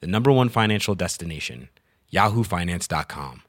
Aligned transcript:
the 0.00 0.06
number 0.06 0.30
one 0.32 0.48
financial 0.48 0.94
destination, 0.94 1.68
yahoofinance.com. 2.12 3.42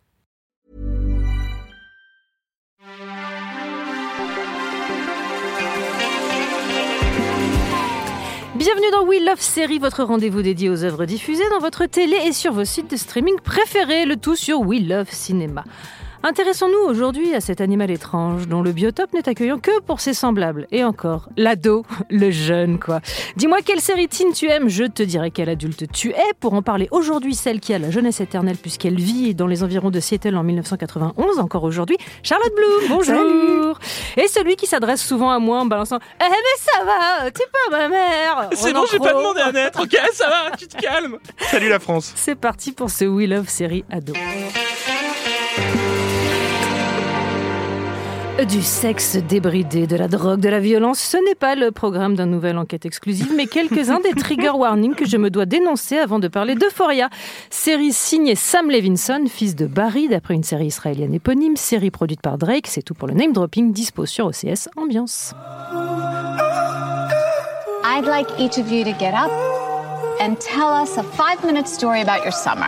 Bienvenue 8.56 8.90
dans 8.92 9.06
We 9.06 9.22
Love 9.22 9.42
Série, 9.42 9.80
votre 9.80 10.04
rendez-vous 10.04 10.42
dédié 10.42 10.70
aux 10.70 10.84
œuvres 10.86 11.06
diffusées 11.06 11.44
dans 11.52 11.60
votre 11.60 11.86
télé 11.88 12.16
et 12.26 12.32
sur 12.32 12.54
vos 12.54 12.64
sites 12.64 12.90
de 12.90 12.96
streaming 12.96 13.36
préférés, 13.44 14.06
le 14.06 14.16
tout 14.16 14.38
sur 14.38 14.62
We 14.62 14.82
Love 14.82 15.12
Cinéma. 15.12 15.66
Intéressons-nous 16.28 16.90
aujourd'hui 16.90 17.36
à 17.36 17.40
cet 17.40 17.62
animal 17.62 17.92
étrange 17.92 18.48
dont 18.48 18.64
le 18.64 18.72
biotope 18.72 19.14
n'est 19.14 19.30
accueillant 19.30 19.60
que 19.60 19.80
pour 19.82 20.00
ses 20.00 20.16
semblables. 20.16 20.66
Et 20.72 20.84
encore, 20.84 21.30
l'ado, 21.38 21.86
le 22.10 22.32
jeune 22.32 22.80
quoi. 22.80 23.00
Dis-moi 23.36 23.60
quelle 23.64 23.80
série 23.80 24.08
teen 24.08 24.34
tu 24.34 24.48
aimes, 24.50 24.68
je 24.68 24.86
te 24.86 25.04
dirai 25.04 25.30
quel 25.30 25.50
adulte 25.50 25.84
tu 25.92 26.10
es. 26.10 26.34
Pour 26.40 26.56
en 26.56 26.64
parler 26.64 26.88
aujourd'hui, 26.90 27.36
celle 27.36 27.60
qui 27.60 27.76
a 27.76 27.78
la 27.78 27.92
jeunesse 27.92 28.22
éternelle 28.22 28.58
puisqu'elle 28.58 28.96
vit 28.96 29.36
dans 29.36 29.46
les 29.46 29.64
environs 29.64 29.92
de 29.92 30.00
Seattle 30.00 30.36
en 30.36 30.42
1991, 30.42 31.38
encore 31.38 31.64
aujourd'hui, 31.64 31.98
Charlotte 32.24 32.56
Bloom, 32.56 32.98
bonjour 32.98 33.80
Et 34.18 34.28
celui 34.28 34.56
qui 34.56 34.66
s'adresse 34.66 35.06
souvent 35.06 35.30
à 35.30 35.38
moi 35.38 35.60
en 35.60 35.68
balançant 35.68 36.00
«Eh 36.20 36.24
mais 36.28 36.58
ça 36.58 36.84
va, 36.86 37.30
t'es 37.30 37.46
pas 37.52 37.78
ma 37.78 37.88
mère!» 37.88 38.50
C'est 38.54 38.74
bon, 38.74 38.86
j'ai 38.92 38.98
pas 38.98 39.14
demandé 39.14 39.42
à 39.42 39.52
naître, 39.52 39.84
ok, 39.84 39.96
ça 40.14 40.28
va, 40.28 40.58
tu 40.58 40.66
te 40.66 40.76
calmes 40.76 41.20
Salut 41.52 41.70
la 41.70 41.78
France 41.78 42.14
C'est 42.16 42.34
parti 42.34 42.72
pour 42.72 42.90
ce 42.90 43.06
We 43.06 43.30
Love 43.30 43.48
série 43.48 43.86
ado. 43.92 44.14
Du 48.44 48.62
sexe 48.62 49.16
débridé, 49.16 49.88
de 49.88 49.96
la 49.96 50.10
drogue, 50.10 50.42
de 50.42 50.50
la 50.50 50.60
violence, 50.60 51.00
ce 51.00 51.16
n'est 51.16 51.36
pas 51.36 51.56
le 51.56 51.72
programme 51.72 52.16
d'un 52.16 52.26
nouvel 52.26 52.58
enquête 52.58 52.86
exclusive, 52.86 53.32
mais 53.34 53.48
quelques-uns 53.48 54.02
des 54.02 54.12
trigger 54.12 54.50
warnings 54.50 54.94
que 54.94 55.06
je 55.06 55.16
me 55.16 55.30
dois 55.30 55.46
dénoncer 55.46 55.98
avant 55.98 56.20
de 56.20 56.28
parler 56.28 56.56
d'Euphoria. 56.56 57.10
Série 57.50 57.94
signée 57.94 58.36
Sam 58.36 58.70
Levinson, 58.70 59.24
fils 59.30 59.56
de 59.56 59.66
Barry, 59.66 60.10
d'après 60.10 60.34
une 60.34 60.44
série 60.44 60.68
israélienne 60.68 61.14
éponyme, 61.14 61.56
série 61.56 61.92
produite 61.92 62.20
par 62.20 62.38
Drake, 62.38 62.68
c'est 62.68 62.82
tout 62.82 62.94
pour 62.94 63.08
le 63.08 63.14
name 63.14 63.32
dropping, 63.32 63.72
dispo 63.72 64.06
sur 64.06 64.26
OCS 64.26 64.68
Ambiance. 64.76 65.34
I'd 67.86 68.06
like 68.06 68.28
each 68.38 68.58
of 68.58 68.70
you 68.70 68.84
to 68.84 68.92
get 69.00 69.14
up 69.14 69.32
and 70.20 70.36
tell 70.42 70.74
us 70.74 70.98
a 70.98 71.04
five 71.04 71.42
minute 71.46 71.70
story 71.70 72.02
about 72.02 72.24
your 72.24 72.34
summer. 72.34 72.68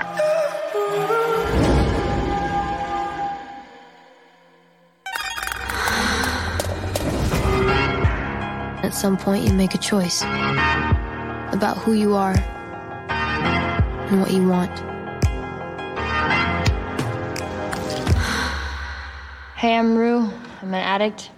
At 8.84 8.94
some 8.94 9.18
point, 9.18 9.44
you 9.44 9.54
make 9.54 9.74
a 9.74 9.80
choice 9.80 10.22
about 10.22 11.78
who 11.80 11.94
you 11.94 12.14
are 12.14 12.36
and 13.10 14.22
what 14.22 14.32
you 14.32 14.48
want. 14.48 14.72
Hey, 19.56 19.76
I'm 19.76 19.98
Rue. 19.98 20.32
I'm 20.62 20.74
an 20.74 20.76
addict. 20.76 21.32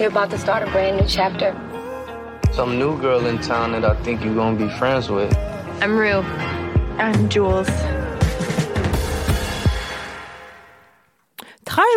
You're 0.00 0.08
about 0.08 0.30
to 0.30 0.38
start 0.38 0.66
a 0.66 0.70
brand 0.72 0.96
new 0.96 1.06
chapter. 1.06 1.54
Some 2.52 2.76
new 2.78 3.00
girl 3.00 3.24
in 3.26 3.38
town 3.38 3.70
that 3.72 3.84
I 3.84 3.94
think 4.02 4.24
you're 4.24 4.34
gonna 4.34 4.58
be 4.58 4.68
friends 4.78 5.08
with. 5.08 5.32
I'm 5.80 5.96
Rue. 5.96 6.22
I'm 6.98 7.28
Jules. 7.28 7.68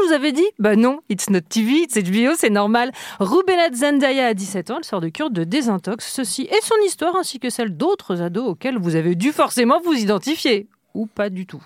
Vous 0.09 0.15
avez 0.15 0.31
dit 0.31 0.45
Bah 0.57 0.75
non, 0.75 1.01
it's 1.09 1.29
not 1.29 1.41
TV, 1.41 1.83
it's 1.83 1.95
HBO, 1.95 2.33
c'est 2.35 2.49
normal. 2.49 2.91
Rubenat 3.19 3.73
Zendaya 3.73 4.27
a 4.27 4.33
17 4.33 4.71
ans, 4.71 4.77
elle 4.79 4.83
sort 4.83 5.01
de 5.01 5.09
cure 5.09 5.29
de 5.29 5.43
désintox. 5.43 6.11
Ceci 6.11 6.43
est 6.43 6.65
son 6.65 6.75
histoire 6.83 7.15
ainsi 7.15 7.39
que 7.39 7.51
celle 7.51 7.77
d'autres 7.77 8.21
ados 8.23 8.47
auxquels 8.47 8.79
vous 8.79 8.95
avez 8.95 9.13
dû 9.13 9.31
forcément 9.31 9.79
vous 9.79 9.93
identifier. 9.93 10.67
Ou 10.95 11.05
pas 11.05 11.29
du 11.29 11.45
tout. 11.45 11.61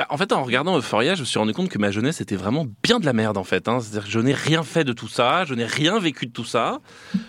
Bah, 0.00 0.06
en 0.08 0.16
fait, 0.16 0.32
en 0.32 0.42
regardant 0.42 0.78
Euphoria, 0.78 1.14
je 1.14 1.20
me 1.20 1.26
suis 1.26 1.38
rendu 1.38 1.52
compte 1.52 1.68
que 1.68 1.76
ma 1.76 1.90
jeunesse 1.90 2.22
était 2.22 2.34
vraiment 2.34 2.66
bien 2.82 3.00
de 3.00 3.04
la 3.04 3.12
merde, 3.12 3.36
en 3.36 3.44
fait. 3.44 3.68
Hein. 3.68 3.80
C'est-à-dire 3.80 4.04
que 4.06 4.10
je 4.10 4.18
n'ai 4.18 4.32
rien 4.32 4.62
fait 4.62 4.82
de 4.82 4.94
tout 4.94 5.08
ça, 5.08 5.44
je 5.44 5.52
n'ai 5.52 5.66
rien 5.66 5.98
vécu 5.98 6.24
de 6.24 6.32
tout 6.32 6.46
ça. 6.46 6.78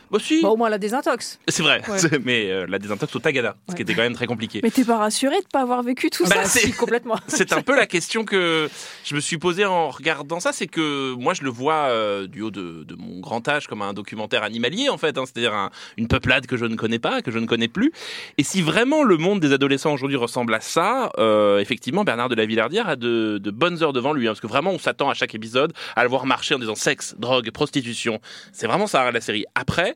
Bah, 0.10 0.20
si. 0.22 0.42
Bah, 0.42 0.48
au 0.52 0.56
moins 0.56 0.70
la 0.70 0.78
désintox. 0.78 1.38
C'est 1.50 1.64
vrai, 1.64 1.82
Ouais. 1.90 2.00
mais 2.24 2.50
euh, 2.50 2.66
la 2.70 2.80
désintox 2.80 3.14
au 3.14 3.20
Tagada, 3.20 3.58
ce 3.70 3.76
qui 3.76 3.82
était 3.82 3.94
quand 3.94 4.04
même 4.04 4.14
très 4.16 4.26
compliqué. 4.26 4.62
Mais 4.64 4.72
t'es 4.72 4.86
pas 4.86 4.96
rassuré 5.00 5.36
de 5.42 5.48
pas 5.52 5.60
avoir 5.64 5.84
vécu 5.84 6.10
tout 6.10 6.24
Bah, 6.24 6.30
ça? 6.30 6.46
c'est- 6.46 6.60
Si, 6.68 6.72
complètement. 6.72 7.18
C'est 7.28 7.52
un 7.52 7.62
peu 7.62 7.76
la 7.76 7.88
question 7.88 8.24
que 8.24 8.70
je 9.04 9.16
me 9.16 9.20
suis 9.20 9.38
posée 9.38 9.66
en 9.66 9.90
regardant 9.90 10.40
ça, 10.40 10.54
c'est 10.54 10.68
que 10.68 11.14
moi 11.16 11.34
je 11.34 11.42
le 11.44 11.50
vois 11.50 11.74
euh, 11.90 12.26
du 12.28 12.42
haut 12.42 12.52
de, 12.52 12.86
de 12.88 12.96
mon 12.96 13.20
grand 13.20 13.46
âge 13.50 13.68
comme 13.68 13.82
un 13.82 13.92
documentaire 13.92 14.44
animalier 14.44 14.88
en 14.88 14.98
fait, 14.98 15.18
hein, 15.18 15.24
c'est-à-dire 15.26 15.54
un- 15.54 15.72
une 15.98 16.08
peuplade 16.08 16.46
que 16.48 16.56
je 16.56 16.64
ne 16.64 16.76
connais 16.78 17.00
pas, 17.00 17.22
que 17.22 17.32
je 17.32 17.40
ne 17.40 17.48
connais 17.48 17.68
plus. 17.68 17.92
Et 18.38 18.44
si 18.44 18.62
vraiment 18.62 19.04
le 19.04 19.18
monde 19.18 19.42
des 19.42 19.52
adolescents 19.52 19.92
aujourd'hui 19.94 20.16
ressemble 20.18 20.54
à 20.54 20.62
ça, 20.62 21.12
euh, 21.18 21.60
effectivement 21.60 22.06
Bernard 22.06 22.30
de 22.30 22.36
la 22.36 22.46
Villardière 22.62 22.90
a 22.90 22.96
de, 22.96 23.40
de 23.42 23.52
bonnes 23.52 23.82
heures 23.84 23.94
devant 23.94 24.14
lui, 24.14 24.28
hein, 24.28 24.32
parce 24.32 24.42
que 24.42 24.48
vraiment 24.48 24.72
on 24.72 24.80
s'attend 24.80 25.10
à 25.10 25.14
chaque 25.14 25.34
épisode 25.36 25.74
à 25.96 26.04
le 26.04 26.10
voir 26.10 26.26
marcher 26.26 26.56
en 26.56 26.60
disant 26.60 26.76
sexe, 26.76 27.16
drogue, 27.18 27.50
prostitution. 27.52 28.20
C'est 28.52 28.68
vraiment 28.68 28.88
ça 28.88 29.12
la 29.12 29.22
série. 29.22 29.46
Après, 29.56 29.96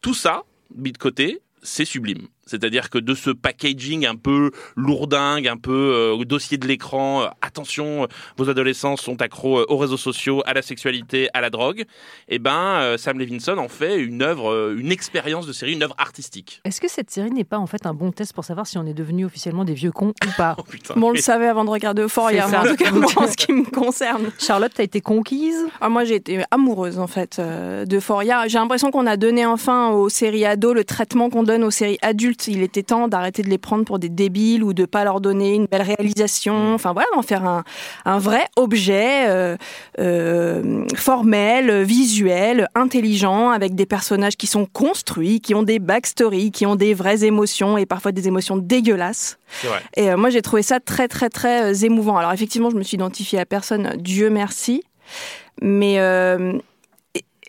tout 0.00 0.14
ça, 0.14 0.42
mis 0.74 0.92
de 0.92 0.98
côté, 0.98 1.40
c'est 1.62 1.84
sublime. 1.84 2.28
C'est-à-dire 2.46 2.90
que 2.90 2.98
de 2.98 3.14
ce 3.14 3.30
packaging 3.30 4.06
un 4.06 4.16
peu 4.16 4.50
lourdingue, 4.76 5.48
un 5.48 5.56
peu 5.56 6.16
euh, 6.18 6.24
dossier 6.24 6.58
de 6.58 6.66
l'écran, 6.66 7.22
euh, 7.22 7.26
attention, 7.42 8.04
euh, 8.04 8.06
vos 8.36 8.48
adolescents 8.48 8.96
sont 8.96 9.20
accros 9.22 9.60
euh, 9.60 9.66
aux 9.68 9.76
réseaux 9.76 9.96
sociaux, 9.96 10.42
à 10.46 10.54
la 10.54 10.62
sexualité, 10.62 11.28
à 11.34 11.40
la 11.40 11.50
drogue, 11.50 11.84
et 12.28 12.38
ben 12.38 12.78
euh, 12.80 12.96
Sam 12.96 13.18
Levinson 13.18 13.58
en 13.58 13.68
fait 13.68 13.98
une 13.98 14.22
œuvre, 14.22 14.50
euh, 14.50 14.76
une 14.78 14.92
expérience 14.92 15.46
de 15.46 15.52
série, 15.52 15.72
une 15.72 15.82
œuvre 15.82 15.94
artistique. 15.98 16.60
Est-ce 16.64 16.80
que 16.80 16.88
cette 16.88 17.10
série 17.10 17.30
n'est 17.30 17.44
pas 17.44 17.58
en 17.58 17.66
fait 17.66 17.86
un 17.86 17.94
bon 17.94 18.10
test 18.10 18.32
pour 18.32 18.44
savoir 18.44 18.66
si 18.66 18.78
on 18.78 18.86
est 18.86 18.94
devenu 18.94 19.24
officiellement 19.24 19.64
des 19.64 19.74
vieux 19.74 19.92
cons 19.92 20.14
ou 20.24 20.30
pas? 20.36 20.56
Oh 20.56 20.62
putain. 20.62 20.94
Bon, 20.96 21.08
on 21.08 21.10
le 21.10 21.18
savait 21.18 21.48
avant 21.48 21.64
de 21.64 21.70
regarder 21.70 22.02
Euphoria, 22.02 22.46
en 22.46 22.66
tout 22.66 22.76
cas, 22.76 22.90
moi, 22.92 23.10
en 23.16 23.26
ce 23.26 23.36
qui 23.36 23.52
me 23.52 23.64
concerne. 23.64 24.30
Charlotte, 24.38 24.72
t'as 24.74 24.84
été 24.84 25.00
conquise? 25.00 25.66
Ah, 25.80 25.88
moi, 25.88 26.04
j'ai 26.04 26.14
été 26.14 26.42
amoureuse, 26.50 26.98
en 26.98 27.06
fait, 27.06 27.38
euh, 27.38 27.84
d'Euphoria. 27.84 28.46
J'ai 28.46 28.58
l'impression 28.58 28.90
qu'on 28.90 29.06
a 29.06 29.16
donné 29.16 29.44
enfin 29.44 29.90
aux 29.90 30.08
séries 30.08 30.44
ados 30.44 30.74
le 30.74 30.84
traitement 30.84 31.28
qu'on 31.28 31.42
donne 31.42 31.64
aux 31.64 31.72
séries 31.72 31.98
adultes. 32.02 32.33
Il 32.46 32.62
était 32.62 32.82
temps 32.82 33.08
d'arrêter 33.08 33.42
de 33.42 33.48
les 33.48 33.58
prendre 33.58 33.84
pour 33.84 33.98
des 33.98 34.08
débiles 34.08 34.62
ou 34.62 34.72
de 34.72 34.84
pas 34.84 35.04
leur 35.04 35.20
donner 35.20 35.54
une 35.54 35.66
belle 35.66 35.82
réalisation. 35.82 36.74
Enfin, 36.74 36.92
voilà, 36.92 37.08
d'en 37.14 37.22
faire 37.22 37.44
un, 37.44 37.64
un 38.04 38.18
vrai 38.18 38.46
objet 38.56 39.28
euh, 39.28 39.56
euh, 39.98 40.84
formel, 40.96 41.82
visuel, 41.82 42.68
intelligent, 42.74 43.50
avec 43.50 43.74
des 43.74 43.86
personnages 43.86 44.36
qui 44.36 44.46
sont 44.46 44.66
construits, 44.66 45.40
qui 45.40 45.54
ont 45.54 45.62
des 45.62 45.78
backstories, 45.78 46.50
qui 46.50 46.66
ont 46.66 46.76
des 46.76 46.94
vraies 46.94 47.24
émotions 47.24 47.78
et 47.78 47.86
parfois 47.86 48.12
des 48.12 48.28
émotions 48.28 48.56
dégueulasses. 48.56 49.38
Vrai. 49.62 49.80
Et 49.96 50.10
euh, 50.10 50.16
moi, 50.16 50.30
j'ai 50.30 50.42
trouvé 50.42 50.62
ça 50.62 50.80
très, 50.80 51.08
très, 51.08 51.30
très 51.30 51.84
émouvant. 51.84 52.16
Alors, 52.16 52.32
effectivement, 52.32 52.70
je 52.70 52.76
me 52.76 52.82
suis 52.82 52.96
identifiée 52.96 53.38
à 53.38 53.46
personne, 53.46 53.94
Dieu 53.98 54.30
merci. 54.30 54.82
Mais 55.62 55.96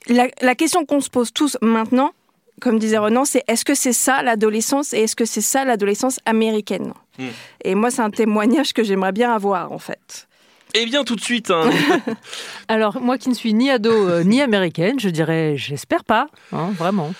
la, 0.07 0.27
la 0.41 0.55
question 0.55 0.85
qu'on 0.85 1.01
se 1.01 1.09
pose 1.09 1.33
tous 1.33 1.57
maintenant, 1.61 2.11
comme 2.61 2.79
disait 2.79 2.97
Renan, 2.97 3.25
c'est 3.25 3.43
est-ce 3.47 3.65
que 3.65 3.75
c'est 3.75 3.93
ça 3.93 4.21
l'adolescence 4.21 4.93
et 4.93 4.99
est-ce 4.99 5.15
que 5.15 5.25
c'est 5.25 5.41
ça 5.41 5.65
l'adolescence 5.65 6.19
américaine? 6.25 6.93
Hmm. 7.19 7.27
Et 7.63 7.75
moi, 7.75 7.91
c'est 7.91 8.01
un 8.01 8.09
témoignage 8.09 8.73
que 8.73 8.83
j'aimerais 8.83 9.11
bien 9.11 9.33
avoir, 9.33 9.71
en 9.71 9.79
fait. 9.79 10.27
Eh 10.77 10.85
bien 10.85 11.03
tout 11.05 11.15
de 11.15 11.21
suite, 11.21 11.51
hein. 11.51 11.69
Alors, 12.67 12.99
moi 12.99 13.17
qui 13.17 13.29
ne 13.29 13.33
suis 13.33 13.53
ni 13.53 13.69
ado 13.69 13.91
euh, 13.91 14.23
ni 14.23 14.41
américaine, 14.41 14.99
je 14.99 15.07
dirais, 15.09 15.55
j'espère 15.55 16.03
pas, 16.03 16.27
hein, 16.51 16.71
vraiment. 16.77 17.13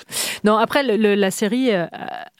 Non, 0.43 0.57
après, 0.57 0.83
le- 0.83 1.15
la 1.15 1.31
série 1.31 1.71
euh, 1.71 1.85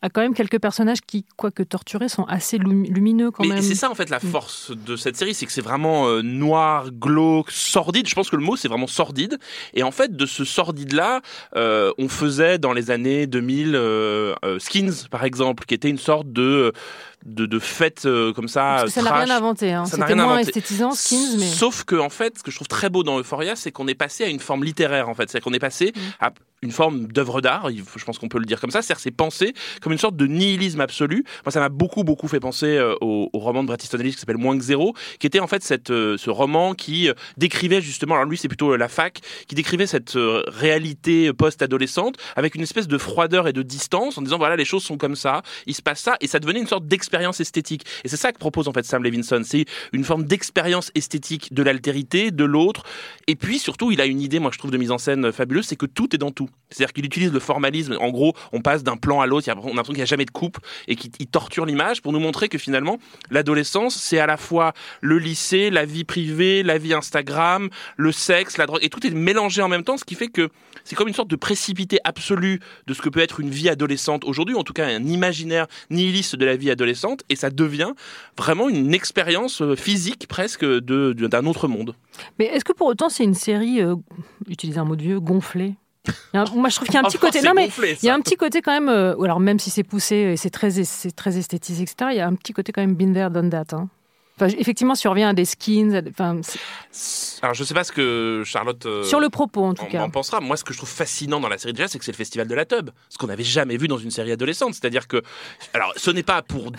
a 0.02 0.10
quand 0.10 0.22
même 0.22 0.34
quelques 0.34 0.60
personnages 0.60 1.00
qui, 1.02 1.26
quoique 1.38 1.64
torturés, 1.64 2.10
sont 2.10 2.24
assez 2.26 2.58
lumi- 2.58 2.90
lumineux 2.92 3.32
quand 3.32 3.44
Mais 3.44 3.54
même. 3.56 3.62
c'est 3.64 3.76
ça 3.76 3.90
en 3.90 3.96
fait 3.96 4.10
la 4.10 4.20
force 4.20 4.72
de 4.76 4.96
cette 4.98 5.16
série, 5.16 5.34
c'est 5.34 5.46
que 5.46 5.52
c'est 5.54 5.62
vraiment 5.62 6.08
euh, 6.10 6.22
noir, 6.22 6.92
glauque, 6.92 7.50
sordide. 7.52 8.08
Je 8.10 8.16
pense 8.16 8.30
que 8.30 8.36
le 8.36 8.44
mot 8.44 8.56
c'est 8.58 8.68
vraiment 8.68 8.88
sordide. 8.88 9.38
Et 9.74 9.84
en 9.84 9.92
fait, 9.92 10.16
de 10.18 10.26
ce 10.26 10.44
sordide-là, 10.44 11.22
on 11.56 12.10
faisait 12.10 12.58
dans 12.58 12.74
les 12.74 12.92
années 12.92 13.26
2000 13.28 13.76
euh, 13.76 14.36
euh, 14.44 14.60
Skins 14.60 15.08
par 15.10 15.24
exemple, 15.24 15.64
qui 15.66 15.74
était 15.76 15.90
une 15.90 15.98
sorte 15.98 16.32
de 16.34 16.74
de, 17.26 17.46
de 17.46 17.60
fêtes 17.60 18.06
euh, 18.06 18.32
comme 18.34 18.48
ça. 18.48 18.78
Parce 18.80 18.84
que 18.86 18.90
ça 18.92 19.02
n'a 19.02 19.14
rien 19.14 19.36
inventé. 19.36 19.74
Hein. 19.74 19.86
Ça 19.86 19.98
n'a 19.98 20.06
rien 20.06 20.16
moins 20.16 20.26
inventé. 20.26 20.42
esthétisant, 20.50 20.92
Skins, 20.92 21.38
mais. 21.40 21.46
Sauf 21.46 21.84
que 21.84 21.96
en 21.96 22.10
fait, 22.10 22.38
ce 22.38 22.44
que 22.44 22.52
je 22.52 22.56
trouve 22.56 22.68
très 22.68 22.90
beau 22.90 23.04
dans 23.04 23.20
Euphoria, 23.20 23.56
c'est 23.56 23.72
qu'on 23.72 23.88
est 23.88 23.96
passé 23.96 24.24
à 24.24 24.28
une 24.28 24.40
forme 24.40 24.64
littéraire 24.64 25.10
en 25.10 25.16
fait, 25.16 25.30
c'est 25.30 25.42
qu'on 25.42 25.54
est 25.54 25.60
passé 25.60 25.92
Mm. 25.96 26.00
à 26.20 26.34
une 26.62 26.72
forme 26.72 27.08
d'œuvre 27.08 27.42
d'art. 27.42 27.70
Je 27.70 28.06
pense 28.06 28.18
qu'on 28.18 28.28
peut 28.30 28.40
le 28.40 28.46
dire 28.46 28.60
comme 28.60 28.72
ça. 28.72 28.82
C'est-à-dire, 28.82 29.02
c'est 29.02 29.12
pensé 29.12 29.54
comme 29.82 29.92
une 29.92 30.00
sorte 30.00 30.16
de 30.16 30.26
nihilisme 30.26 30.82
absolu. 30.82 31.24
Moi, 31.46 31.52
ça 31.52 31.60
m'a 31.60 31.70
beaucoup 31.70 32.04
beaucoup 32.04 32.28
fait 32.28 32.40
penser 32.40 32.78
euh, 32.78 32.96
au, 33.02 33.30
au 33.34 33.40
roman 33.40 33.62
de 33.62 33.68
Bret 33.68 33.78
Easton 33.82 34.00
Ellis 34.00 34.14
qui 34.14 34.20
s'appelle 34.20 34.38
Moins 34.38 34.58
que 34.58 34.64
zéro, 34.64 34.96
qui 35.20 35.28
était 35.28 35.40
en 35.40 35.48
fait 35.48 35.64
cette, 35.64 35.92
euh, 35.92 36.18
ce 36.18 36.30
roman 36.30 36.74
qui 36.74 37.10
décrivait 37.38 37.82
justement. 37.82 38.16
Alors 38.16 38.26
lui, 38.26 38.38
c'est 38.38 38.48
plutôt 38.48 38.76
la 38.76 38.88
fac 38.88 39.20
qui 39.48 39.56
décrivait 39.56 39.88
cette 39.88 40.14
réalité 40.48 41.34
post-adolescente 41.34 42.16
avec 42.36 42.56
une 42.56 42.62
espèce 42.62 42.88
de 42.88 42.98
froideur 42.98 43.48
et 43.48 43.54
de 43.54 43.62
distance 43.62 44.18
en 44.18 44.22
disant 44.22 44.38
voilà 44.38 44.56
les 44.56 44.66
choses 44.66 44.84
sont 44.84 44.98
comme 44.98 45.16
ça, 45.16 45.42
il 45.66 45.76
se 45.76 45.82
passe 45.82 46.00
ça 46.00 46.16
et 46.22 46.28
ça 46.28 46.40
devenait 46.40 46.60
une 46.60 46.68
sorte 46.68 46.88
d'expérience 46.88 47.15
esthétique. 47.16 47.86
Et 48.04 48.08
c'est 48.08 48.18
ça 48.18 48.32
que 48.32 48.38
propose 48.38 48.68
en 48.68 48.74
fait 48.74 48.86
Sam 48.86 49.04
Levinson, 49.04 49.42
c'est 49.44 49.66
une 49.94 50.04
forme 50.04 50.26
d'expérience 50.26 50.92
esthétique 50.96 51.54
de 51.54 51.64
l'altérité, 51.64 52.32
de 52.32 52.44
l'autre. 52.44 52.84
Et 53.28 53.36
puis 53.36 53.60
surtout, 53.60 53.92
il 53.92 54.02
a 54.02 54.06
une 54.06 54.22
idée, 54.22 54.40
moi 54.40 54.52
je 54.54 54.60
trouve 54.60 54.72
de 54.72 54.78
mise 54.78 54.92
en 54.92 54.98
scène 54.98 55.32
fabuleuse, 55.32 55.66
c'est 55.66 55.76
que 55.76 55.86
tout 55.86 56.16
est 56.16 56.20
dans 56.20 56.32
tout. 56.32 56.50
C'est-à-dire 56.70 56.94
qu'il 56.94 57.06
utilise 57.06 57.32
le 57.32 57.40
formalisme. 57.40 57.98
En 58.00 58.10
gros, 58.10 58.34
on 58.52 58.62
passe 58.62 58.84
d'un 58.84 58.98
plan 58.98 59.22
à 59.22 59.28
l'autre, 59.28 59.48
on 59.50 59.52
a 59.52 59.56
l'impression 59.56 59.84
qu'il 59.86 59.96
n'y 59.96 60.02
a 60.02 60.06
jamais 60.06 60.26
de 60.26 60.32
coupe 60.32 60.58
et 60.88 60.96
qu'il 60.96 61.12
il 61.20 61.28
torture 61.28 61.66
l'image 61.66 62.02
pour 62.02 62.12
nous 62.12 62.20
montrer 62.20 62.50
que 62.50 62.58
finalement 62.58 63.00
l'adolescence, 63.32 63.96
c'est 63.96 64.20
à 64.20 64.28
la 64.28 64.38
fois 64.38 64.74
le 65.02 65.18
lycée, 65.18 65.70
la 65.70 65.86
vie 65.86 66.04
privée, 66.04 66.64
la 66.64 66.78
vie 66.78 66.94
Instagram, 66.94 67.70
le 67.98 68.12
sexe, 68.12 68.58
la 68.58 68.66
drogue, 68.66 68.80
et 68.84 68.90
tout 68.90 69.06
est 69.06 69.12
mélangé 69.12 69.62
en 69.62 69.68
même 69.68 69.84
temps, 69.84 69.98
ce 69.98 70.04
qui 70.04 70.16
fait 70.16 70.28
que 70.28 70.50
c'est 70.84 70.96
comme 70.96 71.08
une 71.08 71.14
sorte 71.14 71.30
de 71.30 71.36
précipité 71.36 72.00
absolu 72.04 72.60
de 72.88 72.94
ce 72.94 73.02
que 73.02 73.10
peut 73.10 73.20
être 73.20 73.40
une 73.40 73.50
vie 73.50 73.70
adolescente 73.70 74.24
aujourd'hui, 74.26 74.56
en 74.56 74.64
tout 74.64 74.74
cas 74.74 74.86
un 74.86 75.04
imaginaire 75.04 75.68
nihiliste 75.90 76.36
de 76.36 76.46
la 76.46 76.56
vie 76.56 76.70
adolescente, 76.70 77.05
et 77.30 77.36
ça 77.36 77.50
devient 77.50 77.92
vraiment 78.38 78.70
une 78.70 78.94
expérience 78.94 79.62
euh, 79.62 79.76
physique 79.76 80.28
presque 80.28 80.64
de- 80.66 81.14
d'un 81.14 81.46
autre 81.46 81.68
monde. 81.68 81.96
Mais 82.40 82.46
est-ce 82.46 82.66
que 82.66 82.74
pour 82.74 82.88
autant 82.88 83.10
c'est 83.10 83.24
une 83.24 83.34
série, 83.34 83.82
euh, 83.82 83.96
utiliser 84.48 84.80
un 84.80 84.86
mot 84.86 84.96
de 84.96 85.02
vieux, 85.04 85.20
gonflée? 85.20 85.76
Un- 86.34 86.46
Moi 86.54 86.70
je 86.70 86.76
trouve 86.76 86.88
qu'il 86.88 86.94
y 86.96 86.98
a 86.98 87.02
un 87.02 87.04
petit 87.10 87.18
côté. 87.18 87.42
Non 87.42 87.54
mais 87.56 87.66
gonflé, 87.66 87.98
il 88.02 88.06
y 88.06 88.10
a 88.10 88.14
un 88.14 88.22
petit 88.22 88.36
côté 88.36 88.62
quand 88.62 88.72
même. 88.72 88.90
euh, 88.90 89.16
alors 89.22 89.40
même 89.40 89.58
si 89.60 89.70
c'est 89.70 89.84
poussé 89.84 90.16
et 90.16 90.38
c'est 90.38 90.50
très, 90.52 90.70
c'est 90.84 91.12
très 91.16 91.38
esthétisé, 91.38 91.84
etc. 91.84 92.10
Il 92.12 92.18
y 92.18 92.20
a 92.22 92.28
un 92.28 92.36
petit 92.36 92.54
côté 92.54 92.72
quand 92.72 92.82
même 92.82 92.96
been 92.96 93.14
there, 93.14 93.30
done 93.32 93.50
that. 93.50 93.66
hein. 93.74 93.90
Enfin, 94.38 94.48
effectivement, 94.58 94.96
si 94.96 95.08
on 95.08 95.12
revient 95.12 95.24
à 95.24 95.34
des 95.34 95.46
skins, 95.46 95.96
à 95.96 96.02
des- 96.02 96.10
enfin, 96.10 96.40
c'est- 96.92 97.40
Alors 97.42 97.54
je 97.54 97.64
sais 97.64 97.74
pas 97.74 97.86
ce 97.86 97.92
que 97.94 98.44
Charlotte 98.46 98.86
euh, 98.86 99.04
sur 99.04 99.20
le 99.22 99.30
propos 99.30 99.64
en 99.64 99.74
tout 99.74 99.84
en, 99.84 99.88
cas. 99.88 100.02
en 100.02 100.10
pensera. 100.10 100.42
Moi, 100.42 100.58
ce 100.58 100.64
que 100.66 100.74
je 100.74 100.78
trouve 100.78 100.90
fascinant 100.90 101.40
dans 101.40 101.48
la 101.48 101.58
série 101.58 101.74
déjà, 101.74 101.88
c'est 101.88 102.00
que 102.00 102.04
c'est 102.06 102.12
le 102.12 102.18
festival 102.18 102.46
de 102.48 102.54
la 102.56 102.66
tub, 102.66 102.90
ce 103.10 103.18
qu'on 103.18 103.28
n'avait 103.28 103.44
jamais 103.46 103.78
vu 103.78 103.88
dans 103.88 103.98
une 103.98 104.12
série 104.12 104.32
adolescente. 104.34 104.74
C'est-à-dire 104.74 105.08
que, 105.08 105.22
alors, 105.74 105.94
ce 105.96 106.12
n'est 106.12 106.24
pas 106.24 106.42
pour 106.42 106.72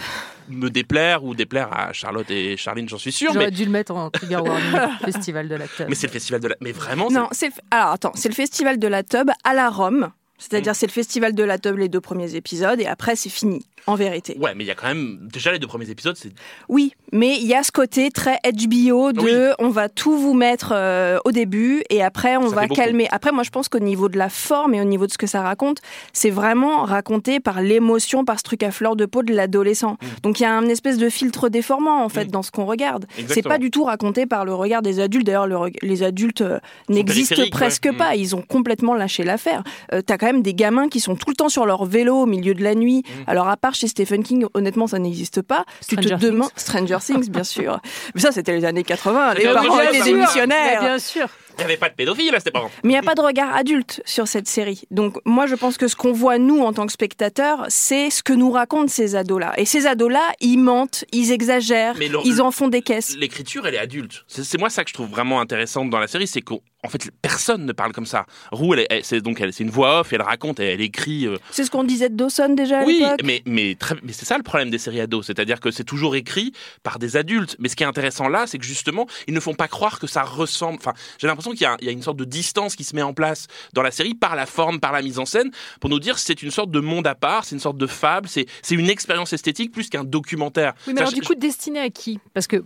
me 0.48 0.68
déplaire 0.68 1.24
ou 1.24 1.34
déplaire 1.34 1.72
à 1.72 1.92
Charlotte 1.94 2.30
et 2.30 2.56
Charline, 2.58 2.88
j'en 2.88 2.98
suis 2.98 3.12
sûr, 3.12 3.32
J'aurais 3.32 3.46
mais, 3.46 3.50
dû 3.52 3.64
le 3.64 3.70
mettre 3.70 3.94
en 3.94 4.10
trigger 4.10 4.36
warning, 4.36 4.90
festival 5.04 5.48
de 5.48 5.54
la 5.54 5.66
table. 5.66 5.88
mais 5.88 5.94
c'est 5.94 6.08
le 6.08 6.12
festival 6.12 6.40
de 6.40 6.48
la. 6.48 6.56
Mais 6.60 6.72
vraiment, 6.72 7.10
Non, 7.10 7.28
c'est 7.32 7.50
alors 7.70 7.92
attends, 7.92 8.12
c'est 8.14 8.28
le 8.28 8.34
festival 8.34 8.78
de 8.78 8.86
la 8.88 9.02
tub 9.02 9.30
à 9.44 9.54
la 9.54 9.70
Rome. 9.70 10.10
C'est-à-dire 10.38 10.74
c'est 10.74 10.86
le 10.86 10.92
festival 10.92 11.34
de 11.34 11.42
la 11.42 11.58
tub 11.58 11.78
les 11.78 11.88
deux 11.88 12.00
premiers 12.00 12.34
épisodes 12.34 12.80
et 12.80 12.86
après 12.86 13.16
c'est 13.16 13.30
fini 13.30 13.64
en 13.86 13.94
vérité. 13.94 14.36
Ouais, 14.40 14.52
mais 14.56 14.64
il 14.64 14.66
y 14.66 14.70
a 14.70 14.74
quand 14.74 14.88
même 14.88 15.28
déjà 15.32 15.52
les 15.52 15.58
deux 15.60 15.66
premiers 15.68 15.88
épisodes, 15.90 16.16
c'est 16.16 16.32
Oui, 16.68 16.92
mais 17.12 17.36
il 17.36 17.46
y 17.46 17.54
a 17.54 17.62
ce 17.62 17.70
côté 17.70 18.10
très 18.10 18.38
HBO 18.44 19.12
de 19.12 19.20
Oui. 19.20 19.32
on 19.60 19.68
va 19.70 19.88
tout 19.88 20.16
vous 20.18 20.34
mettre 20.34 20.72
euh, 20.74 21.18
au 21.24 21.30
début 21.30 21.82
et 21.88 22.02
après 22.02 22.36
on 22.36 22.48
Ça 22.50 22.54
va 22.56 22.68
calmer. 22.68 23.06
Après 23.12 23.30
moi 23.32 23.44
je 23.44 23.50
pense 23.50 23.68
qu'au 23.68 23.78
niveau 23.78 24.08
de 24.08 24.18
la 24.18 24.28
forme 24.28 24.74
et 24.74 24.80
au 24.80 24.84
niveau 24.84 25.06
de 25.06 25.12
ce 25.12 25.18
que 25.18 25.26
ça 25.28 25.40
raconte, 25.42 25.78
c'est 26.12 26.30
vraiment 26.30 26.82
raconté 26.82 27.38
par 27.40 27.60
l'émotion, 27.62 28.24
par 28.24 28.38
ce 28.38 28.42
truc 28.44 28.62
à 28.64 28.72
fleur 28.72 28.96
de 28.96 29.06
peau 29.06 29.22
de 29.22 29.32
l'adolescent. 29.32 29.96
Donc 30.22 30.40
il 30.40 30.42
y 30.42 30.46
a 30.46 30.52
un 30.52 30.66
espèce 30.68 30.98
de 30.98 31.08
filtre 31.08 31.48
déformant 31.48 32.02
en 32.04 32.08
fait 32.08 32.26
Mm. 32.26 32.30
dans 32.32 32.42
ce 32.42 32.50
qu'on 32.50 32.64
regarde. 32.66 33.06
C'est 33.28 33.42
pas 33.42 33.58
du 33.58 33.70
tout 33.70 33.84
raconté 33.84 34.26
par 34.26 34.44
le 34.44 34.52
regard 34.54 34.82
des 34.82 34.98
adultes. 35.00 35.26
D'ailleurs 35.26 35.46
le 35.46 35.56
reg- 35.56 35.78
les 35.82 36.02
adultes 36.02 36.40
euh, 36.40 36.58
n'existent 36.88 37.42
presque 37.52 37.84
ouais. 37.84 37.92
Mm. 37.92 37.96
pas. 37.96 38.16
Ils 38.16 38.34
ont 38.34 38.42
complètement 38.42 38.94
lâché 38.94 39.22
l'affaire. 39.22 39.62
Euh, 39.92 40.02
quand 40.26 40.32
même 40.32 40.42
des 40.42 40.54
gamins 40.54 40.88
qui 40.88 40.98
sont 41.00 41.14
tout 41.14 41.30
le 41.30 41.36
temps 41.36 41.48
sur 41.48 41.66
leur 41.66 41.84
vélo 41.84 42.22
au 42.22 42.26
milieu 42.26 42.54
de 42.54 42.62
la 42.62 42.74
nuit. 42.74 42.98
Mm. 43.06 43.30
Alors 43.30 43.48
à 43.48 43.56
part 43.56 43.74
chez 43.74 43.86
Stephen 43.86 44.22
King, 44.24 44.46
honnêtement 44.54 44.86
ça 44.86 44.98
n'existe 44.98 45.40
pas. 45.42 45.64
tu 45.86 45.94
Stranger 45.94 46.08
te 46.16 46.20
demandes 46.26 46.50
Stranger 46.56 46.98
Things 47.04 47.30
bien 47.30 47.44
sûr. 47.44 47.80
Mais 48.14 48.20
ça 48.20 48.32
c'était 48.32 48.52
les 48.56 48.64
années 48.64 48.82
80. 48.82 49.34
Les 49.34 49.42
Bien 49.44 49.54
parents 49.54 49.80
étaient 49.80 49.92
bien 49.92 50.04
des 50.04 50.12
missionnaires. 50.14 50.80
Mais 50.80 50.86
bien 50.88 50.98
sûr. 50.98 51.28
il 51.54 51.58
n'y 51.58 51.64
avait 51.64 51.76
pas 51.76 51.88
de 51.88 51.94
pédophile 51.94 52.34
à 52.34 52.38
cette 52.40 52.48
époque. 52.48 52.70
Mais 52.82 52.90
il 52.90 52.92
n'y 52.94 52.98
a 52.98 53.02
pas 53.02 53.14
de 53.14 53.20
regard 53.20 53.54
adulte 53.54 54.02
sur 54.04 54.26
cette 54.26 54.48
série. 54.48 54.82
Donc 54.90 55.16
moi, 55.24 55.46
je 55.46 55.54
pense 55.54 55.76
que 55.78 55.86
ce 55.88 55.94
qu'on 55.96 56.12
voit, 56.12 56.38
nous, 56.38 56.60
en 56.62 56.72
tant 56.72 56.86
que 56.86 56.92
spectateurs, 56.92 57.64
c'est 57.68 58.10
ce 58.10 58.22
que 58.22 58.32
nous 58.32 58.50
racontent 58.50 58.88
ces 58.88 59.14
ados-là. 59.14 59.52
Et 59.58 59.64
ces 59.64 59.86
ados-là, 59.86 60.22
ils 60.40 60.58
mentent, 60.58 61.04
ils 61.12 61.30
exagèrent, 61.32 61.94
Mais 61.98 62.08
le- 62.08 62.18
ils 62.24 62.42
en 62.42 62.50
font 62.50 62.68
des 62.68 62.82
caisses. 62.82 63.16
L'écriture, 63.16 63.66
elle 63.66 63.74
est 63.74 63.78
adulte. 63.78 64.24
C'est 64.26 64.58
moi 64.58 64.70
ça 64.70 64.82
que 64.82 64.90
je 64.90 64.94
trouve 64.94 65.08
vraiment 65.08 65.40
intéressant 65.40 65.84
dans 65.84 65.98
la 66.00 66.08
série, 66.08 66.26
c'est 66.26 66.40
qu'en 66.42 66.58
en 66.86 66.88
fait 66.88 67.10
personne 67.22 67.66
ne 67.66 67.72
parle 67.72 67.92
comme 67.92 68.06
ça. 68.06 68.26
Roux, 68.52 68.74
elle, 68.74 68.80
est- 68.80 68.86
elle- 68.90 69.04
c'est 69.04 69.20
donc 69.20 69.40
elle- 69.40 69.52
c'est 69.52 69.64
une 69.64 69.70
voix 69.70 70.00
off, 70.00 70.12
elle 70.12 70.22
raconte, 70.22 70.60
elle, 70.60 70.68
elle 70.68 70.80
écrit. 70.80 71.26
euh, 71.26 71.36
C'est 71.50 71.64
ce 71.64 71.70
qu'on 71.70 71.84
disait 71.84 72.08
de 72.08 72.14
Dawson 72.16 72.54
déjà 72.54 72.80
à 72.80 72.84
Oui, 72.84 73.04
mais, 73.24 73.42
mais, 73.44 73.76
c'est 74.12 74.24
ça 74.24 74.36
le 74.36 74.42
problème 74.42 74.70
des 74.70 74.78
séries 74.78 75.00
ados, 75.00 75.26
c'est-à-dire 75.26 75.60
que 75.60 75.70
c'est 75.70 75.84
toujours 75.84 76.16
écrit 76.16 76.52
par 76.82 76.98
des 76.98 77.16
adultes. 77.16 77.56
Mais 77.58 77.68
ce 77.68 77.76
qui 77.76 77.82
est 77.82 77.86
intéressant 77.86 78.28
là, 78.28 78.46
c'est 78.46 78.58
que 78.58 78.64
justement, 78.64 79.06
ils 79.26 79.34
ne 79.34 79.40
font 79.40 79.54
pas 79.54 79.68
croire 79.68 79.98
que 79.98 80.06
ça 80.06 80.22
ressemble. 80.22 80.78
Enfin, 80.78 80.94
j'ai 81.18 81.26
l'impression 81.26 81.50
qu'il 81.52 81.62
y, 81.62 81.64
a 81.66 81.72
un- 81.72 81.76
il 81.80 81.86
y 81.86 81.88
a 81.88 81.92
une 81.92 82.02
sorte 82.02 82.16
de 82.18 82.24
distance 82.24 82.76
qui 82.76 82.84
se 82.84 82.94
met 82.94 83.02
en 83.02 83.12
place 83.14 83.46
dans 83.72 83.82
la 83.82 83.90
série 83.90 84.14
par 84.14 84.36
la 84.36 84.46
forme, 84.46 84.80
par 84.80 84.92
la 84.92 85.02
mise 85.02 85.18
en 85.18 85.26
scène, 85.26 85.50
pour 85.80 85.90
nous 85.90 85.98
dire 86.00 86.18
c'est 86.18 86.42
une 86.42 86.50
sorte 86.50 86.70
de 86.70 86.80
monde 86.80 87.06
à 87.06 87.14
part, 87.14 87.44
c'est 87.44 87.54
une 87.54 87.60
sorte 87.60 87.78
de 87.78 87.86
fable, 87.86 88.28
c'est 88.28 88.46
c'est 88.62 88.74
une 88.74 88.88
expérience 88.90 89.32
esthétique 89.32 89.72
plus 89.72 89.88
qu'un 89.88 90.04
documentaire. 90.04 90.74
Oui, 90.86 90.92
mais 90.94 91.00
alors 91.00 91.12
du 91.12 91.22
coup, 91.22 91.34
destiné 91.34 91.80
à 91.80 91.90
qui? 91.90 92.18
Parce 92.34 92.46
que 92.46 92.64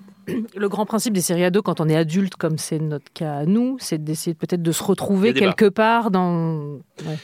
le 0.56 0.68
grand 0.68 0.86
principe 0.86 1.12
des 1.14 1.20
séries 1.20 1.44
ados, 1.44 1.62
quand 1.64 1.80
on 1.80 1.88
est 1.88 1.96
adulte, 1.96 2.36
comme 2.36 2.58
c'est 2.58 2.78
notre 2.78 3.12
cas 3.12 3.34
à 3.38 3.44
nous, 3.46 3.76
c'est 3.80 4.02
d'essayer 4.02 4.34
peut-être 4.34 4.62
de 4.62 4.72
se 4.72 4.82
retrouver 4.82 5.32
quelque 5.40 5.68
part 5.68 6.10
dans. 6.10 6.78
Ouais. 7.04 7.18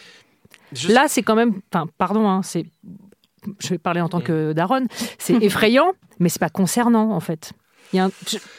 Là, 0.89 1.07
c'est 1.09 1.23
quand 1.23 1.37
même. 1.37 1.61
Enfin, 1.73 1.87
pardon, 1.99 2.29
hein, 2.29 2.43
c'est. 2.43 2.65
Je 3.61 3.69
vais 3.69 3.79
parler 3.79 4.01
en 4.01 4.09
tant 4.09 4.21
que 4.21 4.53
daronne. 4.53 4.89
C'est 5.19 5.35
effrayant, 5.43 5.93
mais 6.19 6.29
c'est 6.29 6.41
pas 6.41 6.49
concernant 6.49 7.13
en 7.13 7.21
fait. 7.21 7.53
Il 7.93 7.97
y 7.97 8.01
a 8.01 8.07
un- 8.07 8.11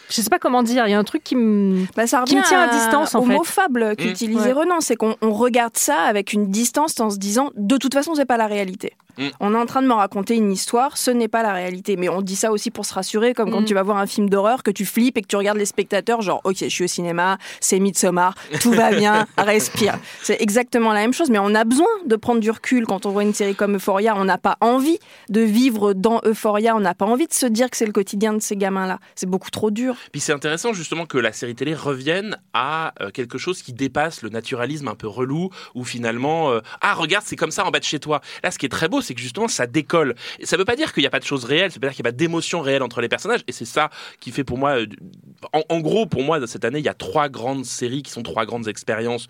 je, 0.09 0.15
je 0.15 0.21
sais 0.21 0.29
pas 0.29 0.39
comment 0.39 0.63
dire. 0.63 0.87
Il 0.87 0.91
y 0.91 0.93
a 0.93 0.99
un 0.99 1.03
truc 1.03 1.23
qui 1.23 1.35
me. 1.35 1.85
Bah, 1.95 2.07
ça 2.07 2.23
Qui 2.25 2.35
me 2.35 2.43
tient 2.43 2.61
à 2.61 2.67
distance, 2.69 3.15
en 3.15 3.19
au 3.21 3.25
fait. 3.25 3.33
mot 3.33 3.43
fable 3.43 3.91
Mmh. 3.91 3.95
qu'utilisait. 3.95 4.51
Renan. 4.51 4.81
C'est 4.81 4.95
qu'on 4.95 5.15
on 5.21 5.31
regarde 5.31 5.77
ça 5.77 6.01
avec 6.01 6.33
une 6.33 6.49
distance 6.51 6.99
en 6.99 7.09
se 7.09 7.17
disant 7.17 7.51
de 7.55 7.77
toute 7.77 7.93
façon, 7.93 8.15
c'est 8.15 8.25
pas 8.25 8.37
la 8.37 8.47
réalité. 8.47 8.93
Mmh. 9.17 9.23
On 9.39 9.53
est 9.55 9.57
en 9.57 9.65
train 9.65 9.81
de 9.81 9.87
me 9.87 9.93
raconter 9.93 10.35
une 10.35 10.51
histoire, 10.51 10.95
ce 10.97 11.09
n'est 11.09 11.27
pas 11.27 11.41
la 11.41 11.51
réalité. 11.53 11.95
Mais 11.97 12.07
on 12.09 12.21
dit 12.21 12.35
ça 12.35 12.51
aussi 12.51 12.69
pour 12.71 12.85
se 12.85 12.93
rassurer, 12.93 13.33
comme 13.33 13.49
quand 13.51 13.61
Mmh. 13.61 13.65
tu 13.65 13.73
vas 13.73 13.83
voir 13.83 13.97
un 13.97 14.05
film 14.05 14.29
d'horreur, 14.29 14.61
que 14.63 14.69
tu 14.71 14.85
flippes 14.85 15.17
et 15.17 15.21
que 15.21 15.27
tu 15.27 15.35
regardes 15.35 15.57
les 15.57 15.65
spectateurs, 15.65 16.21
genre, 16.21 16.41
ok, 16.43 16.55
je 16.59 16.67
suis 16.67 16.83
au 16.83 16.87
cinéma, 16.87 17.37
c'est 17.59 17.79
Midsommar, 17.79 18.35
tout 18.61 18.71
va 18.71 18.91
bien, 18.91 19.25
respire. 19.37 19.97
C'est 20.21 20.39
exactement 20.41 20.93
la 20.93 20.99
même 21.01 21.13
chose, 21.13 21.29
mais 21.31 21.39
on 21.39 21.55
a 21.55 21.63
besoin 21.63 21.87
de 22.05 22.15
prendre 22.15 22.39
du 22.39 22.51
recul 22.51 22.85
quand 22.85 23.05
on 23.07 23.09
voit 23.09 23.23
une 23.23 23.33
série 23.33 23.55
comme 23.55 23.75
Euphoria. 23.75 24.15
On 24.15 24.25
n'a 24.25 24.37
pas 24.37 24.57
envie 24.61 24.99
de 25.29 25.41
vivre 25.41 25.93
dans 25.93 26.21
Euphoria, 26.23 26.75
on 26.75 26.79
n'a 26.79 26.93
pas 26.93 27.05
envie 27.05 27.25
de 27.27 27.33
se 27.33 27.47
dire 27.47 27.69
que 27.71 27.77
c'est 27.77 27.85
le 27.87 27.91
quotidien 27.93 28.33
de 28.33 28.39
ces 28.41 28.55
gamins-là. 28.55 28.99
C'est 29.15 29.27
beaucoup 29.29 29.49
trop 29.49 29.71
dur. 29.71 29.95
Puis 30.11 30.21
c'est 30.21 30.33
intéressant 30.33 30.73
justement 30.73 31.05
que 31.05 31.17
la 31.17 31.31
série 31.31 31.55
télé 31.55 31.73
revienne 31.75 32.37
à 32.53 32.93
euh, 33.01 33.11
quelque 33.11 33.37
chose 33.37 33.61
qui 33.61 33.73
dépasse 33.73 34.21
le 34.21 34.29
naturalisme 34.29 34.87
un 34.87 34.95
peu 34.95 35.07
relou, 35.07 35.49
où 35.75 35.83
finalement, 35.83 36.51
euh, 36.51 36.61
ah 36.81 36.93
regarde, 36.93 37.25
c'est 37.25 37.35
comme 37.35 37.51
ça 37.51 37.65
en 37.65 37.71
bas 37.71 37.79
de 37.79 37.83
chez 37.83 37.99
toi. 37.99 38.21
Là, 38.43 38.51
ce 38.51 38.57
qui 38.57 38.65
est 38.65 38.69
très 38.69 38.87
beau, 38.87 39.01
c'est 39.01 39.13
que 39.13 39.21
justement, 39.21 39.47
ça 39.47 39.67
décolle. 39.67 40.15
Ça 40.43 40.57
veut 40.57 40.65
pas 40.65 40.75
dire 40.75 40.93
qu'il 40.93 41.01
n'y 41.01 41.07
a 41.07 41.11
pas 41.11 41.19
de 41.19 41.25
choses 41.25 41.45
réelles, 41.45 41.71
ça 41.71 41.75
veut 41.75 41.81
pas 41.81 41.87
dire 41.87 41.95
qu'il 41.95 42.03
n'y 42.03 42.09
a 42.09 42.11
pas 42.11 42.17
d'émotions 42.17 42.61
réelles 42.61 42.83
entre 42.83 43.01
les 43.01 43.09
personnages, 43.09 43.41
et 43.47 43.51
c'est 43.51 43.65
ça 43.65 43.89
qui 44.19 44.31
fait 44.31 44.43
pour 44.43 44.57
moi, 44.57 44.79
euh, 44.79 44.87
en, 45.53 45.63
en 45.69 45.79
gros, 45.79 46.05
pour 46.05 46.23
moi, 46.23 46.45
cette 46.47 46.65
année, 46.65 46.79
il 46.79 46.85
y 46.85 46.89
a 46.89 46.93
trois 46.93 47.29
grandes 47.29 47.65
séries 47.65 48.03
qui 48.03 48.11
sont 48.11 48.23
trois 48.23 48.45
grandes 48.45 48.67
expériences 48.67 49.27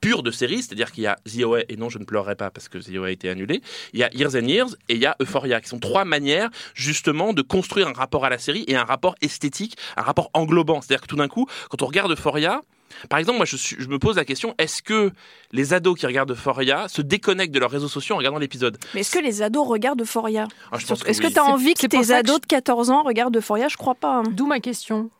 pures 0.00 0.22
de 0.22 0.30
séries, 0.30 0.62
c'est-à-dire 0.62 0.92
qu'il 0.92 1.04
y 1.04 1.06
a 1.06 1.16
The 1.26 1.42
OA, 1.44 1.60
et 1.68 1.76
non, 1.76 1.88
je 1.88 1.98
ne 1.98 2.04
pleurerai 2.04 2.34
pas 2.36 2.50
parce 2.50 2.68
que 2.68 2.78
The 2.78 2.96
OA 2.96 3.08
a 3.08 3.10
été 3.10 3.28
annulé, 3.28 3.60
il 3.92 4.00
y 4.00 4.04
a 4.04 4.10
Years 4.14 4.34
and 4.36 4.46
Years 4.46 4.68
et 4.88 4.94
il 4.94 5.00
y 5.00 5.06
a 5.06 5.16
Euphoria, 5.20 5.60
qui 5.60 5.68
sont 5.68 5.78
trois 5.80 6.04
manières 6.04 6.50
justement 6.74 7.32
de 7.32 7.42
construire 7.42 7.88
un 7.88 7.92
rapport 7.92 8.24
à 8.24 8.30
la 8.30 8.38
série 8.38 8.64
et 8.68 8.76
un 8.76 8.84
rapport 8.84 9.14
esthétique, 9.22 9.76
un 9.96 10.02
rapport 10.02 10.30
englobant. 10.34 10.80
C'est-à-dire 10.80 11.02
que 11.02 11.06
tout 11.08 11.16
d'un 11.16 11.28
coup, 11.28 11.46
quand 11.70 11.82
on 11.82 11.86
regarde 11.86 12.12
Euphoria, 12.12 12.60
par 13.10 13.18
exemple, 13.18 13.36
moi 13.36 13.44
je, 13.46 13.56
suis- 13.56 13.76
je 13.78 13.86
me 13.88 13.98
pose 13.98 14.16
la 14.16 14.24
question, 14.24 14.54
est-ce 14.58 14.82
que 14.82 15.12
les 15.52 15.74
ados 15.74 15.98
qui 15.98 16.06
regardent 16.06 16.30
Euphoria 16.30 16.88
se 16.88 17.02
déconnectent 17.02 17.52
de 17.54 17.60
leurs 17.60 17.70
réseaux 17.70 17.86
sociaux 17.88 18.14
en 18.14 18.18
regardant 18.18 18.38
l'épisode? 18.38 18.78
Mais 18.94 19.00
est-ce 19.00 19.10
que 19.10 19.22
les 19.22 19.42
ados 19.42 19.66
regardent 19.68 20.00
Euphoria? 20.00 20.48
Ah, 20.72 20.76
Est-ce 20.78 21.20
que 21.20 21.26
oui. 21.26 21.32
tu 21.32 21.38
as 21.38 21.44
envie 21.44 21.74
que 21.74 21.86
tes 21.86 22.12
ados 22.12 22.36
je- 22.36 22.40
de 22.40 22.46
14 22.46 22.90
ans 22.90 23.02
regardent 23.02 23.36
Euphoria? 23.36 23.68
Je 23.68 23.76
crois 23.76 23.94
pas. 23.94 24.16
hein. 24.18 24.22
D'où 24.32 24.46
ma 24.46 24.58
question. 24.60 25.10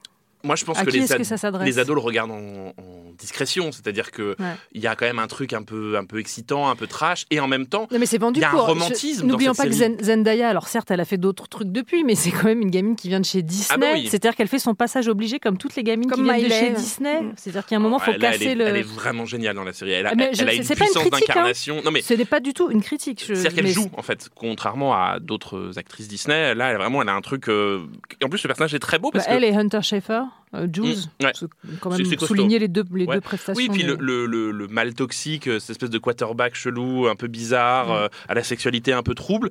Moi, 0.45 0.57
je 0.57 0.65
pense 0.65 0.79
À 0.79 0.85
que 0.85 0.91
les, 0.91 1.13
ad- 1.13 1.19
que 1.23 1.65
les 1.65 1.79
ados 1.79 1.95
le 1.95 2.01
regardent 2.01 2.31
en, 2.31 2.69
en 2.77 3.13
discrétion, 3.19 3.73
c'est-à-dire 3.73 4.11
que 4.11 4.37
Ouais. 4.39 4.55
il 4.73 4.81
y 4.81 4.87
a 4.87 4.95
quand 4.95 5.07
même 5.07 5.19
un 5.19 5.27
truc 5.27 5.53
un 5.53 5.63
peu, 5.63 5.97
un 5.97 6.05
peu 6.05 6.19
excitant, 6.21 6.69
un 6.69 6.77
peu 6.77 6.87
trash, 6.87 7.25
et 7.31 7.41
en 7.41 7.49
même 7.49 7.67
temps, 7.67 7.89
Non, 7.91 7.99
mais 7.99 8.07
c'est 8.07 8.19
vendu 8.19 8.39
Il 8.39 8.43
y 8.43 8.45
a 8.45 8.49
un 8.51 8.53
pour. 8.53 8.67
romantisme 8.67 9.17
je- 9.19 9.23
dans 9.23 9.29
N'oublions 9.29 9.55
pas 9.55 9.65
que 9.67 9.73
série. 9.73 9.95
Zen- 9.97 10.05
Zendaya, 10.05 10.49
alors 10.49 10.69
certes, 10.69 10.91
elle 10.91 11.01
a 11.01 11.05
fait 11.05 11.17
d'autres 11.19 11.49
trucs 11.49 11.73
depuis, 11.73 12.05
mais 12.05 12.15
c'est 12.15 12.31
quand 12.31 12.45
même 12.45 12.61
une 12.63 12.71
gamine 12.71 12.95
qui 12.97 13.09
vient 13.09 13.21
de 13.21 13.25
chez 13.25 13.43
Disney. 13.43 13.67
Ah 13.71 13.79
bah 13.79 13.87
oui. 13.95 14.07
C'est-à-dire 14.09 14.37
qu'elle 14.37 14.49
fait 14.49 14.59
son 14.61 14.75
passage 14.75 15.09
obligé 15.09 15.39
comme 15.41 15.59
toutes 15.59 15.75
les 15.77 15.83
gamines 15.83 16.09
Comme 16.09 16.21
qui 16.21 16.25
viennent 16.33 16.45
de 16.45 16.49
chez 16.49 16.71
Disney. 16.71 17.21
Mm. 17.23 17.33
C'est-à-dire 17.37 17.67
qu'il 17.67 17.75
y 17.75 17.77
a 17.77 17.81
un 17.81 17.83
moment, 17.83 17.99
il 17.99 18.05
faut 18.05 18.11
elle, 18.13 18.25
elle 18.25 18.33
casser 18.33 18.45
est, 18.47 18.55
le. 18.55 18.67
elle 18.67 18.77
est 18.77 18.83
vraiment 18.83 19.25
géniale 19.27 19.57
dans 19.57 19.65
la 19.65 19.73
série. 19.73 19.93
Elle 19.93 20.07
a, 20.07 20.11
Ah, 20.13 20.15
mais 20.17 20.31
je- 20.33 20.43
elle 20.43 20.49
a 20.51 20.55
une 20.55 20.65
puissance 20.65 20.97
hein. 21.05 21.09
d'incarnation. 21.11 21.83
Non 21.85 21.91
mais 21.91 22.03
Ce 22.03 22.15
n'est 22.15 22.25
pas 22.25 22.41
du 22.41 22.53
tout 22.55 22.71
une 22.71 22.83
critique. 22.83 23.25
je- 23.27 23.35
C'est-à-dire 23.35 23.55
qu'elle 23.55 23.73
joue, 23.73 23.89
en 23.97 24.03
fait, 24.03 24.29
contrairement 24.35 24.95
à 24.95 25.19
d'autres 25.21 25.73
actrices 25.79 26.09
Disney. 26.09 26.55
Là, 26.55 26.71
elle, 26.71 26.77
vraiment, 26.77 27.03
elle 27.03 27.09
a 27.09 27.15
un 27.15 27.21
truc. 27.21 27.49
euh, 27.49 27.81
En 28.25 28.29
plus, 28.29 28.43
le 28.43 28.49
personnage 28.49 28.75
est 28.75 28.79
très 28.79 28.99
beau 28.99 29.11
Bah, 29.11 29.19
parce 29.21 29.27
elle 29.29 29.41
que. 29.43 29.47
et 29.47 29.55
Hunter 29.57 29.83
Schaeffer, 29.83 30.21
euh, 30.55 30.67
Jules, 30.73 30.97
Mm, 31.21 31.25
ouais. 31.25 31.33
quand 31.81 31.91
même 31.91 32.19
souligner 32.19 32.59
les 32.59 32.69
deux, 32.69 32.85
les 32.95 33.05
Ouais. 33.07 33.17
deux 33.17 33.21
prestations. 33.21 33.61
Oui, 33.63 33.69
puis 33.73 33.83
le, 33.83 33.97
le, 34.01 34.27
le, 34.27 34.51
le 34.51 34.67
mal 34.69 34.95
toxique, 34.95 35.47
euh, 35.49 35.59
cette 35.59 35.71
espèce 35.71 35.91
de 35.91 35.99
quarterback 35.99 36.55
chelou, 36.55 37.07
un 37.09 37.17
peu 37.17 37.27
bizarre, 37.29 37.89
Mm. 37.89 37.93
euh, 37.93 38.09
à 38.29 38.35
la 38.35 38.43
sexualité 38.43 38.93
un 38.93 39.03
peu 39.03 39.15
trouble. 39.15 39.51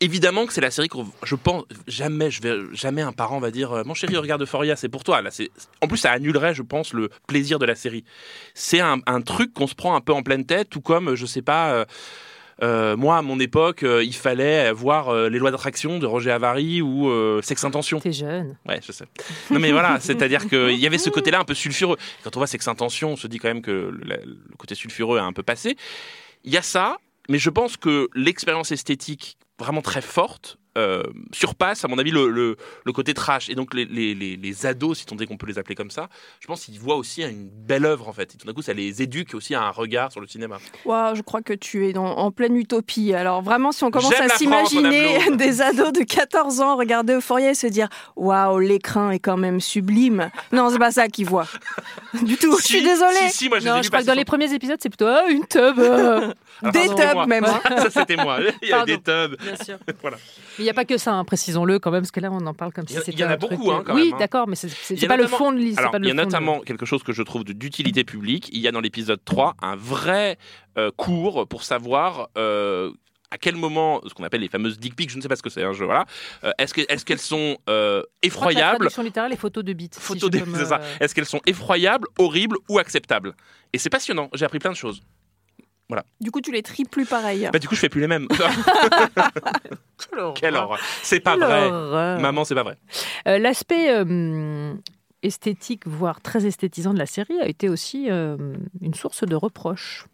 Évidemment 0.00 0.46
que 0.46 0.52
c'est 0.52 0.60
la 0.60 0.70
série 0.70 0.86
qu'on, 0.86 1.06
je 1.24 1.34
pense, 1.34 1.64
jamais, 1.88 2.30
je 2.30 2.40
vais, 2.40 2.56
jamais 2.72 3.02
un 3.02 3.10
parent 3.12 3.40
va 3.40 3.50
dire, 3.50 3.82
mon 3.84 3.94
chéri, 3.94 4.16
regarde 4.16 4.40
Euphoria, 4.42 4.76
c'est 4.76 4.88
pour 4.88 5.02
toi. 5.02 5.22
Là, 5.22 5.32
c'est, 5.32 5.50
en 5.82 5.88
plus, 5.88 5.96
ça 5.98 6.12
annulerait, 6.12 6.54
je 6.54 6.62
pense, 6.62 6.92
le 6.92 7.08
plaisir 7.26 7.58
de 7.58 7.66
la 7.66 7.74
série. 7.74 8.04
C'est 8.54 8.78
un, 8.78 8.98
un 9.06 9.20
truc 9.22 9.52
qu'on 9.52 9.66
se 9.66 9.74
prend 9.74 9.96
un 9.96 10.00
peu 10.00 10.12
en 10.12 10.22
pleine 10.22 10.46
tête, 10.46 10.70
tout 10.70 10.80
comme, 10.80 11.16
je 11.16 11.26
sais 11.26 11.42
pas. 11.42 11.84
Euh, 12.62 12.96
moi, 12.96 13.18
à 13.18 13.22
mon 13.22 13.38
époque, 13.38 13.82
euh, 13.82 14.02
il 14.02 14.14
fallait 14.14 14.72
voir 14.72 15.08
euh, 15.08 15.28
les 15.28 15.38
lois 15.38 15.50
d'attraction 15.50 15.98
de 15.98 16.06
Roger 16.06 16.32
Avary 16.32 16.82
ou 16.82 17.10
Sex 17.42 17.64
Intention. 17.64 18.00
T'es 18.00 18.12
jeune. 18.12 18.56
Ouais, 18.68 18.80
je 18.84 18.92
sais. 18.92 19.04
Non, 19.50 19.60
mais 19.60 19.72
voilà, 19.72 19.98
c'est-à-dire 20.00 20.48
qu'il 20.48 20.78
y 20.78 20.86
avait 20.86 20.98
ce 20.98 21.10
côté-là 21.10 21.40
un 21.40 21.44
peu 21.44 21.54
sulfureux. 21.54 21.96
Quand 22.24 22.36
on 22.36 22.40
voit 22.40 22.46
Sex 22.46 22.66
Intention, 22.66 23.12
on 23.12 23.16
se 23.16 23.26
dit 23.26 23.38
quand 23.38 23.48
même 23.48 23.62
que 23.62 23.70
le, 23.70 24.16
le 24.24 24.56
côté 24.56 24.74
sulfureux 24.74 25.18
a 25.18 25.24
un 25.24 25.32
peu 25.32 25.42
passé. 25.42 25.76
Il 26.44 26.52
y 26.52 26.56
a 26.56 26.62
ça, 26.62 26.98
mais 27.28 27.38
je 27.38 27.50
pense 27.50 27.76
que 27.76 28.08
l'expérience 28.14 28.72
esthétique 28.72 29.38
vraiment 29.58 29.82
très 29.82 30.02
forte 30.02 30.57
euh, 30.78 31.02
surpasse, 31.32 31.84
à 31.84 31.88
mon 31.88 31.98
avis, 31.98 32.10
le, 32.10 32.28
le, 32.30 32.56
le 32.84 32.92
côté 32.92 33.12
trash. 33.14 33.48
Et 33.50 33.54
donc, 33.54 33.74
les, 33.74 33.84
les, 33.84 34.14
les, 34.14 34.36
les 34.36 34.66
ados, 34.66 34.98
si 34.98 35.06
tant 35.06 35.16
est 35.16 35.26
qu'on 35.26 35.36
peut 35.36 35.46
les 35.46 35.58
appeler 35.58 35.74
comme 35.74 35.90
ça, 35.90 36.08
je 36.40 36.46
pense 36.46 36.64
qu'ils 36.64 36.78
voient 36.78 36.96
aussi 36.96 37.22
une 37.22 37.48
belle 37.48 37.84
œuvre, 37.84 38.08
en 38.08 38.12
fait. 38.12 38.34
Et 38.34 38.38
tout 38.38 38.46
d'un 38.46 38.52
coup, 38.52 38.62
ça 38.62 38.72
les 38.72 39.02
éduque 39.02 39.34
aussi 39.34 39.54
à 39.54 39.62
un 39.62 39.70
regard 39.70 40.12
sur 40.12 40.20
le 40.20 40.26
cinéma. 40.26 40.58
Waouh, 40.84 41.14
je 41.16 41.22
crois 41.22 41.42
que 41.42 41.52
tu 41.52 41.86
es 41.88 41.92
dans- 41.92 42.04
en 42.16 42.30
pleine 42.30 42.56
utopie. 42.56 43.12
Alors 43.14 43.42
vraiment, 43.42 43.72
si 43.72 43.84
on 43.84 43.90
commence 43.90 44.12
J'aime 44.16 44.30
à 44.30 44.36
s'imaginer 44.36 45.18
des 45.36 45.60
ados 45.60 45.92
de 45.92 46.04
14 46.04 46.60
ans 46.60 46.76
regarder 46.76 47.14
Euphoria 47.14 47.50
et 47.50 47.54
se 47.54 47.66
dire 47.66 47.88
waouh, 48.16 48.58
l'écran 48.58 49.10
est 49.10 49.18
quand 49.18 49.36
même 49.36 49.60
sublime. 49.60 50.30
Non, 50.52 50.70
c'est 50.70 50.78
pas 50.78 50.90
ça 50.92 51.08
qu'ils 51.08 51.26
voient. 51.26 51.46
Du 52.22 52.36
tout. 52.36 52.56
je 52.58 52.64
suis 52.64 52.82
désolée. 52.82 53.28
Si, 53.28 53.36
si, 53.36 53.48
moi, 53.48 53.58
je 53.58 53.66
Non, 53.66 53.82
je 53.82 53.88
crois 53.88 54.00
que 54.00 54.04
dans 54.06 54.12
sur- 54.12 54.18
les 54.18 54.24
premiers 54.24 54.52
épisodes, 54.54 54.78
c'est 54.80 54.88
plutôt 54.88 55.06
ah, 55.06 55.24
une 55.28 55.46
tub. 55.46 55.78
euh. 55.78 56.32
Ah, 56.62 56.70
Des 56.70 56.86
pardon, 56.86 56.94
tubs 56.96 57.14
moi. 57.14 57.26
même. 57.26 57.44
Ça, 57.44 57.90
c'était 57.90 58.16
moi. 58.16 58.38
Il 58.62 58.68
y 58.68 58.72
a 58.72 58.76
Pardon. 58.78 58.92
des 58.94 58.98
tubs. 59.00 59.36
Bien 59.42 59.56
sûr. 59.64 59.76
Voilà. 60.00 60.16
Il 60.58 60.64
n'y 60.68 60.72
a 60.72 60.74
pas 60.74 60.84
que 60.84 60.96
ça, 60.98 61.12
hein, 61.14 61.24
précisons-le 61.24 61.78
quand 61.78 61.90
même, 61.90 62.02
parce 62.02 62.10
que 62.10 62.20
là, 62.20 62.30
on 62.32 62.46
en 62.46 62.54
parle 62.54 62.72
comme 62.72 62.84
Il 62.88 62.90
si 62.90 62.96
c'était 62.96 63.12
il 63.12 63.18
y 63.20 63.24
en 63.24 63.28
a 63.30 63.36
beaucoup, 63.36 63.70
hein, 63.72 63.80
euh, 63.80 63.82
quand 63.84 63.94
Oui, 63.94 64.10
hein. 64.12 64.16
d'accord, 64.18 64.48
mais 64.48 64.56
c'est 64.56 64.68
Il 64.90 65.08
pas 65.08 65.16
le 65.16 65.26
fond 65.26 65.52
de 65.52 65.58
l'histoire. 65.58 65.90
Il 66.00 66.06
y 66.06 66.10
a 66.10 66.14
notamment 66.14 66.60
quelque 66.60 66.86
chose 66.86 67.02
que 67.02 67.12
je 67.12 67.22
trouve 67.22 67.44
d'utilité 67.44 68.04
publique. 68.04 68.48
Il 68.52 68.60
y 68.60 68.68
a 68.68 68.72
dans 68.72 68.80
l'épisode 68.80 69.20
3 69.24 69.54
un 69.62 69.76
vrai 69.76 70.38
euh, 70.76 70.90
cours 70.96 71.46
pour 71.48 71.62
savoir 71.64 72.28
euh, 72.38 72.92
à 73.30 73.36
quel 73.36 73.56
moment, 73.56 74.00
ce 74.06 74.14
qu'on 74.14 74.24
appelle 74.24 74.40
les 74.40 74.48
fameuses 74.48 74.78
dick 74.78 74.96
pics, 74.96 75.10
je 75.10 75.16
ne 75.18 75.20
sais 75.22 75.28
pas 75.28 75.36
ce 75.36 75.42
que 75.42 75.50
c'est, 75.50 75.62
hein, 75.62 75.72
voilà. 75.72 76.06
Euh, 76.44 76.50
est-ce 76.58 76.72
que- 76.72 76.80
est-ce 76.88 77.04
qu'elles 77.04 77.18
sont 77.18 77.58
euh, 77.68 78.02
effroyables 78.22 78.76
traduction 78.76 79.02
littérale 79.02 79.32
est 79.32 79.36
photo 79.36 79.62
de 79.62 79.72
bite. 79.74 79.94
si 79.96 80.00
Photos 80.00 80.30
je 80.32 80.38
de- 80.44 80.56
c'est 80.56 80.64
ça. 80.64 80.80
Est-ce 81.00 81.14
qu'elles 81.14 81.26
sont 81.26 81.40
effroyables, 81.46 82.08
horribles 82.18 82.56
ou 82.70 82.78
acceptables? 82.78 83.34
Et 83.74 83.78
c'est 83.78 83.90
passionnant. 83.90 84.30
J'ai 84.34 84.46
appris 84.46 84.58
plein 84.58 84.70
de 84.70 84.76
choses. 84.76 85.02
Du 86.20 86.30
coup, 86.30 86.40
tu 86.40 86.52
les 86.52 86.62
tries 86.62 86.84
plus 86.84 87.06
pareil. 87.06 87.48
Bah, 87.52 87.58
du 87.58 87.68
coup, 87.68 87.74
je 87.74 87.80
fais 87.80 87.88
plus 87.88 88.00
les 88.00 88.06
mêmes. 88.06 88.28
Quelle 90.34 90.56
horreur. 90.56 90.78
C'est 91.02 91.20
pas 91.20 91.32
Quelle 91.36 91.44
vrai. 91.44 91.66
horreur. 91.70 92.20
Maman, 92.20 92.44
c'est 92.44 92.54
pas 92.54 92.62
vrai. 92.62 92.76
Euh, 93.26 93.38
L'aspect 93.38 93.90
euh, 93.90 94.74
esthétique, 95.22 95.86
voire 95.86 96.20
très 96.20 96.46
esthétisant 96.46 96.92
de 96.92 96.98
la 96.98 97.06
série, 97.06 97.38
a 97.40 97.46
été 97.46 97.68
aussi 97.68 98.10
euh, 98.10 98.36
une 98.80 98.94
source 98.94 99.24
de 99.24 99.34
reproches. 99.34 100.06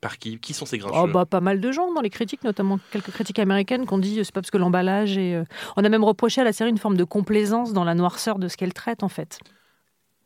Par 0.00 0.18
qui? 0.18 0.38
Qui 0.38 0.54
sont 0.54 0.64
ces 0.64 0.78
grincheux? 0.78 0.96
Oh, 0.96 1.06
bah, 1.08 1.26
pas 1.26 1.40
mal 1.40 1.60
de 1.60 1.72
gens 1.72 1.92
dans 1.92 2.00
les 2.00 2.10
critiques, 2.10 2.44
notamment 2.44 2.78
quelques 2.90 3.10
critiques 3.10 3.38
américaines, 3.38 3.86
qui 3.86 3.92
ont 3.92 3.98
dit 3.98 4.20
c'est 4.24 4.32
pas 4.32 4.40
parce 4.40 4.50
que 4.50 4.58
l'emballage 4.58 5.18
est. 5.18 5.42
On 5.76 5.84
a 5.84 5.88
même 5.88 6.04
reproché 6.04 6.40
à 6.40 6.44
la 6.44 6.52
série 6.52 6.70
une 6.70 6.78
forme 6.78 6.96
de 6.96 7.04
complaisance 7.04 7.72
dans 7.72 7.84
la 7.84 7.94
noirceur 7.94 8.38
de 8.38 8.48
ce 8.48 8.56
qu'elle 8.56 8.72
traite, 8.72 9.02
en 9.02 9.08
fait. 9.08 9.38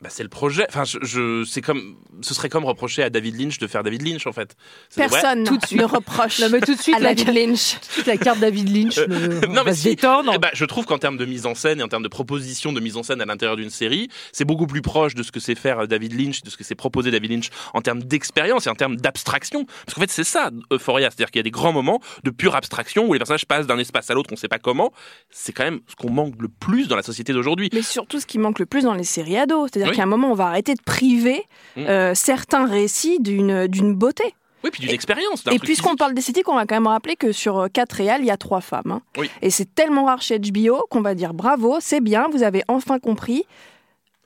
Bah, 0.04 0.10
c'est 0.12 0.22
le 0.22 0.28
projet. 0.28 0.66
Enfin, 0.68 0.84
je, 0.84 0.98
je- 1.02 1.44
c'est 1.44 1.62
comme, 1.62 1.96
ce 2.20 2.34
serait 2.34 2.48
comme 2.50 2.64
reprocher 2.66 3.02
à 3.02 3.08
David 3.10 3.40
Lynch 3.40 3.58
de 3.58 3.66
faire 3.66 3.82
David 3.82 4.06
Lynch 4.06 4.26
en 4.26 4.32
fait. 4.32 4.54
Personne 4.94 5.44
tout 5.44 5.56
de 5.56 5.64
suite. 5.66 5.80
ne 5.80 5.84
reproche 5.86 6.40
Non, 6.40 6.48
mais 6.52 6.60
tout 6.60 6.74
de 6.74 6.80
suite, 6.80 6.94
à 6.94 6.98
la, 7.00 7.14
David 7.14 7.34
Lynch. 7.34 7.74
tout 7.80 7.86
de 7.88 7.92
suite, 7.92 8.06
la 8.06 8.16
carte 8.18 8.38
David 8.38 8.68
Lynch 8.68 8.98
Euh, 8.98 9.06
le- 9.08 9.46
non, 9.48 9.62
on 9.62 9.64
mais 9.64 9.74
si. 9.74 9.84
détendre. 9.88 10.30
Eh 10.34 10.38
ben, 10.38 10.50
je 10.52 10.64
trouve 10.66 10.84
qu'en 10.84 10.98
termes 10.98 11.16
de 11.16 11.24
mise 11.24 11.46
en 11.46 11.54
scène 11.54 11.80
et 11.80 11.82
en 11.82 11.88
termes 11.88 12.02
de 12.02 12.08
proposition 12.08 12.72
de 12.72 12.80
mise 12.80 12.96
en 12.98 13.02
scène 13.02 13.20
à 13.22 13.24
l'intérieur 13.24 13.56
d'une 13.56 13.70
série, 13.70 14.08
c'est 14.32 14.44
beaucoup 14.44 14.66
plus 14.66 14.82
proche 14.82 15.14
de 15.14 15.22
ce 15.22 15.32
que 15.32 15.40
c'est 15.40 15.54
faire 15.54 15.80
euh, 15.80 15.86
David 15.86 16.12
Lynch, 16.20 16.42
de 16.42 16.50
ce 16.50 16.56
que 16.58 16.64
c'est 16.64 16.74
proposer 16.74 17.10
David 17.10 17.30
Lynch 17.30 17.48
en 17.72 17.80
termes 17.80 18.02
d'expérience 18.02 18.66
et 18.66 18.70
en 18.70 18.74
termes 18.74 18.96
d'abstraction. 18.96 19.64
Parce 19.86 19.94
qu'en 19.94 20.00
fait, 20.02 20.10
c'est 20.10 20.22
ça, 20.24 20.50
Euphoria. 20.70 21.08
C'est-à-dire 21.10 21.30
qu'il 21.30 21.38
y 21.38 21.40
a 21.40 21.44
des 21.44 21.50
grands 21.50 21.72
moments 21.72 22.00
de 22.24 22.30
pure 22.30 22.54
abstraction 22.56 23.06
où 23.08 23.12
les 23.14 23.18
personnages 23.18 23.46
passent 23.46 23.66
d'un 23.66 23.78
espace 23.78 24.10
à 24.10 24.14
l'autre, 24.14 24.28
on 24.32 24.34
ne 24.34 24.38
sait 24.38 24.48
pas 24.48 24.58
comment. 24.58 24.92
C'est 25.30 25.52
quand 25.52 25.64
même 25.64 25.80
ce 25.88 25.94
qu'on 25.96 26.10
manque 26.10 26.34
le 26.40 26.48
plus 26.48 26.88
dans 26.88 26.96
la 26.96 27.02
société 27.02 27.32
d'aujourd'hui. 27.32 27.70
Mais 27.72 27.80
surtout, 27.82 28.20
ce 28.20 28.26
qui 28.26 28.38
manque 28.38 28.58
le 28.58 28.66
plus 28.66 28.82
dans 28.82 28.94
les 28.94 29.04
séries 29.04 29.38
ados. 29.38 29.70
C'est-à-dire 29.72 29.93
Oui. 29.94 29.96
qu'à 29.96 30.02
un 30.04 30.06
moment, 30.06 30.30
on 30.30 30.34
va 30.34 30.46
arrêter 30.46 30.74
de 30.74 30.82
priver 30.82 31.44
Mm. 31.76 31.80
euh, 31.88 32.14
certains 32.14 32.66
récits 32.66 33.18
d'une 33.20 33.66
d'une 33.66 33.94
beauté. 33.94 34.34
Oui, 34.62 34.70
puis 34.70 34.80
d'une 34.80 34.90
expérience. 34.92 35.44
Et 35.50 35.58
puisqu'on 35.58 35.94
parle 35.96 36.14
d'esthétique, 36.14 36.48
on 36.48 36.54
va 36.54 36.64
quand 36.66 36.76
même 36.76 36.86
rappeler 36.86 37.16
que 37.16 37.32
sur 37.32 37.58
euh, 37.58 37.68
quatre 37.68 37.92
réals, 37.94 38.20
il 38.22 38.26
y 38.26 38.30
a 38.30 38.36
trois 38.36 38.60
femmes. 38.62 38.92
hein. 38.92 39.02
Oui. 39.18 39.28
Et 39.42 39.50
c'est 39.50 39.74
tellement 39.74 40.04
rare 40.06 40.22
chez 40.22 40.38
HBO 40.38 40.86
qu'on 40.88 41.00
va 41.02 41.14
dire 41.14 41.34
bravo, 41.34 41.76
c'est 41.80 42.00
bien, 42.00 42.28
vous 42.32 42.42
avez 42.42 42.62
enfin 42.68 42.98
compris. 42.98 43.44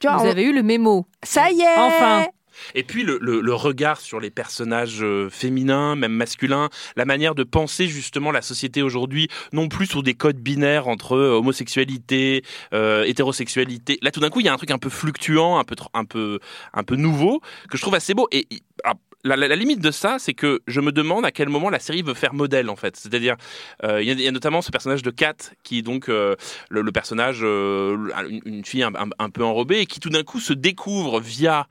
Tu 0.01 0.07
vois, 0.07 0.17
Vous 0.19 0.27
on- 0.27 0.31
avez 0.31 0.45
eu 0.45 0.53
le 0.53 0.63
mémo. 0.63 1.07
Ça 1.25 1.51
y 1.51 1.61
est 1.61 1.79
Enfin. 1.79 2.27
Et 2.75 2.83
puis 2.83 3.05
le, 3.05 3.55
regard 3.55 4.00
sur 4.00 4.21
les 4.21 4.31
personnages 4.31 5.03
euh, 5.03 5.29
féminins, 5.31 5.97
même 5.97 6.12
masculins, 6.12 6.69
la 6.97 7.05
manière 7.05 7.35
de 7.35 7.43
penser 7.43 7.88
justement 7.88 8.31
la 8.31 8.43
société 8.43 8.83
aujourd'hui, 8.83 9.29
non 9.53 9.69
plus 9.69 9.87
sur 9.87 10.03
des 10.03 10.15
codes 10.15 10.38
binaires 10.38 10.88
entre 10.88 11.17
euh, 11.17 11.38
homosexualité, 11.38 12.45
euh, 12.73 13.05
hétérosexualité. 13.05 13.99
Là, 14.03 14.11
tout 14.11 14.21
d'un 14.21 14.31
coup, 14.31 14.41
il 14.41 14.47
y 14.47 14.49
a 14.49 14.53
un 14.53 14.57
truc 14.57 14.71
un 14.71 14.79
peu 14.79 14.91
fluctuant, 14.91 15.59
un 15.59 15.65
peu, 16.05 16.97
nouveau, 16.97 17.41
que 17.71 17.77
je 17.77 17.83
trouve 17.83 17.95
assez 17.95 18.15
beau. 18.15 18.29
Et 18.33 18.47
alors, 18.85 18.99
la, 19.25 19.57
limite 19.57 19.81
de 19.81 19.91
ça, 19.91 20.19
c'est 20.19 20.35
que 20.35 20.61
je 20.67 20.81
me 20.81 20.93
demande 20.93 21.25
à 21.25 21.33
quel 21.33 21.49
moment 21.49 21.71
la 21.71 21.81
série 21.81 22.03
veut 22.03 22.15
faire 22.15 22.35
modèle, 22.35 22.71
en 22.71 22.77
fait. 22.77 22.97
C'est-à-dire, 22.97 23.37
il 23.83 24.05
y, 24.05 24.29
a- 24.29 24.31
notamment 24.31 24.62
ce 24.62 24.71
personnage 24.71 25.03
de 25.03 25.11
Kat, 25.11 25.35
qui 25.65 25.79
est 25.79 25.83
donc 25.83 26.07
le, 26.09 26.93
personnage, 26.93 27.43
une, 27.43 28.62
fille 28.65 28.85
un- 28.85 28.93
un 29.19 29.31
peu 29.31 29.45
enrobée, 29.45 29.81
et 29.81 29.87
qui 29.87 30.00
tout 30.00 30.11
d'un 30.11 30.23
coup 30.23 30.41
se 30.41 30.53
découvre 30.53 31.21
via 31.21 31.67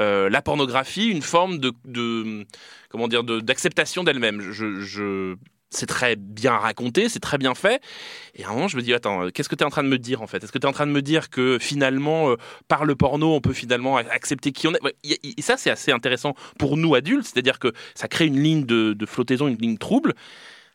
euh, 0.00 0.30
la 0.30 0.42
pornographie 0.42 1.08
une 1.08 1.22
forme 1.22 1.58
de, 1.58 1.72
comment 2.88 3.08
dire 3.08 3.24
d'acceptation 3.24 4.04
d'elle-même. 4.04 4.40
Je, 4.40 5.36
c'est 5.70 5.86
très 5.86 6.16
bien 6.16 6.52
raconté, 6.52 7.08
c'est 7.08 7.20
très 7.20 7.38
bien 7.38 7.54
fait. 7.54 7.82
Et 8.34 8.44
à 8.44 8.50
un 8.50 8.52
moment, 8.52 8.68
je 8.68 8.76
me 8.76 8.82
dis 8.82 8.92
attends, 8.92 9.30
qu'est-ce 9.30 9.48
que 9.48 9.54
tu 9.54 9.62
es 9.62 9.66
en 9.66 9.70
train 9.70 9.82
de 9.82 9.88
me 9.88 9.98
dire 9.98 10.20
en 10.20 10.26
fait? 10.26 10.44
Est-ce 10.44 10.52
que 10.52 10.58
tu 10.58 10.66
es 10.66 10.68
en 10.68 10.72
train 10.72 10.86
de 10.86 10.92
me 10.92 11.02
dire 11.02 11.30
que 11.30 11.58
finalement, 11.58 12.30
euh, 12.30 12.36
par 12.68 12.84
le 12.84 12.94
porno, 12.94 13.34
on 13.34 13.40
peut 13.40 13.54
finalement 13.54 13.96
accepter 13.96 14.52
qui 14.52 14.68
on 14.68 14.74
est? 14.74 14.80
Et 15.02 15.42
ça, 15.42 15.56
c'est 15.56 15.70
assez 15.70 15.90
intéressant 15.90 16.34
pour 16.58 16.76
nous 16.76 16.94
adultes, 16.94 17.24
c'est-à-dire 17.24 17.58
que 17.58 17.72
ça 17.94 18.06
crée 18.08 18.26
une 18.26 18.42
ligne 18.42 18.64
de, 18.66 18.92
de 18.92 19.06
flottaison, 19.06 19.48
une 19.48 19.56
ligne 19.56 19.78
trouble. 19.78 20.14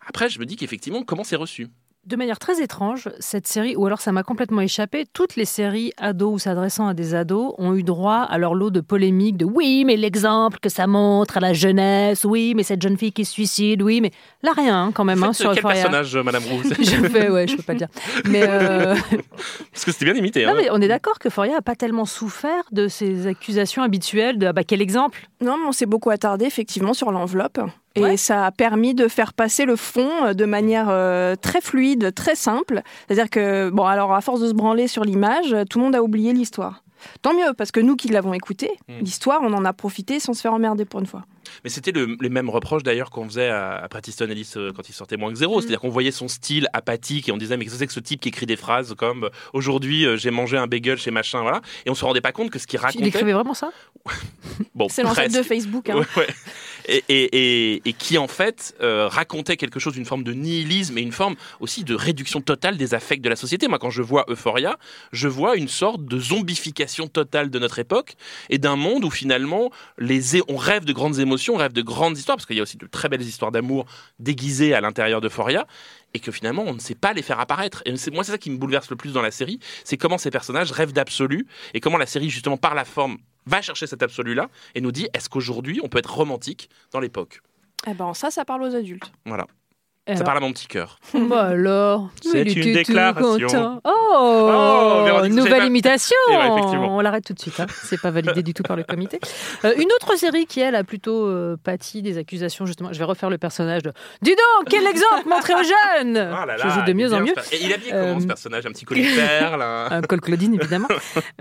Après, 0.07 0.29
je 0.29 0.39
me 0.39 0.45
dis 0.45 0.55
qu'effectivement, 0.55 1.03
comment 1.03 1.23
c'est 1.23 1.35
reçu? 1.35 1.67
De 2.07 2.15
manière 2.15 2.39
très 2.39 2.61
étrange, 2.61 3.09
cette 3.19 3.47
série, 3.47 3.75
ou 3.75 3.85
alors 3.85 3.99
ça 3.99 4.13
m'a 4.13 4.23
complètement 4.23 4.61
échappé, 4.61 5.05
toutes 5.11 5.35
les 5.35 5.43
séries 5.43 5.91
ados 5.97 6.35
ou 6.35 6.39
s'adressant 6.39 6.87
à 6.87 6.93
des 6.93 7.13
ados 7.15 7.53
ont 7.57 7.75
eu 7.75 7.83
droit 7.83 8.19
à 8.19 8.37
leur 8.37 8.55
lot 8.55 8.69
de 8.69 8.79
polémiques 8.79 9.35
de 9.35 9.43
oui, 9.43 9.83
mais 9.85 9.97
l'exemple 9.97 10.59
que 10.61 10.69
ça 10.69 10.87
montre 10.87 11.35
à 11.35 11.39
la 11.41 11.51
jeunesse, 11.51 12.23
oui, 12.23 12.53
mais 12.55 12.63
cette 12.63 12.81
jeune 12.81 12.97
fille 12.97 13.11
qui 13.11 13.25
se 13.25 13.33
suicide, 13.33 13.81
oui, 13.81 13.99
mais 13.99 14.11
là 14.41 14.53
rien 14.55 14.83
hein, 14.83 14.91
quand 14.93 15.03
même 15.03 15.21
hein, 15.21 15.33
sur 15.33 15.49
Quel 15.49 15.59
Euphoria. 15.59 15.81
personnage, 15.81 16.15
euh, 16.15 16.23
Madame 16.23 16.43
Roux 16.45 16.63
Je 16.79 17.09
fais, 17.09 17.29
ouais, 17.29 17.45
je 17.45 17.57
peux 17.57 17.63
pas 17.63 17.73
le 17.73 17.79
dire. 17.79 17.89
Mais, 18.23 18.45
euh, 18.47 18.95
Parce 19.73 19.83
que 19.83 19.91
c'était 19.91 20.05
bien 20.05 20.15
imité. 20.15 20.45
non, 20.45 20.53
hein. 20.53 20.55
mais 20.61 20.69
on 20.71 20.79
est 20.79 20.87
d'accord 20.87 21.19
que 21.19 21.29
Foria 21.29 21.57
a 21.57 21.61
pas 21.61 21.75
tellement 21.75 22.05
souffert 22.05 22.63
de 22.71 22.87
ces 22.87 23.27
accusations 23.27 23.83
habituelles 23.83 24.37
de 24.37 24.47
ah 24.47 24.53
bah 24.53 24.63
quel 24.63 24.81
exemple? 24.81 25.27
Non, 25.41 25.57
mais 25.57 25.65
on 25.67 25.73
s'est 25.73 25.85
beaucoup 25.85 26.09
attardé 26.09 26.45
effectivement 26.45 26.93
sur 26.93 27.11
l'enveloppe. 27.11 27.59
Et 27.97 28.01
Ouais. 28.01 28.17
ça 28.17 28.45
a 28.45 28.51
permis 28.51 28.93
de 28.93 29.07
faire 29.07 29.33
passer 29.33 29.65
le 29.65 29.75
fond 29.75 30.09
euh, 30.25 30.33
de 30.33 30.45
manière 30.45 30.87
euh, 30.89 31.35
très 31.35 31.61
fluide, 31.61 32.13
très 32.13 32.35
simple. 32.35 32.81
C'est-à-dire 33.07 33.29
que, 33.29 33.69
bon, 33.69 33.85
alors 33.85 34.13
à 34.13 34.21
force 34.21 34.39
de 34.41 34.47
se 34.47 34.53
branler 34.53 34.87
sur 34.87 35.03
l'image, 35.03 35.53
euh, 35.53 35.63
tout 35.69 35.79
le 35.79 35.85
monde 35.85 35.95
a 35.95 36.03
oublié 36.03 36.33
l'histoire. 36.33 36.83
Tant 37.21 37.33
mieux, 37.33 37.53
parce 37.55 37.71
que 37.71 37.79
nous 37.79 37.95
qui 37.95 38.07
l'avons 38.07 38.33
écouté, 38.33 38.71
Mm. 38.87 38.99
l'histoire, 39.01 39.39
on 39.43 39.53
en 39.53 39.65
a 39.65 39.71
profité 39.73 40.19
sans 40.19 40.33
se 40.33 40.41
faire 40.41 40.53
emmerder 40.53 40.83
pour 40.83 40.99
une 40.99 41.05
fois. 41.05 41.25
Mais 41.63 41.69
c'était 41.69 41.91
le- 41.91 42.17
les 42.19 42.29
mêmes 42.29 42.49
reproches 42.49 42.83
d'ailleurs 42.83 43.09
qu'on 43.11 43.25
faisait 43.25 43.47
à, 43.49 43.75
à 43.77 43.87
Pat 43.87 44.05
Easton 44.05 44.25
Ellis 44.29 44.51
euh, 44.57 44.71
quand 44.75 44.89
il 44.89 44.93
sortait 44.93 45.15
moins 45.15 45.31
que 45.31 45.37
zéro. 45.37 45.61
C'est-à-dire 45.61 45.79
qu'on 45.79 45.89
voyait 45.89 46.11
son 46.11 46.27
style 46.27 46.67
apathique 46.73 47.29
et 47.29 47.31
on 47.31 47.37
disait 47.37 47.55
mais 47.55 47.63
qu'est-ce 47.65 47.75
que 47.75 47.79
c'est 47.79 47.87
que 47.87 47.93
ce 47.93 47.99
type 48.01 48.19
qui 48.19 48.29
écrit 48.29 48.45
des 48.47 48.55
phrases 48.57 48.95
comme 48.97 49.29
aujourd'hui 49.53 50.05
euh, 50.05 50.17
j'ai 50.17 50.31
mangé 50.31 50.57
un 50.57 50.67
bagel 50.67 50.97
chez 50.97 51.11
machin, 51.11 51.41
voilà. 51.43 51.61
Et 51.85 51.89
on 51.91 51.95
se 51.95 52.03
rendait 52.03 52.19
pas 52.19 52.31
compte 52.33 52.49
que 52.49 52.59
ce 52.59 52.67
qu'il 52.67 52.79
Il 52.79 52.83
racontait. 52.83 53.07
écrivait 53.07 53.31
vraiment 53.33 53.53
ça? 53.53 53.69
Bon, 54.75 54.87
C'est 54.89 55.03
l'ancêtre 55.03 55.35
de. 55.37 55.43
Facebook. 55.43 55.89
hein. 55.89 55.95
Ouais, 55.97 56.05
ouais. 56.17 56.27
Et, 56.87 57.81
qui 57.97 58.17
en 58.17 58.27
fait 58.27 58.75
euh, 58.81 59.07
racontait 59.07 59.57
quelque 59.57 59.79
chose 59.79 59.93
d'une 59.93 60.05
forme 60.05 60.23
de 60.23 60.33
nihilisme 60.33 60.97
et 60.97 61.01
une 61.01 61.11
forme 61.11 61.35
aussi 61.59 61.83
de 61.83 61.95
réduction 61.95 62.41
totale 62.41 62.77
des 62.77 62.93
affects 62.93 63.21
de 63.21 63.29
la 63.29 63.35
société. 63.35 63.67
Moi, 63.67 63.79
quand 63.79 63.89
je 63.89 64.01
vois 64.01 64.25
Euphoria, 64.29 64.77
je 65.11 65.27
vois 65.27 65.55
une 65.57 65.67
sorte 65.67 66.05
de 66.05 66.19
zombification 66.19 67.07
totale 67.07 67.49
de 67.49 67.59
notre 67.59 67.79
époque 67.79 68.15
et 68.49 68.57
d'un 68.57 68.75
monde 68.75 69.03
où 69.03 69.09
finalement 69.09 69.71
on 70.47 70.57
rêve 70.57 70.85
de 70.85 70.93
grandes 70.93 71.19
émotions, 71.19 71.55
on 71.55 71.57
rêve 71.57 71.73
de 71.73 71.81
grandes 71.81 72.17
histoires, 72.17 72.37
parce 72.37 72.45
qu'il 72.45 72.57
y 72.57 72.59
a 72.59 72.63
aussi 72.63 72.77
de 72.77 72.87
très 72.87 73.09
belles 73.09 73.21
histoires 73.21 73.51
d'amour 73.51 73.85
déguisées 74.19 74.73
à 74.73 74.81
l'intérieur 74.81 75.21
d'Euphoria 75.21 75.67
et 76.13 76.19
que 76.19 76.31
finalement 76.31 76.63
on 76.63 76.73
ne 76.73 76.79
sait 76.79 76.95
pas 76.95 77.13
les 77.13 77.21
faire 77.21 77.39
apparaître. 77.39 77.81
Et 77.85 77.95
c'est 77.97 78.11
moi 78.11 78.23
c'est 78.23 78.31
ça 78.31 78.37
qui 78.37 78.49
me 78.49 78.57
bouleverse 78.57 78.89
le 78.89 78.95
plus 78.95 79.13
dans 79.13 79.21
la 79.21 79.31
série, 79.31 79.59
c'est 79.83 79.97
comment 79.97 80.17
ces 80.17 80.31
personnages 80.31 80.71
rêvent 80.71 80.93
d'absolu 80.93 81.47
et 81.73 81.79
comment 81.79 81.97
la 81.97 82.05
série 82.05 82.29
justement 82.29 82.57
par 82.57 82.75
la 82.75 82.85
forme 82.85 83.17
va 83.45 83.61
chercher 83.61 83.87
cet 83.87 84.03
absolu 84.03 84.33
là 84.33 84.49
et 84.75 84.81
nous 84.81 84.91
dit 84.91 85.07
est-ce 85.13 85.29
qu'aujourd'hui 85.29 85.79
on 85.83 85.89
peut 85.89 85.99
être 85.99 86.13
romantique 86.13 86.69
dans 86.91 86.99
l'époque? 86.99 87.41
Eh 87.85 87.93
ben, 87.93 88.13
ça, 88.13 88.31
ça 88.31 88.43
parle 88.43 88.63
aux 88.63 88.75
adultes. 88.75 89.11
Voilà, 89.25 89.47
Ça 90.15 90.23
parle 90.23 90.37
à 90.37 90.41
mon 90.41 90.51
petit 90.53 90.67
cœur. 90.67 90.99
Bah 91.13 91.47
alors 91.47 92.09
C'est 92.21 92.43
une 92.43 92.73
déclaration. 92.73 93.81
Oh, 93.83 93.91
Oh, 94.19 95.27
Nouvelle 95.27 95.65
imitation 95.65 96.15
Eh 96.31 96.33
effectivement. 96.35 96.95
On 96.95 97.01
l'arrête 97.01 97.25
tout 97.25 97.33
de 97.33 97.39
suite, 97.39 97.59
hein. 97.59 97.65
c'est 97.83 97.99
pas 98.01 98.11
validé 98.11 98.41
du 98.43 98.53
tout 98.53 98.63
par 98.63 98.75
le 98.77 98.83
comité. 98.83 99.19
Euh, 99.65 99.73
une 99.77 99.87
autre 99.91 100.17
série 100.17 100.45
qui, 100.45 100.59
elle, 100.61 100.75
a 100.75 100.83
plutôt 100.83 101.25
euh, 101.27 101.57
pâti 101.61 102.01
des 102.01 102.17
accusations, 102.17 102.65
justement, 102.65 102.93
je 102.93 102.97
vais 102.99 103.03
refaire 103.05 103.29
le 103.29 103.37
personnage 103.37 103.83
de 103.83 103.91
«Dis 104.21 104.31
donc, 104.31 104.69
quel 104.69 104.85
exemple 104.87 105.27
montré 105.27 105.53
aux 105.53 105.63
jeunes 105.63 106.13
là 106.13 106.45
Je 106.57 106.69
joue 106.69 106.81
de 106.85 106.93
mieux 106.93 107.13
en 107.13 107.19
mieux. 107.21 107.33
Et 107.51 107.63
il 107.63 107.73
a 107.73 107.77
bien 107.77 107.91
comment 107.91 108.17
Euh, 108.17 108.19
ce 108.21 108.25
personnage, 108.27 108.65
un 108.65 108.71
petit 108.71 108.85
perles. 108.85 109.61
un- 109.61 109.87
un 109.91 110.01
col 110.01 110.21
Claudine 110.21 110.53
évidemment, 110.55 110.87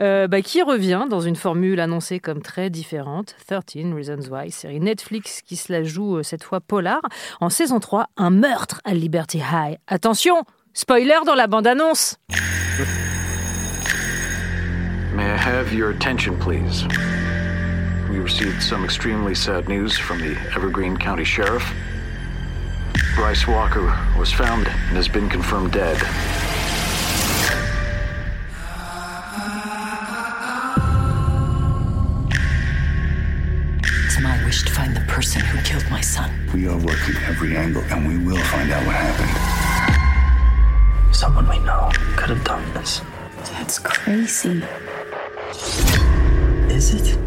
euh, 0.01 0.27
bah, 0.27 0.43
qui 0.43 0.63
revient 0.63 1.05
dans 1.09 1.21
une 1.21 1.37
formule 1.37 1.81
annoncée 1.81 2.19
comme 2.21 2.43
très 2.43 2.71
différente, 2.71 3.35
13 3.47 3.61
Reasons 3.95 4.31
Why, 4.31 4.51
série 4.51 4.81
Netflix 4.81 5.43
qui 5.43 5.57
se 5.57 5.73
la 5.73 5.83
joue 5.85 6.19
euh, 6.19 6.23
cette 6.23 6.43
fois 6.45 6.61
polar, 6.61 7.01
en 7.41 7.51
saison 7.51 7.81
3, 7.81 8.09
un 8.17 8.31
meurtre 8.31 8.56
à 8.85 8.95
Liberty 8.95 9.39
High. 9.39 9.79
Attention, 9.89 10.45
spoiler 10.73 11.25
dans 11.25 11.35
la 11.35 11.47
bande-annonce 11.47 12.17
May 15.15 15.31
I 15.33 15.37
have 15.37 15.73
your 15.73 15.91
attention, 15.91 16.39
please? 16.39 16.87
We 18.11 18.19
received 18.19 18.63
some 18.63 18.85
extremely 18.85 19.35
sad 19.35 19.69
news 19.69 19.97
from 19.99 20.19
the 20.19 20.37
Evergreen 20.55 20.97
County 20.97 21.25
Sheriff. 21.25 21.65
Bryce 23.15 23.47
Walker 23.47 23.97
was 24.19 24.31
found 24.31 24.67
and 24.67 24.97
has 24.97 25.09
been 25.09 25.29
confirmed 25.29 25.73
dead. 25.73 25.97
Wish 34.47 34.63
to 34.63 34.71
find 34.71 34.95
the 34.95 35.01
person 35.09 35.41
who 35.43 35.59
killed 35.63 35.85
my 35.91 36.01
son. 36.01 36.31
We 36.55 36.69
are 36.69 36.77
working 36.77 37.17
every 37.27 37.57
angle, 37.57 37.83
and 37.91 38.07
we 38.07 38.17
will 38.17 38.45
find 38.45 38.71
out 38.71 38.87
what 38.87 38.95
happened. 38.95 39.35
Someone 41.13 41.49
we 41.49 41.59
know 41.67 41.91
could 42.17 42.31
have 42.31 42.45
done 42.45 42.63
this. 42.73 43.03
That's 43.51 43.81
crazy. 43.81 44.63
Is 46.71 46.95
it? 46.95 47.19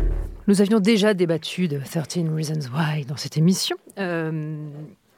Nous 0.48 0.62
avions 0.62 0.80
déjà 0.80 1.14
débattu 1.14 1.68
de 1.68 1.78
13 1.78 2.30
Reasons 2.34 2.70
Why 2.74 3.04
dans 3.04 3.18
cette 3.18 3.36
émission. 3.36 3.76
Euh, 3.98 4.70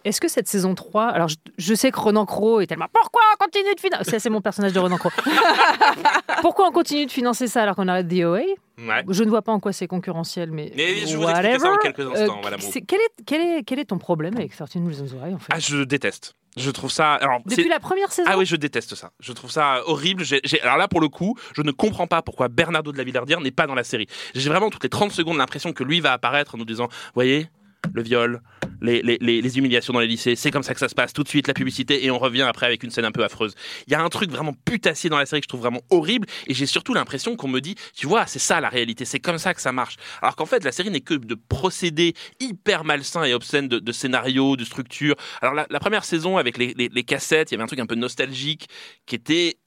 Est-ce 0.03 0.19
que 0.19 0.27
cette 0.27 0.47
saison 0.47 0.73
3, 0.75 1.05
alors 1.07 1.27
je, 1.27 1.35
je 1.57 1.73
sais 1.75 1.91
que 1.91 1.99
Ronan 1.99 2.25
Crowe 2.25 2.61
est 2.61 2.67
tellement 2.67 2.87
pourquoi 2.91 3.21
on 3.33 3.43
continue 3.45 3.73
de 3.75 3.79
financer 3.79 4.09
ça 4.11 4.19
c'est 4.19 4.29
mon 4.29 4.41
personnage 4.41 4.73
de 4.73 4.79
Ronan 4.79 4.97
Crowe. 4.97 5.11
pourquoi 6.41 6.67
on 6.67 6.71
continue 6.71 7.05
de 7.05 7.11
financer 7.11 7.47
ça 7.47 7.63
alors 7.63 7.75
qu'on 7.75 7.87
arrête 7.87 8.07
The 8.07 8.23
OA 8.23 8.39
Ouais. 8.79 9.03
Je 9.09 9.23
ne 9.23 9.29
vois 9.29 9.43
pas 9.43 9.51
en 9.51 9.59
quoi 9.59 9.73
c'est 9.73 9.85
concurrentiel, 9.85 10.49
mais, 10.51 10.71
Mais 10.75 11.05
je 11.05 11.15
vous 11.15 11.27
expliquer 11.29 11.59
ça 11.59 11.71
en 11.71 11.77
quelques 11.77 11.99
instants, 11.99 12.41
Euh, 12.43 12.55
c'est- 12.59 12.81
quel, 12.81 12.99
est, 12.99 13.23
quel, 13.27 13.41
est, 13.41 13.63
quel 13.63 13.77
est 13.77 13.85
ton 13.85 13.99
problème 13.99 14.35
avec 14.35 14.51
13 14.55 14.69
Reasons 14.87 15.05
Why 15.21 15.35
en 15.35 15.37
fait? 15.37 15.51
Ah, 15.53 15.59
je 15.59 15.83
déteste. 15.83 16.33
Je 16.57 16.71
trouve 16.71 16.89
ça. 16.91 17.13
Alors, 17.13 17.39
Depuis 17.45 17.69
la 17.69 17.79
première 17.79 18.11
saison? 18.11 18.27
Ah 18.31 18.37
oui, 18.39 18.45
je 18.47 18.55
déteste 18.55 18.95
ça. 18.95 19.11
Je 19.19 19.31
trouve 19.33 19.51
ça 19.51 19.81
horrible. 19.85 20.23
Alors 20.63 20.77
là, 20.77 20.87
pour 20.87 20.99
le 20.99 21.07
coup, 21.09 21.37
je 21.55 21.61
ne 21.61 21.71
comprends 21.71 22.07
pas 22.07 22.21
pourquoi 22.23 22.47
Bernardo 22.47 22.91
de 22.91 22.97
la 22.97 23.03
Villardière 23.03 23.39
n'est 23.39 23.51
pas 23.51 23.67
dans 23.67 23.75
la 23.75 23.83
série. 23.83 24.07
J'ai 24.33 24.49
vraiment 24.49 24.69
toutes 24.71 24.83
les 24.83 24.89
30 24.89 25.11
secondes 25.11 25.37
l'impression 25.37 25.71
que 25.73 25.83
lui 25.83 26.01
va 26.01 26.11
apparaître 26.13 26.55
en 26.55 26.57
nous 26.57 26.65
disant, 26.65 26.89
voyez, 27.13 27.47
le 27.93 28.03
viol, 28.03 28.41
les, 28.81 29.01
les, 29.01 29.17
les, 29.19 29.57
humiliations 29.57 29.93
dans 29.93 29.99
les 29.99 30.07
lycées, 30.07 30.35
c'est 30.35 30.51
comme 30.51 30.63
ça 30.63 30.73
que 30.73 30.79
ça 30.79 30.89
se 30.89 30.95
passe. 30.95 31.13
Tout 31.13 31.23
de 31.23 31.27
suite, 31.27 31.47
la 31.47 31.53
publicité, 31.53 32.05
et 32.05 32.11
on 32.11 32.19
revient 32.19 32.43
après 32.43 32.65
avec 32.65 32.83
une 32.83 32.89
scène 32.89 33.05
un 33.05 33.11
peu 33.11 33.23
affreuse. 33.23 33.53
Il 33.87 33.93
y 33.93 33.95
a 33.95 34.01
un 34.01 34.09
truc 34.09 34.31
vraiment 34.31 34.53
putassier 34.65 35.09
dans 35.09 35.17
la 35.17 35.25
série 35.25 35.41
que 35.41 35.45
je 35.45 35.49
trouve 35.49 35.61
vraiment 35.61 35.81
horrible, 35.89 36.27
et 36.47 36.53
j'ai 36.53 36.65
surtout 36.65 36.93
l'impression 36.93 37.35
qu'on 37.35 37.47
me 37.47 37.59
dit, 37.59 37.75
tu 37.95 38.07
vois, 38.07 38.25
c'est 38.25 38.39
ça 38.39 38.61
la 38.61 38.69
réalité, 38.69 39.05
c'est 39.05 39.19
comme 39.19 39.37
ça 39.37 39.53
que 39.53 39.61
ça 39.61 39.71
marche. 39.71 39.95
Alors 40.21 40.35
qu'en 40.35 40.45
fait, 40.45 40.63
la 40.63 40.71
série 40.71 40.89
n'est 40.89 41.01
que 41.01 41.13
de 41.13 41.35
procédés 41.35 42.13
hyper 42.39 42.83
malsains 42.83 43.23
et 43.23 43.33
obscènes 43.33 43.67
de, 43.67 43.79
de 43.79 43.91
scénario, 43.91 44.55
de 44.55 44.65
structure. 44.65 45.15
Alors 45.41 45.53
la, 45.53 45.67
la 45.69 45.79
première 45.79 46.05
saison 46.05 46.37
avec 46.37 46.57
les, 46.57 46.73
les 46.73 47.03
cassettes, 47.03 47.51
il 47.51 47.53
y 47.53 47.55
avait 47.55 47.63
un 47.63 47.67
truc 47.67 47.79
un 47.79 47.85
peu 47.85 47.95
nostalgique 47.95 48.67
qui 49.05 49.15
était 49.15 49.57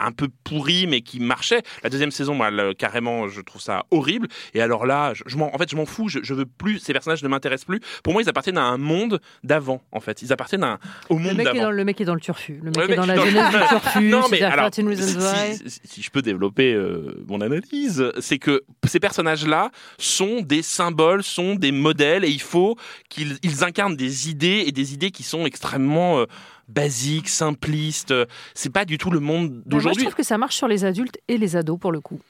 un 0.00 0.12
peu 0.12 0.28
pourri 0.44 0.86
mais 0.86 1.00
qui 1.00 1.20
marchait. 1.20 1.62
La 1.82 1.90
deuxième 1.90 2.10
saison, 2.10 2.34
moi, 2.34 2.50
le- 2.50 2.74
carrément, 2.74 3.28
je 3.28 3.40
trouve 3.40 3.60
ça 3.60 3.84
horrible. 3.90 4.28
Et 4.54 4.60
alors 4.62 4.86
là, 4.86 5.12
je, 5.14 5.22
je 5.26 5.36
m'en, 5.36 5.54
en 5.54 5.58
fait, 5.58 5.70
je 5.70 5.76
m'en 5.76 5.86
fous. 5.86 6.08
Je, 6.08 6.20
je 6.22 6.34
veux 6.34 6.46
plus. 6.46 6.78
Ces 6.78 6.92
personnages 6.92 7.22
ne 7.22 7.28
m'intéressent 7.28 7.66
plus. 7.66 7.80
Pour 8.04 8.12
moi, 8.12 8.22
ils 8.22 8.28
appartiennent 8.28 8.58
à 8.58 8.64
un 8.64 8.78
monde 8.78 9.20
d'avant. 9.44 9.82
En 9.92 10.00
fait, 10.00 10.22
ils 10.22 10.32
appartiennent 10.32 10.64
à 10.64 10.72
un- 10.74 10.78
au 11.08 11.16
le 11.18 11.24
monde 11.24 11.36
mec, 11.36 11.46
est 11.46 11.50
d'avant. 11.52 11.62
dans, 11.64 11.70
le 11.70 11.84
mec 11.84 12.00
est 12.00 12.04
dans 12.04 12.14
le 12.14 12.20
turfu. 12.20 12.60
Le 12.62 12.70
mec 12.70 12.76
Le 12.76 12.84
est 12.84 12.88
mec 12.88 12.96
dans 12.96 13.06
la 13.06 13.14
est 13.14 13.16
dans 13.16 13.24
le- 13.24 13.30
jeunesse 13.30 13.50
du 13.50 13.68
turfu. 13.68 14.00
Non, 14.08 14.20
mais 14.30 14.38
c'est-à-dire 14.38 14.52
alors, 14.58 14.70
13 14.70 14.86
Reasons 14.86 15.20
Why. 15.20 15.56
si, 15.56 15.70
si- 15.70 15.80
si 15.84 16.02
je 16.02 16.10
peux 16.10 16.22
développer 16.22 16.72
euh, 16.74 17.24
mon 17.28 17.40
analyse, 17.40 18.12
c'est 18.20 18.38
que 18.38 18.62
ces 18.86 19.00
personnages-là 19.00 19.70
sont 19.98 20.40
des 20.42 20.62
symboles, 20.62 21.22
sont 21.22 21.54
des 21.56 21.72
modèles, 21.72 22.24
et 22.24 22.30
il 22.30 22.40
faut 22.40 22.76
qu'ils 23.08 23.36
ils 23.42 23.64
incarnent 23.64 23.96
des 23.96 24.30
idées 24.30 24.64
et 24.66 24.72
des 24.72 24.94
idées 24.94 25.10
qui 25.10 25.22
sont 25.22 25.44
extrêmement 25.46 26.20
euh, 26.20 26.26
basiques, 26.68 27.28
simplistes. 27.28 28.14
C'est 28.54 28.70
pas 28.72 28.84
du 28.84 28.98
tout 28.98 29.10
le 29.10 29.20
monde 29.20 29.48
Bah, 29.48 29.54
moi, 29.54 29.62
je 29.64 29.70
d'aujourd'hui. 29.70 30.02
trouve 30.04 30.14
que 30.14 30.22
ça 30.22 30.38
marche 30.38 30.56
sur 30.56 30.68
les 30.68 30.84
adultes 30.84 31.18
et 31.28 31.38
les 31.38 31.56
ados 31.56 31.78
pour 31.78 31.92
le 31.92 32.00
coup. 32.00 32.20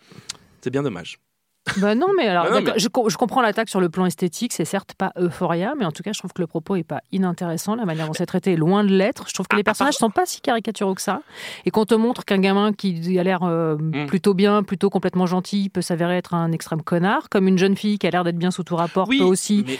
C'est 0.61 0.71
bien 0.71 0.83
dommage. 0.83 1.19
Bah 1.77 1.95
non, 1.95 2.07
mais 2.17 2.27
alors, 2.27 2.45
Bah 2.45 2.51
non, 2.63 2.73
mais- 2.73 2.79
Je, 2.79 2.89
co- 2.89 3.11
je 3.11 3.17
comprends 3.19 3.43
l'attaque 3.43 3.69
sur 3.69 3.79
le 3.81 3.91
plan 3.91 4.07
esthétique, 4.07 4.55
c'est 4.55 4.65
certes 4.65 4.95
pas 4.97 5.13
Euphoria, 5.19 5.75
mais 5.79 5.85
en 5.85 5.93
tout 5.93 6.03
cas, 6.03 6.13
je 6.15 6.19
trouve 6.19 6.33
que 6.33 6.41
le 6.41 6.47
propos 6.47 6.77
est 6.77 6.83
pas 6.83 7.03
inintéressant, 7.13 7.75
la 7.75 7.85
manière 7.85 8.07
dont 8.07 8.15
c'est 8.15 8.25
traité 8.25 8.55
est 8.55 8.57
loin 8.57 8.85
de 8.85 8.89
l'être. 8.89 9.27
Je 9.29 9.35
trouve 9.35 9.47
que 9.49 9.55
Ah, 9.55 9.59
les 9.59 9.65
personnages 9.65 9.95
sont 9.97 10.09
pas 10.09 10.25
si 10.25 10.41
caricaturaux 10.41 10.95
que 10.95 11.03
ça, 11.03 11.21
et 11.67 11.71
qu'on 11.71 11.85
te 11.85 11.95
montre 11.95 12.25
qu'un 12.25 12.39
gamin 12.39 12.73
qui 12.73 13.19
a 13.19 13.23
l'air 13.23 13.43
euh, 13.43 13.77
Mm. 13.77 14.07
plutôt 14.07 14.33
bien, 14.33 14.63
plutôt 14.63 14.89
complètement 14.89 15.27
gentil, 15.27 15.69
peut 15.69 15.83
s'avérer 15.83 16.17
être 16.17 16.33
un 16.33 16.53
extrême 16.53 16.81
connard, 16.81 17.29
comme 17.29 17.47
une 17.49 17.59
jeune 17.59 17.77
fille 17.77 17.99
qui 17.99 18.07
a 18.07 18.11
l'air 18.11 18.25
d'être 18.25 18.39
bien 18.39 18.51
sous 18.51 18.63
tout 18.65 18.77
rapport 18.77 19.07
Oui, 19.07 19.19
peut 19.19 19.25
aussi. 19.25 19.63
mais 19.67 19.79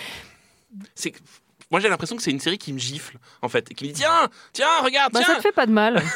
c'est 0.95 1.15
moi 1.71 1.81
j'ai 1.81 1.89
l'impression 1.89 2.17
que 2.17 2.23
c'est 2.23 2.31
une 2.31 2.41
série 2.41 2.59
qui 2.59 2.73
me 2.73 2.79
gifle 2.79 3.19
en 3.43 3.49
fait, 3.49 3.71
et 3.71 3.75
qui 3.75 3.85
me 3.85 3.91
dit 3.93 4.01
tiens, 4.01 4.29
tiens, 4.53 4.67
regarde, 4.83 5.13
Bah, 5.13 5.21
tiens. 5.25 5.35
ça 5.35 5.37
te 5.37 5.43
fait 5.43 5.53
pas 5.53 5.67
de 5.67 5.73
mal. 5.73 6.03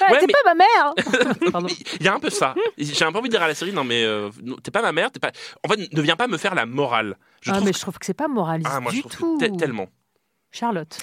Ah, 0.00 0.12
Ouais, 0.12 0.18
T'es 0.20 0.26
mais- 0.26 0.32
pas 0.32 0.54
ma 0.54 0.54
mère. 0.54 0.94
Il 2.00 2.06
y 2.06 2.08
a 2.08 2.14
un 2.14 2.20
peu 2.20 2.30
ça. 2.30 2.54
J'ai 2.78 3.04
un 3.04 3.12
peu 3.12 3.18
envie 3.18 3.28
de 3.28 3.34
dire 3.34 3.42
à 3.42 3.48
la 3.48 3.54
série 3.54 3.72
non 3.72 3.84
mais 3.84 4.04
euh, 4.04 4.30
t'es 4.62 4.70
pas 4.70 4.82
ma 4.82 4.92
mère, 4.92 5.10
t'es 5.10 5.18
pas. 5.20 5.32
En 5.64 5.68
fait, 5.68 5.92
ne 5.92 6.02
viens 6.02 6.16
pas 6.16 6.28
me 6.28 6.36
faire 6.38 6.54
la 6.54 6.66
morale. 6.66 7.16
Je 7.40 7.50
Ah, 7.50 7.54
trouve 7.54 7.64
mais 7.66 7.72
que- 7.72 7.76
je 7.76 7.82
trouve 7.82 7.98
que 7.98 8.06
c'est 8.06 8.14
pas 8.14 8.28
moraliste 8.28 8.70
Ah, 8.72 8.80
moi, 8.80 8.90
je 8.92 8.96
du 8.96 9.02
trouve 9.02 9.38
que 9.38 9.46
tout. 9.46 9.52
te- 9.54 9.58
tellement. 9.58 9.88
Charlotte. 10.50 10.98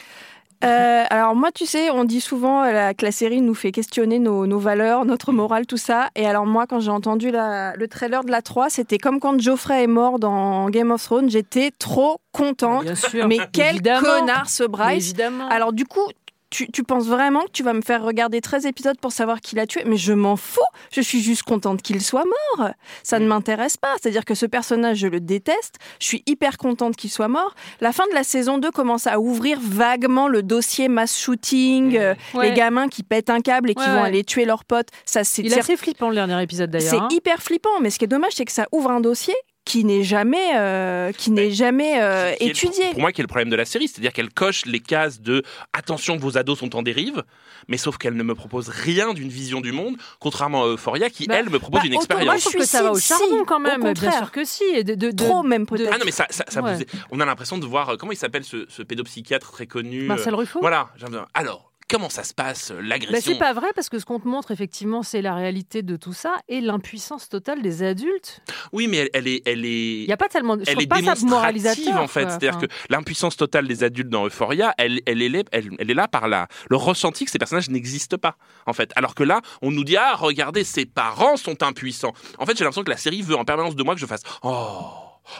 Euh, 0.64 1.04
alors 1.10 1.36
moi, 1.36 1.52
tu 1.52 1.66
sais, 1.66 1.90
on 1.92 2.04
dit 2.06 2.22
souvent 2.22 2.64
euh, 2.64 2.94
que 2.94 3.06
la 3.06 3.12
série 3.12 3.42
nous 3.42 3.54
fait 3.54 3.72
questionner 3.72 4.20
nos, 4.20 4.48
nos 4.48 4.60
valeurs, 4.60 5.06
notre 5.06 5.32
morale, 5.32 5.66
tout 5.66 5.78
ça. 5.78 6.10
Et 6.16 6.26
alors 6.26 6.46
moi, 6.46 6.66
quand 6.68 6.80
j'ai 6.80 6.90
entendu 6.92 7.30
la- 7.32 7.76
le 7.76 7.88
trailer 7.88 8.24
de 8.24 8.32
la 8.32 8.42
3, 8.42 8.70
c'était 8.70 8.98
comme 8.98 9.20
quand 9.20 9.40
Geoffrey 9.40 9.84
est 9.84 9.88
mort 9.88 10.18
dans 10.20 10.70
Game 10.70 10.92
of 10.92 11.04
Thrones. 11.04 11.30
J'étais 11.30 11.72
trop 11.78 12.18
contente. 12.32 12.84
Bien 12.84 12.96
sûr. 12.96 13.28
Mais 13.28 13.38
quel 13.52 13.76
Évidemment. 13.76 14.02
connard 14.20 14.50
ce 14.50 14.64
Bryce 14.64 15.06
Évidemment. 15.06 15.48
Alors 15.50 15.74
du 15.74 15.86
coup, 15.86 16.08
tu, 16.56 16.72
tu 16.72 16.84
penses 16.84 17.08
vraiment 17.08 17.42
que 17.42 17.52
tu 17.52 17.64
vas 17.64 17.74
me 17.74 17.82
faire 17.82 18.02
regarder 18.04 18.40
13 18.42 18.66
épisodes 18.66 18.98
pour 19.00 19.12
savoir 19.12 19.42
qui 19.42 19.56
l'a 19.56 19.68
tué? 19.68 19.84
Mais 19.86 19.98
je 19.98 20.14
m'en 20.14 20.36
fous. 20.38 20.60
Je 20.92 21.02
suis 21.02 21.22
juste 21.22 21.44
contente 21.44 21.82
qu'il 21.82 22.02
soit 22.02 22.24
mort. 22.58 22.70
Ça 23.04 23.20
ne 23.20 23.28
m'intéresse 23.28 23.76
pas. 23.78 23.94
C'est-à-dire 24.02 24.24
que 24.26 24.36
ce 24.36 24.46
personnage, 24.46 24.98
je 25.00 25.08
le 25.08 25.20
déteste. 25.20 25.76
Je 26.00 26.06
suis 26.08 26.24
hyper 26.26 26.58
contente 26.58 26.96
qu'il 26.96 27.12
soit 27.12 27.28
mort. 27.28 27.54
La 27.82 27.92
fin 27.92 28.08
de 28.08 28.14
la 28.14 28.24
saison 28.24 28.58
2 28.58 28.72
commence 28.72 29.08
à 29.08 29.20
ouvrir 29.20 29.60
vaguement 29.62 30.28
le 30.28 30.44
dossier 30.44 30.88
mass 30.88 31.18
shooting, 31.18 31.98
euh, 31.98 32.14
Ouais. 32.34 32.50
les 32.50 32.56
gamins 32.56 32.88
qui 32.88 33.04
pètent 33.04 33.30
un 33.30 33.42
câble 33.42 33.72
et 33.72 33.76
qui 33.76 33.82
Ouais, 33.82 33.90
vont 33.90 34.02
ouais. 34.02 34.08
aller 34.08 34.24
tuer 34.24 34.46
leurs 34.46 34.64
potes. 34.66 34.88
Ça, 35.06 35.24
c'est 35.24 35.42
Il 35.42 35.52
est 35.54 35.60
assez 35.60 35.76
flippant 35.78 36.10
le 36.10 36.16
dernier 36.16 36.42
épisode 36.42 36.70
d'ailleurs. 36.72 36.90
c'est 36.90 36.98
hein. 36.98 37.08
hyper 37.12 37.42
flippant, 37.42 37.80
mais 37.82 37.90
ce 37.90 38.00
qui 38.00 38.06
est 38.06 38.08
dommage, 38.10 38.32
c'est 38.36 38.46
que 38.46 38.52
ça 38.52 38.66
ouvre 38.72 38.92
un 38.92 39.02
dossier 39.02 39.34
qui 39.66 39.84
n'est 39.84 40.04
jamais, 40.04 40.56
euh, 40.56 41.12
qui 41.12 41.32
n'est 41.32 41.50
jamais 41.52 42.00
euh, 42.02 42.32
qui 42.34 42.44
est 42.44 42.46
le- 42.46 42.52
étudié. 42.52 42.92
Pour 42.92 43.02
moi, 43.02 43.12
qui 43.12 43.22
est 43.22 43.24
le 43.24 43.28
problème 43.28 43.50
de 43.50 43.56
la 43.56 43.66
série, 43.66 43.88
c'est-à-dire 43.88 44.14
qu'elle 44.14 44.30
coche 44.30 44.66
les 44.68 44.80
cases 44.80 45.22
de 45.22 45.42
attention, 45.74 46.18
vos 46.18 46.38
ados 46.38 46.60
sont 46.60 46.76
en 46.76 46.84
dérive, 46.84 47.24
mais 47.68 47.78
sauf 47.78 47.98
qu'elle 47.98 48.14
ne 48.16 48.22
me 48.24 48.36
propose 48.36 48.70
rien 48.70 49.14
d'une 49.14 49.28
vision 49.30 49.62
du 49.62 49.72
monde, 49.72 49.96
contrairement 50.20 50.64
à 50.64 50.68
Euphoria, 50.68 51.10
qui 51.10 51.26
Bah, 51.26 51.38
elle 51.40 51.50
me 51.50 51.58
propose 51.60 51.82
bah, 51.82 51.88
une 51.88 51.94
expérience. 51.96 52.26
Moi, 52.28 52.38
je 52.38 52.42
trouve 52.42 52.62
que 52.62 52.66
ça 52.68 52.84
va 52.84 52.92
au 52.92 53.00
charbon 53.00 53.26
si, 53.40 53.46
quand 53.48 53.56
au 53.58 53.60
même. 53.60 53.82
Bien 53.82 53.90
contraire. 53.94 54.18
sûr 54.20 54.32
que 54.32 54.46
si. 54.46 54.64
Et 54.76 54.84
de, 54.84 54.94
de- 54.94 55.10
de- 55.12 55.24
Trop 55.26 55.42
même 55.42 55.66
peut-être. 55.66 55.90
Ah 55.92 55.98
non, 55.98 56.06
mais 56.06 56.12
ça, 56.12 56.28
ça, 56.30 56.46
ça 56.48 56.62
Ouais. 56.62 56.76
vous 56.76 56.82
est- 56.84 56.88
on 57.12 57.20
a 57.20 57.26
l'impression 57.26 57.58
de 57.58 57.66
voir, 57.66 57.90
euh, 57.90 57.96
comment 57.98 58.12
il 58.12 58.18
s'appelle 58.18 58.44
ce, 58.44 58.66
ce 58.70 58.84
pédopsychiatre 58.84 59.52
très 59.52 59.66
connu 59.66 60.04
euh, 60.04 60.08
Marcel 60.08 60.36
Ruffo 60.36 60.60
Voilà, 60.62 60.90
alors, 61.34 61.72
comment 61.90 62.10
ça 62.10 62.24
se 62.24 62.34
passe, 62.34 62.72
euh, 62.72 62.76
Bah, 62.76 62.82
l'agression 62.84 63.34
c'est 63.34 63.40
pas 63.40 63.54
vrai 63.54 63.68
parce 63.76 63.90
que 63.90 64.00
ce 64.00 64.06
qu'on 64.06 64.20
te 64.20 64.28
montre 64.28 64.52
effectivement 64.52 65.04
c'est 65.04 65.22
la 65.22 65.36
réalité 65.36 65.84
de 65.84 65.96
tout 65.96 66.14
ça 66.14 66.36
et 66.48 66.62
l'impuissance 66.62 67.30
totale 67.30 67.62
des 67.62 67.84
adultes. 67.84 68.42
Oui, 68.74 68.88
mais 68.88 68.98
elle, 68.98 69.10
elle 69.14 69.28
est... 69.28 69.42
Elle 69.46 69.66
Il 69.66 70.04
est... 70.04 70.08
n'y 70.08 70.14
a 70.14 70.18
pas 70.18 70.28
tellement. 70.30 70.58
Je 70.58 70.70
Elle 70.70 70.82
est 70.82 70.88
pas 70.88 70.98
démonstrative 71.02 71.96
en 71.96 72.08
fait, 72.08 72.30
c'est-à-dire 72.30 72.58
que 72.58 72.66
l'impuissance 72.90 73.38
totale 73.38 73.68
des 73.68 73.84
adultes 73.84 74.10
dans 74.10 74.26
Euphoria, 74.26 74.74
elle, 74.78 75.02
elle, 75.06 75.22
est, 75.22 75.30
là- 75.30 75.44
elle, 75.52 75.70
elle 75.80 75.92
est 75.92 75.94
là 75.96 76.08
par 76.08 76.28
la, 76.28 76.48
le 76.70 76.76
ressenti 76.78 77.26
que 77.26 77.32
ces 77.32 77.40
personnages 77.40 77.70
n'existent 77.70 78.18
pas 78.18 78.36
en 78.66 78.74
fait. 78.74 78.92
Alors 78.96 79.16
que 79.16 79.24
là, 79.24 79.42
on 79.62 79.72
nous 79.72 79.84
dit 79.84 79.98
ah 79.98 80.16
regardez, 80.16 80.64
ses 80.64 80.86
parents 80.86 81.38
sont 81.38 81.62
impuissants. 81.64 82.14
En 82.40 82.46
fait, 82.46 82.58
j'ai 82.58 82.64
l'impression 82.64 82.84
que 82.84 82.92
la 82.92 82.98
série 82.98 83.22
veut 83.22 83.36
en 83.36 83.46
permanence 83.46 83.76
de 83.76 83.84
moi 83.84 83.94
que 83.96 84.02
je 84.02 84.06
fasse 84.06 84.22
oh 84.44 84.90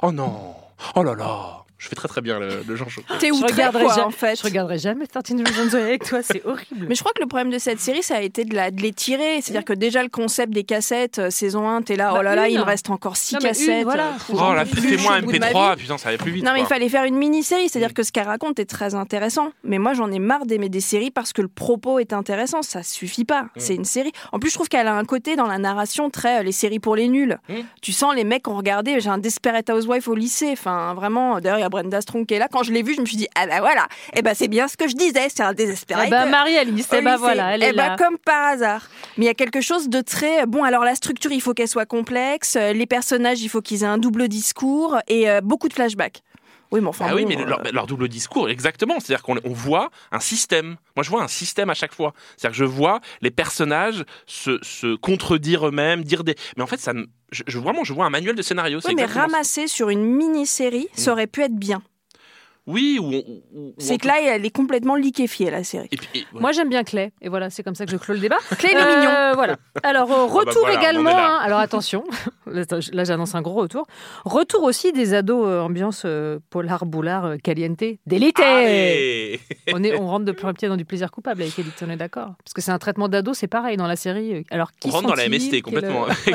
oh 0.02 0.12
non 0.12 0.56
oh 0.96 1.04
là 1.04 1.16
là. 1.16 1.65
Je 1.78 1.90
fais 1.90 1.96
très 1.96 2.08
très 2.08 2.22
bien 2.22 2.40
le, 2.40 2.64
le 2.66 2.76
Jean 2.78 2.88
Chauvet. 2.88 3.06
T'es 3.20 3.28
je 3.28 3.34
outré 3.34 3.52
regarderai, 3.52 3.84
quoi, 3.84 3.96
ja- 3.96 4.08
en 4.08 4.12
fait. 4.12 4.38
je 4.40 4.44
regarderai 4.44 4.78
jamais 4.80 5.08
13 5.08 5.24
Reasons 5.46 5.78
Why 5.78 5.84
avec 5.84 6.06
toi, 6.06 6.20
c'est 6.24 6.42
horrible. 6.46 6.86
Mais 6.88 6.96
je 6.96 7.02
crois 7.02 7.12
que 7.14 7.22
le 7.22 7.28
problème 7.28 7.50
de 7.52 7.58
cette 7.60 7.82
série, 7.82 8.02
ça 8.02 8.16
a 8.16 8.22
été 8.22 8.46
de, 8.46 8.56
la, 8.56 8.72
de 8.72 8.82
les 8.82 8.94
tirer. 8.94 9.42
C'est-à-dire 9.42 9.66
que 9.66 9.74
déjà, 9.74 10.02
le 10.02 10.08
concept 10.10 10.54
des 10.54 10.64
cassettes, 10.64 11.20
euh, 11.20 11.30
saison 11.30 11.68
1, 11.68 11.82
t'es 11.82 11.98
là, 11.98 12.12
Bah, 12.12 12.18
oh 12.20 12.22
là 12.24 12.34
là, 12.36 12.48
il 12.48 12.58
me 12.58 12.64
reste 12.64 12.90
encore 12.90 13.18
6 13.18 13.34
Non, 13.36 13.40
mais 13.44 13.50
une, 13.50 13.56
cassettes. 13.56 13.84
voilà. 13.84 14.08
euh, 14.08 14.12
Oh 14.30 14.36
là, 14.36 14.46
au 14.46 15.12
un 15.12 15.22
bout 15.22 15.32
de 15.34 15.40
ma 15.40 15.50
MP3, 15.52 15.76
vie. 15.76 15.82
putain, 15.82 15.98
ça 15.98 16.10
allait 16.10 16.18
plus 16.18 16.32
vite. 16.32 16.46
Non, 16.46 16.54
mais 16.54 16.62
il 16.62 16.66
fallait 16.66 16.88
faire 16.90 17.04
une 17.04 17.18
mini-série, 17.18 17.66
Mm. 17.66 17.68
c'est-à-dire 17.70 17.94
que 17.94 18.04
ce 18.04 18.12
qu'elle 18.14 18.28
raconte 18.28 18.58
est 18.60 18.66
très 18.70 18.96
intéressant. 18.96 19.50
Mais 19.66 19.78
moi, 19.78 19.94
j'en 19.94 20.10
ai 20.12 20.20
marre 20.20 20.46
d'aimer 20.46 20.70
des 20.70 20.80
séries 20.82 21.12
parce 21.12 21.34
que 21.34 21.42
le 21.42 21.48
propos 21.50 22.00
est 22.00 22.14
intéressant. 22.14 22.62
Ça 22.62 22.84
suffit 22.84 23.26
pas. 23.26 23.44
Mm. 23.44 23.48
C'est 23.58 23.76
une 23.76 23.86
série. 23.86 24.12
En 24.32 24.40
plus, 24.40 24.50
je 24.50 24.56
trouve 24.56 24.70
qu'elle 24.70 24.88
a 24.88 24.96
un 24.96 25.04
côté 25.06 25.36
dans 25.36 25.48
la 25.48 25.58
narration 25.58 26.10
très 26.10 26.40
euh, 26.40 26.44
les 26.44 26.52
séries 26.54 26.80
pour 26.80 26.96
les 26.96 27.10
nuls. 27.10 27.38
Mm. 27.50 27.54
Tu 27.82 27.92
sens 27.92 28.16
les 28.16 28.24
mecs 28.24 28.44
qui 28.44 28.50
ont 28.50 28.56
regardé. 28.58 29.00
J'ai 29.02 29.10
un 29.10 29.18
Desperate 29.18 29.70
Housewife 29.70 30.08
au 30.08 30.16
lycée. 30.16 30.52
Enfin, 30.54 30.94
vraiment. 30.94 31.40
D'ailleurs, 31.42 31.65
a 31.66 31.70
Brenda 31.70 32.00
Strong 32.02 32.26
qui 32.26 32.34
est 32.36 32.40
là. 32.40 32.48
Quand 32.50 32.64
je 32.64 32.72
l'ai 32.72 32.84
vu, 32.84 32.94
je 32.96 33.02
me 33.02 33.06
suis 33.06 33.18
dit, 33.18 33.28
ah 33.36 33.48
bah 33.48 33.60
voilà. 33.60 33.88
Eh 34.16 34.22
ben, 34.22 34.34
c'est 34.34 34.48
bien 34.48 34.68
ce 34.68 34.78
que 34.78 34.88
je 34.88 34.96
disais. 34.96 35.28
C'est 35.30 35.44
un 35.44 35.54
Desperate. 35.54 36.06
Eh 36.08 36.10
ben, 36.10 36.26
Marie-Alice, 36.28 36.88
eh 36.94 37.02
lycée. 37.02 37.16
voilà, 37.18 37.56
elle 37.56 37.64
Eh 37.64 37.68
est 37.68 37.74
là. 37.74 37.96
comme 37.98 38.18
par 38.18 38.46
hasard. 38.54 38.88
Mais 39.18 39.26
il 39.26 39.28
y 39.28 39.32
a 39.32 39.34
quelque 39.34 39.62
chose 39.62 39.90
de 39.90 40.02
très 40.02 40.46
bon. 40.46 40.64
Alors 40.64 40.84
la 40.84 40.96
structure, 40.96 41.32
il 41.32 41.42
faut 41.42 41.54
qu'elle 41.54 41.68
soit 41.68 41.86
complexe. 41.86 42.56
Euh, 42.56 42.74
Les 42.74 42.86
personnages, 42.86 43.42
il 43.42 43.50
faut 43.50 43.62
qu'ils 43.62 43.84
aient 43.84 43.88
un 43.88 43.98
double 43.98 44.28
discours 44.28 44.98
et 45.08 45.30
euh, 45.30 45.42
beaucoup 45.42 45.68
de 45.68 45.74
flashbacks. 45.74 46.22
Oui, 46.72 46.82
mais 46.82 46.88
enfin. 46.88 47.06
Ah 47.10 47.16
oui, 47.16 47.24
bon, 47.24 47.30
mais 47.30 47.42
euh, 47.42 47.46
leur, 47.46 47.64
leur 47.72 47.88
double 47.88 48.08
discours, 48.08 48.50
exactement. 48.50 49.00
C'est-à-dire 49.00 49.24
qu'on 49.24 49.38
on 49.44 49.54
voit 49.54 49.90
un 50.12 50.20
système. 50.20 50.76
Moi, 50.96 51.04
je 51.04 51.10
vois 51.10 51.24
un 51.24 51.28
système 51.28 51.70
à 51.70 51.74
chaque 51.74 51.94
fois. 51.94 52.14
C'est-à-dire 52.38 52.58
que 52.58 52.66
je 52.66 52.70
vois 52.70 53.00
les 53.22 53.32
personnages 53.32 54.04
se, 54.26 54.60
se 54.64 54.96
contredire 54.96 55.68
eux-mêmes, 55.68 56.04
dire 56.04 56.24
des. 56.24 56.36
Mais 56.58 56.64
en 56.64 56.68
fait, 56.68 56.80
ça, 56.80 56.94
me- 56.94 57.08
je, 57.32 57.44
je- 57.48 57.60
vraiment, 57.60 57.84
je 57.84 57.94
vois 57.94 58.06
un 58.06 58.10
manuel 58.10 58.36
de 58.36 58.42
scénario. 58.42 58.80
Oui, 58.86 58.96
mais 58.96 59.04
ramasser 59.22 59.68
sur 59.68 59.90
une 59.90 60.04
mini-série, 60.04 60.88
ça 60.94 61.12
aurait 61.12 61.28
pu 61.28 61.42
être 61.44 61.56
bien. 61.56 61.82
Oui, 62.68 62.98
ou. 63.00 63.06
ou- 63.06 63.14
ou- 63.16 63.44
ou 63.70 63.74
C'est 63.78 63.98
que 63.98 64.08
là, 64.08 64.16
elle 64.24 64.46
est 64.46 64.50
complètement 64.50 64.96
liquéfiée, 64.96 65.52
la 65.52 65.64
série. 65.64 65.88
Et 65.92 65.98
puis, 65.98 66.08
et- 66.16 66.20
ouais. 66.34 66.42
Moi 66.42 66.52
j'aime 66.52 66.70
bien 66.70 66.84
Clay 66.84 67.12
et 67.22 67.30
voilà 67.30 67.50
c'est 67.50 67.62
comme 67.64 67.76
ça 67.76 67.86
que 67.86 67.92
je 67.92 67.98
clôt 67.98 68.14
le 68.16 68.20
débat. 68.20 68.38
Clay, 68.58 68.72
il 68.72 68.78
est 68.78 68.82
Euh, 68.82 68.98
mignon. 68.98 69.12
Voilà. 69.36 69.56
Alors 69.84 70.12
euh, 70.12 70.26
retour 70.26 70.64
bah 70.64 70.72
voilà, 70.72 70.78
on 70.78 70.82
également. 70.82 71.18
hein. 71.18 71.40
Alors 71.42 71.60
attention, 71.60 72.04
là 72.48 73.04
j'annonce 73.04 73.36
un 73.36 73.42
gros 73.42 73.54
retour. 73.62 73.86
Retour 74.26 74.64
aussi 74.64 74.92
des 74.92 75.14
ados 75.14 75.46
euh, 75.48 75.62
ambiance 75.62 76.04
euh, 76.06 76.40
polar 76.50 76.86
boulard 76.86 77.26
euh, 77.26 77.38
caliente 77.38 77.84
d'élite. 78.06 78.40
Allez 78.40 79.40
On 79.74 79.84
est 79.84 79.96
on 79.96 80.08
rentre 80.08 80.26
de 80.26 80.32
plein 80.32 80.54
pied 80.54 80.68
dans 80.68 80.78
du 80.78 80.86
plaisir 80.86 81.12
coupable 81.12 81.42
avec 81.44 81.58
Elite, 81.60 81.84
on 81.86 81.90
est 81.90 81.98
d'accord. 81.98 82.34
Parce 82.44 82.54
que 82.54 82.62
c'est 82.62 82.72
un 82.72 82.80
traitement 82.80 83.08
d'ado, 83.10 83.34
c'est 83.34 83.48
pareil 83.48 83.78
dans 83.78 83.88
la 83.88 83.96
série. 83.96 84.44
Alors 84.52 84.72
qui 84.72 84.88
On 84.90 84.92
rentre 84.92 85.08
dans 85.10 85.16
la 85.16 85.28
MST 85.30 85.52
Quel- 85.52 85.62
complètement. 85.64 86.06
Oh, 86.08 86.12
avec 86.12 86.26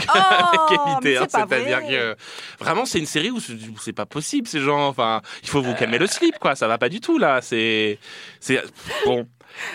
mais 1.02 1.10
Elite, 1.12 1.22
hein. 1.22 1.26
C'est-à-dire 1.48 1.80
vrai. 1.80 1.88
que 1.88 2.16
vraiment, 2.64 2.84
c'est 2.84 2.98
une 2.98 3.06
série 3.06 3.30
où 3.30 3.40
c'est 3.40 3.54
c'est 3.80 3.92
pas 3.92 4.06
possible, 4.06 4.46
ces 4.46 4.60
gens. 4.60 4.88
Enfin, 4.88 5.22
il 5.42 5.48
faut 5.48 5.60
vous 5.62 5.74
calmer 5.74 5.98
le 5.98 6.06
slip, 6.20 6.38
quoi. 6.38 6.54
Ça 6.54 6.68
va 6.68 6.78
pas 6.78 6.88
du 6.88 7.00
tout, 7.00 7.18
là. 7.18 7.40
C'est. 7.42 7.98
c'est 8.40 8.62
Bon. 9.04 9.26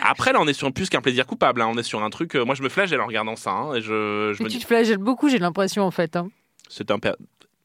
Après, 0.02 0.32
là, 0.34 0.40
on 0.42 0.48
est 0.48 0.54
sur 0.54 0.72
plus 0.72 0.90
qu'un 0.90 1.02
plaisir 1.02 1.26
coupable. 1.28 1.62
hein. 1.62 1.68
On 1.72 1.78
est 1.78 1.84
sur 1.84 2.02
un 2.02 2.10
truc. 2.10 2.36
euh, 2.36 2.46
moi, 2.46 2.56
je 2.56 2.64
me 2.64 2.70
flagelle 2.70 3.02
en 3.02 3.08
regardant 3.08 3.36
ça. 3.36 3.52
hein, 3.52 3.76
et 3.76 3.82
je, 3.82 4.30
me 4.32 4.36
tu 4.50 4.58
dis. 4.58 4.60
te 4.60 4.66
flagelles 4.66 4.98
beaucoup, 4.98 5.30
j'ai 5.30 5.38
l'impression 5.40 5.84
en 5.84 5.92
fait. 5.92 6.16
hein. 6.16 6.30
C'est 6.70 6.90
un. 6.92 7.00
per- 7.00 7.14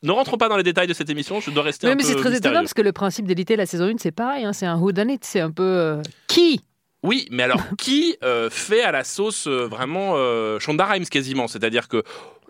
Ne 0.02 0.10
rentrons 0.10 0.36
pas 0.36 0.48
dans 0.48 0.56
les 0.56 0.62
détails 0.64 0.88
de 0.88 0.92
cette 0.94 1.08
émission. 1.10 1.40
Je 1.40 1.50
dois 1.50 1.62
rester 1.62 1.86
Oui, 1.86 1.92
un 1.92 1.96
mais 1.96 2.02
peu 2.02 2.08
c'est 2.08 2.16
très 2.16 2.36
étonnant 2.36 2.60
parce 2.60 2.74
que 2.74 2.82
le 2.82 2.92
principe 2.92 3.26
d'élite, 3.26 3.50
la 3.50 3.64
saison 3.66 3.84
1, 3.86 3.98
c'est 3.98 4.10
pareil. 4.12 4.44
hein, 4.44 4.52
c'est 4.52 4.66
un 4.66 4.76
whodunit, 4.78 5.18
c'est 5.22 5.40
un 5.40 5.50
peu 5.52 5.62
euh, 5.62 6.02
qui? 6.26 6.60
Oui, 7.02 7.26
mais 7.30 7.42
alors 7.44 7.62
qui 7.78 8.16
euh, 8.22 8.50
fait 8.50 8.82
à 8.82 8.92
la 8.92 9.04
sauce 9.04 9.46
euh, 9.46 9.66
vraiment 9.66 10.12
euh, 10.16 10.58
Shonda 10.58 10.84
Rhimes 10.84 11.06
quasiment? 11.06 11.48
C'est-à-dire 11.48 11.88
que 11.88 12.02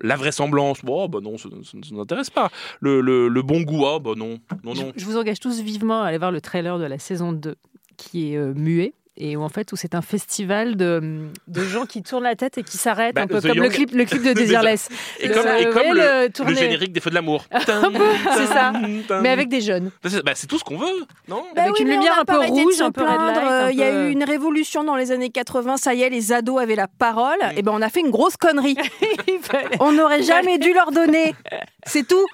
la 0.02 0.16
vraisemblance, 0.16 0.82
bon, 0.84 1.08
bah 1.08 1.20
non, 1.22 1.36
ça 1.38 1.48
ne 1.50 1.94
nous 1.94 2.00
intéresse 2.00 2.30
pas. 2.30 2.50
Le, 2.80 3.00
le, 3.00 3.28
le 3.28 3.42
bon 3.42 3.60
goût, 3.62 3.86
ah, 3.86 3.98
bah 3.98 4.12
non, 4.16 4.38
non, 4.64 4.74
Je, 4.74 4.82
non. 4.82 4.92
je 4.96 5.04
vous 5.04 5.16
engage 5.18 5.40
tous 5.40 5.60
vivement 5.60 6.02
à 6.02 6.06
aller 6.06 6.18
voir 6.18 6.32
le 6.32 6.40
trailer 6.40 6.78
de 6.78 6.84
la 6.84 6.98
saison 6.98 7.32
2 7.32 7.54
qui 7.96 8.32
est 8.32 8.36
euh, 8.38 8.54
muet. 8.54 8.94
Et 9.22 9.37
où 9.37 9.42
en 9.42 9.50
fait, 9.50 9.70
où 9.72 9.76
c'est 9.76 9.94
un 9.94 10.00
festival 10.00 10.76
de, 10.76 11.28
de 11.46 11.64
gens 11.64 11.85
qui 11.85 12.02
tournent 12.02 12.24
la 12.24 12.37
tête 12.37 12.56
et 12.56 12.62
qui 12.62 12.78
s'arrêtent, 12.78 13.14
Bah, 13.14 13.22
un 13.22 13.26
peu 13.26 13.38
The 13.40 13.48
comme 13.48 13.59
le 13.59 13.68
clip, 13.68 13.90
le 13.92 14.06
clip 14.06 14.22
de 14.22 14.33
Desireless. 14.40 14.88
Et 15.18 15.28
Le- 15.28 15.35
comme, 15.35 15.46
et 15.46 15.90
le, 15.90 15.94
le 16.24 16.28
tourné- 16.30 16.52
le 16.52 16.56
générique 16.59 16.92
des 16.92 17.00
Feux 17.00 17.11
de 17.11 17.14
l'amour. 17.16 17.44
C'est 17.52 18.46
ça. 18.46 18.72
Mais 19.20 19.28
avec 19.28 19.48
des 19.50 19.61
jeunes. 19.61 19.90
Bah, 20.02 20.09
c'est 20.11 20.24
bah, 20.24 20.33
tout 20.48 20.59
ce 20.59 20.64
qu'on 20.64 20.78
veut, 20.78 20.87
non? 21.28 21.44
Bah 21.54 21.62
Avec 21.64 21.74
oui, 21.74 21.83
une 21.83 21.90
lumière 21.90 22.14
a 22.16 22.20
un 22.22 22.24
peu 22.24 22.38
rouge, 22.38 22.80
un 22.80 22.90
peu 22.90 23.02
red 23.02 23.72
Il 23.72 23.78
y 23.78 23.83
a 23.83 24.06
eu 24.06 24.11
une 24.11 24.24
révolution 24.24 24.85
dans 24.85 24.96
les 24.96 25.12
années 25.12 25.30
80, 25.30 25.76
ça 25.76 25.92
y 25.94 26.02
est, 26.02 26.09
les 26.11 26.33
ados 26.33 26.59
avaient 26.61 26.74
la 26.74 26.88
parole. 26.88 27.37
Et 27.56 27.62
ben 27.62 27.72
on 27.74 27.83
a 27.83 27.90
fait 27.90 28.00
une 28.00 28.11
grosse 28.11 28.37
connerie. 28.38 28.76
On 29.80 29.92
n'aurait 29.92 30.22
jamais 30.22 30.59
dû 30.59 30.72
leur 30.72 30.92
donner. 30.92 31.35
C'est 31.85 32.06
tout. 32.06 32.26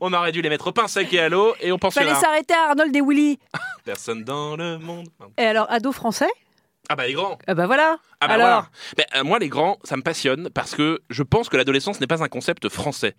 On 0.00 0.12
aurait 0.12 0.32
dû 0.32 0.42
les 0.42 0.48
mettre 0.48 0.68
au 0.68 0.72
pain 0.72 0.88
sec 0.88 1.12
et 1.12 1.20
à 1.20 1.28
l'eau 1.28 1.54
et 1.60 1.72
on 1.72 1.78
pense 1.78 1.94
Fallait 1.94 2.14
s'arrêter 2.14 2.54
à 2.54 2.70
Arnold 2.70 2.94
et 2.94 3.00
Willy. 3.00 3.38
Personne 3.84 4.22
dans 4.24 4.56
le 4.56 4.78
monde. 4.78 5.08
Et 5.38 5.42
alors, 5.44 5.66
ado 5.70 5.92
français 5.92 6.21
Ah 6.88 6.96
bah 6.96 7.06
les 7.06 7.12
grands. 7.12 7.38
Ah 7.46 7.54
bah 7.54 7.66
voilà. 7.66 7.98
Ah 8.20 8.26
bah 8.26 8.34
alors, 8.34 8.70
voilà. 8.96 9.20
Euh, 9.20 9.24
moi, 9.24 9.38
les 9.38 9.48
grands, 9.48 9.78
ça 9.84 9.96
me 9.96 10.02
passionne 10.02 10.50
parce 10.50 10.74
que 10.74 11.00
je 11.10 11.22
pense 11.22 11.48
que 11.48 11.56
l'adolescence 11.56 12.00
n'est 12.00 12.08
pas 12.08 12.22
un 12.24 12.28
concept 12.28 12.68
français. 12.68 13.14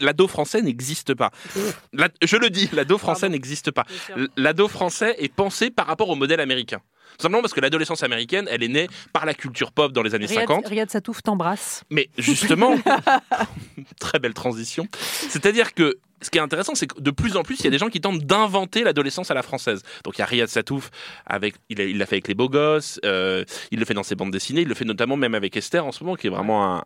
L'ado 0.00 0.28
français 0.28 0.60
n'existe 0.60 1.14
pas. 1.14 1.30
La- 1.94 2.10
je 2.22 2.36
le 2.36 2.50
dis, 2.50 2.68
l'ado 2.72 2.98
français 2.98 3.28
n'existe 3.30 3.70
pas. 3.70 3.86
L'ado 4.36 4.68
français 4.68 5.16
est 5.18 5.32
pensé 5.32 5.70
par 5.70 5.86
rapport 5.86 6.10
au 6.10 6.16
modèle 6.16 6.40
américain. 6.40 6.80
Tout 7.18 7.22
simplement 7.22 7.40
parce 7.40 7.54
que 7.54 7.60
l'adolescence 7.60 8.02
américaine, 8.02 8.46
elle 8.50 8.62
est 8.62 8.68
née 8.68 8.88
par 9.14 9.24
la 9.24 9.32
culture 9.32 9.72
pop 9.72 9.92
dans 9.92 10.02
les 10.02 10.14
années 10.14 10.26
Riyad, 10.26 10.46
50. 10.46 10.68
Riyad 10.68 10.90
Satouf 10.90 11.22
t'embrasse. 11.22 11.82
Mais 11.90 12.10
justement, 12.18 12.76
très 14.00 14.18
belle 14.18 14.34
transition. 14.34 14.86
C'est-à-dire 14.92 15.72
que 15.74 15.98
ce 16.22 16.30
qui 16.30 16.38
est 16.38 16.40
intéressant, 16.40 16.74
c'est 16.74 16.86
que 16.86 17.00
de 17.00 17.10
plus 17.10 17.36
en 17.36 17.42
plus, 17.42 17.58
il 17.60 17.64
y 17.64 17.66
a 17.68 17.70
des 17.70 17.78
gens 17.78 17.88
qui 17.88 18.00
tentent 18.00 18.22
d'inventer 18.24 18.82
l'adolescence 18.84 19.30
à 19.30 19.34
la 19.34 19.42
française. 19.42 19.82
Donc 20.04 20.16
il 20.16 20.20
y 20.20 20.22
a 20.22 20.26
Riyad 20.26 20.48
Satouf, 20.48 20.90
avec, 21.26 21.54
il 21.68 21.98
l'a 21.98 22.06
fait 22.06 22.16
avec 22.16 22.28
les 22.28 22.34
beaux 22.34 22.48
gosses, 22.48 22.98
euh, 23.04 23.44
il 23.70 23.78
le 23.78 23.84
fait 23.84 23.94
dans 23.94 24.02
ses 24.02 24.14
bandes 24.14 24.30
dessinées, 24.32 24.62
il 24.62 24.68
le 24.68 24.74
fait 24.74 24.84
notamment 24.84 25.16
même 25.16 25.34
avec 25.34 25.56
Esther 25.56 25.84
en 25.86 25.92
ce 25.92 26.02
moment, 26.02 26.16
qui 26.16 26.26
est 26.26 26.30
vraiment 26.30 26.76
un- 26.76 26.84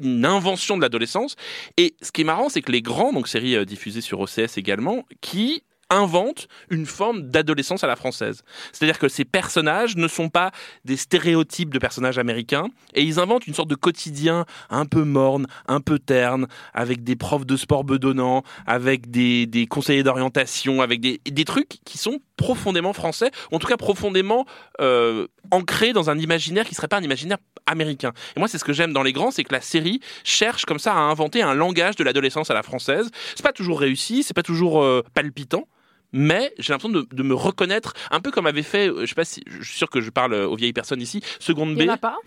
une 0.00 0.24
invention 0.24 0.76
de 0.76 0.82
l'adolescence. 0.82 1.34
Et 1.76 1.94
ce 2.02 2.12
qui 2.12 2.20
est 2.20 2.24
marrant, 2.24 2.48
c'est 2.48 2.62
que 2.62 2.70
les 2.70 2.82
grands, 2.82 3.12
donc 3.12 3.26
série 3.28 3.56
euh, 3.56 3.64
diffusée 3.64 4.00
sur 4.00 4.20
OCS 4.20 4.56
également, 4.56 5.04
qui 5.20 5.62
inventent 5.92 6.48
une 6.70 6.86
forme 6.86 7.22
d'adolescence 7.22 7.84
à 7.84 7.86
la 7.86 7.96
française. 7.96 8.42
C'est-à-dire 8.72 8.98
que 8.98 9.08
ces 9.08 9.24
personnages 9.24 9.96
ne 9.96 10.08
sont 10.08 10.28
pas 10.28 10.50
des 10.84 10.96
stéréotypes 10.96 11.72
de 11.72 11.78
personnages 11.78 12.18
américains, 12.18 12.66
et 12.94 13.02
ils 13.02 13.20
inventent 13.20 13.46
une 13.46 13.54
sorte 13.54 13.68
de 13.68 13.74
quotidien 13.74 14.46
un 14.70 14.86
peu 14.86 15.04
morne, 15.04 15.46
un 15.68 15.80
peu 15.80 15.98
terne, 15.98 16.46
avec 16.74 17.04
des 17.04 17.16
profs 17.16 17.46
de 17.46 17.56
sport 17.56 17.84
bedonnants, 17.84 18.42
avec 18.66 19.10
des, 19.10 19.66
conseillers 19.68 20.02
d'orientation, 20.02 20.80
avec 20.80 21.00
des, 21.00 21.44
trucs 21.44 21.78
qui 21.84 21.98
sont 21.98 22.20
profondément 22.36 22.92
français, 22.92 23.30
ou 23.50 23.56
en 23.56 23.58
tout 23.58 23.66
cas 23.66 23.76
profondément 23.76 24.46
euh, 24.80 25.26
ancrés 25.50 25.92
dans 25.92 26.08
un 26.08 26.18
imaginaire 26.18 26.66
qui 26.66 26.74
serait 26.74 26.88
pas 26.88 26.98
un 26.98 27.02
imaginaire 27.02 27.38
américain. 27.66 28.12
Et 28.36 28.38
moi, 28.38 28.48
c'est 28.48 28.58
ce 28.58 28.64
que 28.64 28.72
j'aime 28.72 28.92
dans 28.92 29.02
les 29.02 29.12
grands, 29.12 29.30
c'est 29.30 29.44
que 29.44 29.52
la 29.52 29.60
série 29.60 30.00
cherche 30.24 30.64
comme 30.64 30.78
ça 30.78 30.94
à 30.94 30.98
inventer 30.98 31.42
un 31.42 31.54
langage 31.54 31.96
de 31.96 32.04
l'adolescence 32.04 32.50
à 32.50 32.54
la 32.54 32.62
française. 32.62 33.10
C'est 33.34 33.42
pas 33.42 33.52
toujours 33.52 33.80
réussi, 33.80 34.22
c'est 34.22 34.34
pas 34.34 34.42
toujours 34.42 34.82
euh, 34.82 35.02
palpitant. 35.14 35.66
Mais 36.12 36.52
j'ai 36.58 36.72
l'impression 36.72 36.92
de, 36.94 37.06
de 37.12 37.22
me 37.22 37.34
reconnaître 37.34 37.94
un 38.10 38.20
peu 38.20 38.30
comme 38.30 38.46
avait 38.46 38.62
fait, 38.62 38.88
euh, 38.88 39.00
je 39.02 39.06
sais 39.06 39.14
pas 39.14 39.24
si, 39.24 39.42
je 39.46 39.62
suis 39.66 39.76
sûr 39.78 39.90
que 39.90 40.00
je 40.00 40.10
parle 40.10 40.34
aux 40.34 40.56
vieilles 40.56 40.72
personnes 40.72 41.00
ici, 41.00 41.22
Seconde 41.40 41.70
Il 41.70 41.76
B. 41.76 41.80
n'y 41.82 41.90
en 41.90 41.94
a 41.94 41.96
pas 41.98 42.18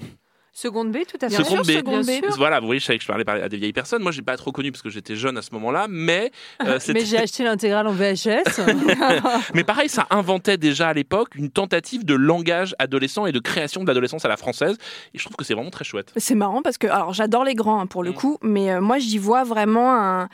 Seconde 0.57 0.93
B, 0.93 0.99
tout 1.05 1.17
à 1.21 1.27
fait. 1.29 1.35
Seconde 1.43 1.63
B. 1.67 1.83
Bien 1.83 2.01
sûr. 2.03 2.37
Voilà, 2.37 2.61
vous 2.61 2.65
voyez, 2.65 2.79
je 2.79 2.85
savais 2.85 2.97
que 2.97 3.03
je 3.03 3.07
parlais 3.09 3.29
à 3.43 3.49
des 3.49 3.57
vieilles 3.57 3.73
personnes. 3.73 4.01
Moi, 4.01 4.13
j'ai 4.13 4.21
pas 4.21 4.37
trop 4.37 4.53
connu 4.53 4.71
parce 4.71 4.81
que 4.81 4.89
j'étais 4.89 5.17
jeune 5.17 5.37
à 5.37 5.41
ce 5.41 5.49
moment-là, 5.51 5.87
mais 5.89 6.31
euh, 6.65 6.79
Mais 6.93 7.03
j'ai 7.03 7.17
acheté 7.17 7.43
l'intégrale 7.43 7.85
en 7.87 7.91
VHS. 7.91 8.61
mais 9.53 9.65
pareil, 9.65 9.89
ça 9.89 10.07
inventait 10.11 10.55
déjà 10.55 10.87
à 10.87 10.93
l'époque 10.93 11.35
une 11.35 11.49
tentative 11.49 12.05
de 12.05 12.13
langage 12.13 12.73
adolescent 12.79 13.25
et 13.25 13.33
de 13.33 13.39
création 13.39 13.83
de 13.83 13.87
l'adolescence 13.89 14.23
à 14.23 14.29
la 14.29 14.37
française. 14.37 14.77
Et 15.13 15.17
je 15.17 15.23
trouve 15.25 15.35
que 15.35 15.43
c'est 15.43 15.55
vraiment 15.55 15.71
très 15.71 15.83
chouette. 15.83 16.13
C'est 16.15 16.35
marrant 16.35 16.61
parce 16.61 16.77
que, 16.77 16.87
alors 16.87 17.13
j'adore 17.13 17.43
les 17.43 17.55
grands 17.55 17.81
hein, 17.81 17.85
pour 17.87 18.03
Mm. 18.03 18.05
le 18.05 18.11
coup, 18.13 18.37
mais 18.41 18.71
euh, 18.71 18.79
moi 18.79 18.97
j'y 18.97 19.17
vois 19.17 19.43
vraiment 19.43 19.93
un, 19.93 20.29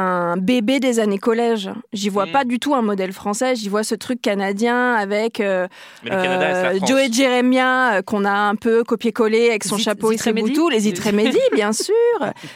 un 0.00 0.36
bébé 0.36 0.80
des 0.80 0.98
années 1.00 1.18
collège. 1.18 1.70
J'y 1.92 2.08
vois 2.08 2.26
Mm. 2.26 2.32
pas 2.32 2.44
du 2.44 2.58
tout 2.58 2.74
un 2.74 2.82
modèle 2.82 3.12
français. 3.12 3.54
J'y 3.56 3.68
vois 3.68 3.82
ce 3.84 3.94
truc 3.94 4.20
canadien 4.22 4.94
avec 4.94 5.40
euh, 5.40 5.66
euh, 6.10 6.74
France. 6.76 6.88
Joey 6.88 7.08
Jeremiah 7.12 7.94
euh, 7.98 8.02
qu'on 8.02 8.24
a 8.24 8.30
un 8.32 8.54
peu 8.54 8.84
copié-collé 8.84 9.50
avec 9.50 9.64
son 9.64 9.78
chapeau 9.78 10.12
et 10.12 10.16
ses 10.16 10.32
les 10.32 10.80
Zitremédy, 10.80 11.38
bien 11.54 11.72
sûr. 11.72 11.94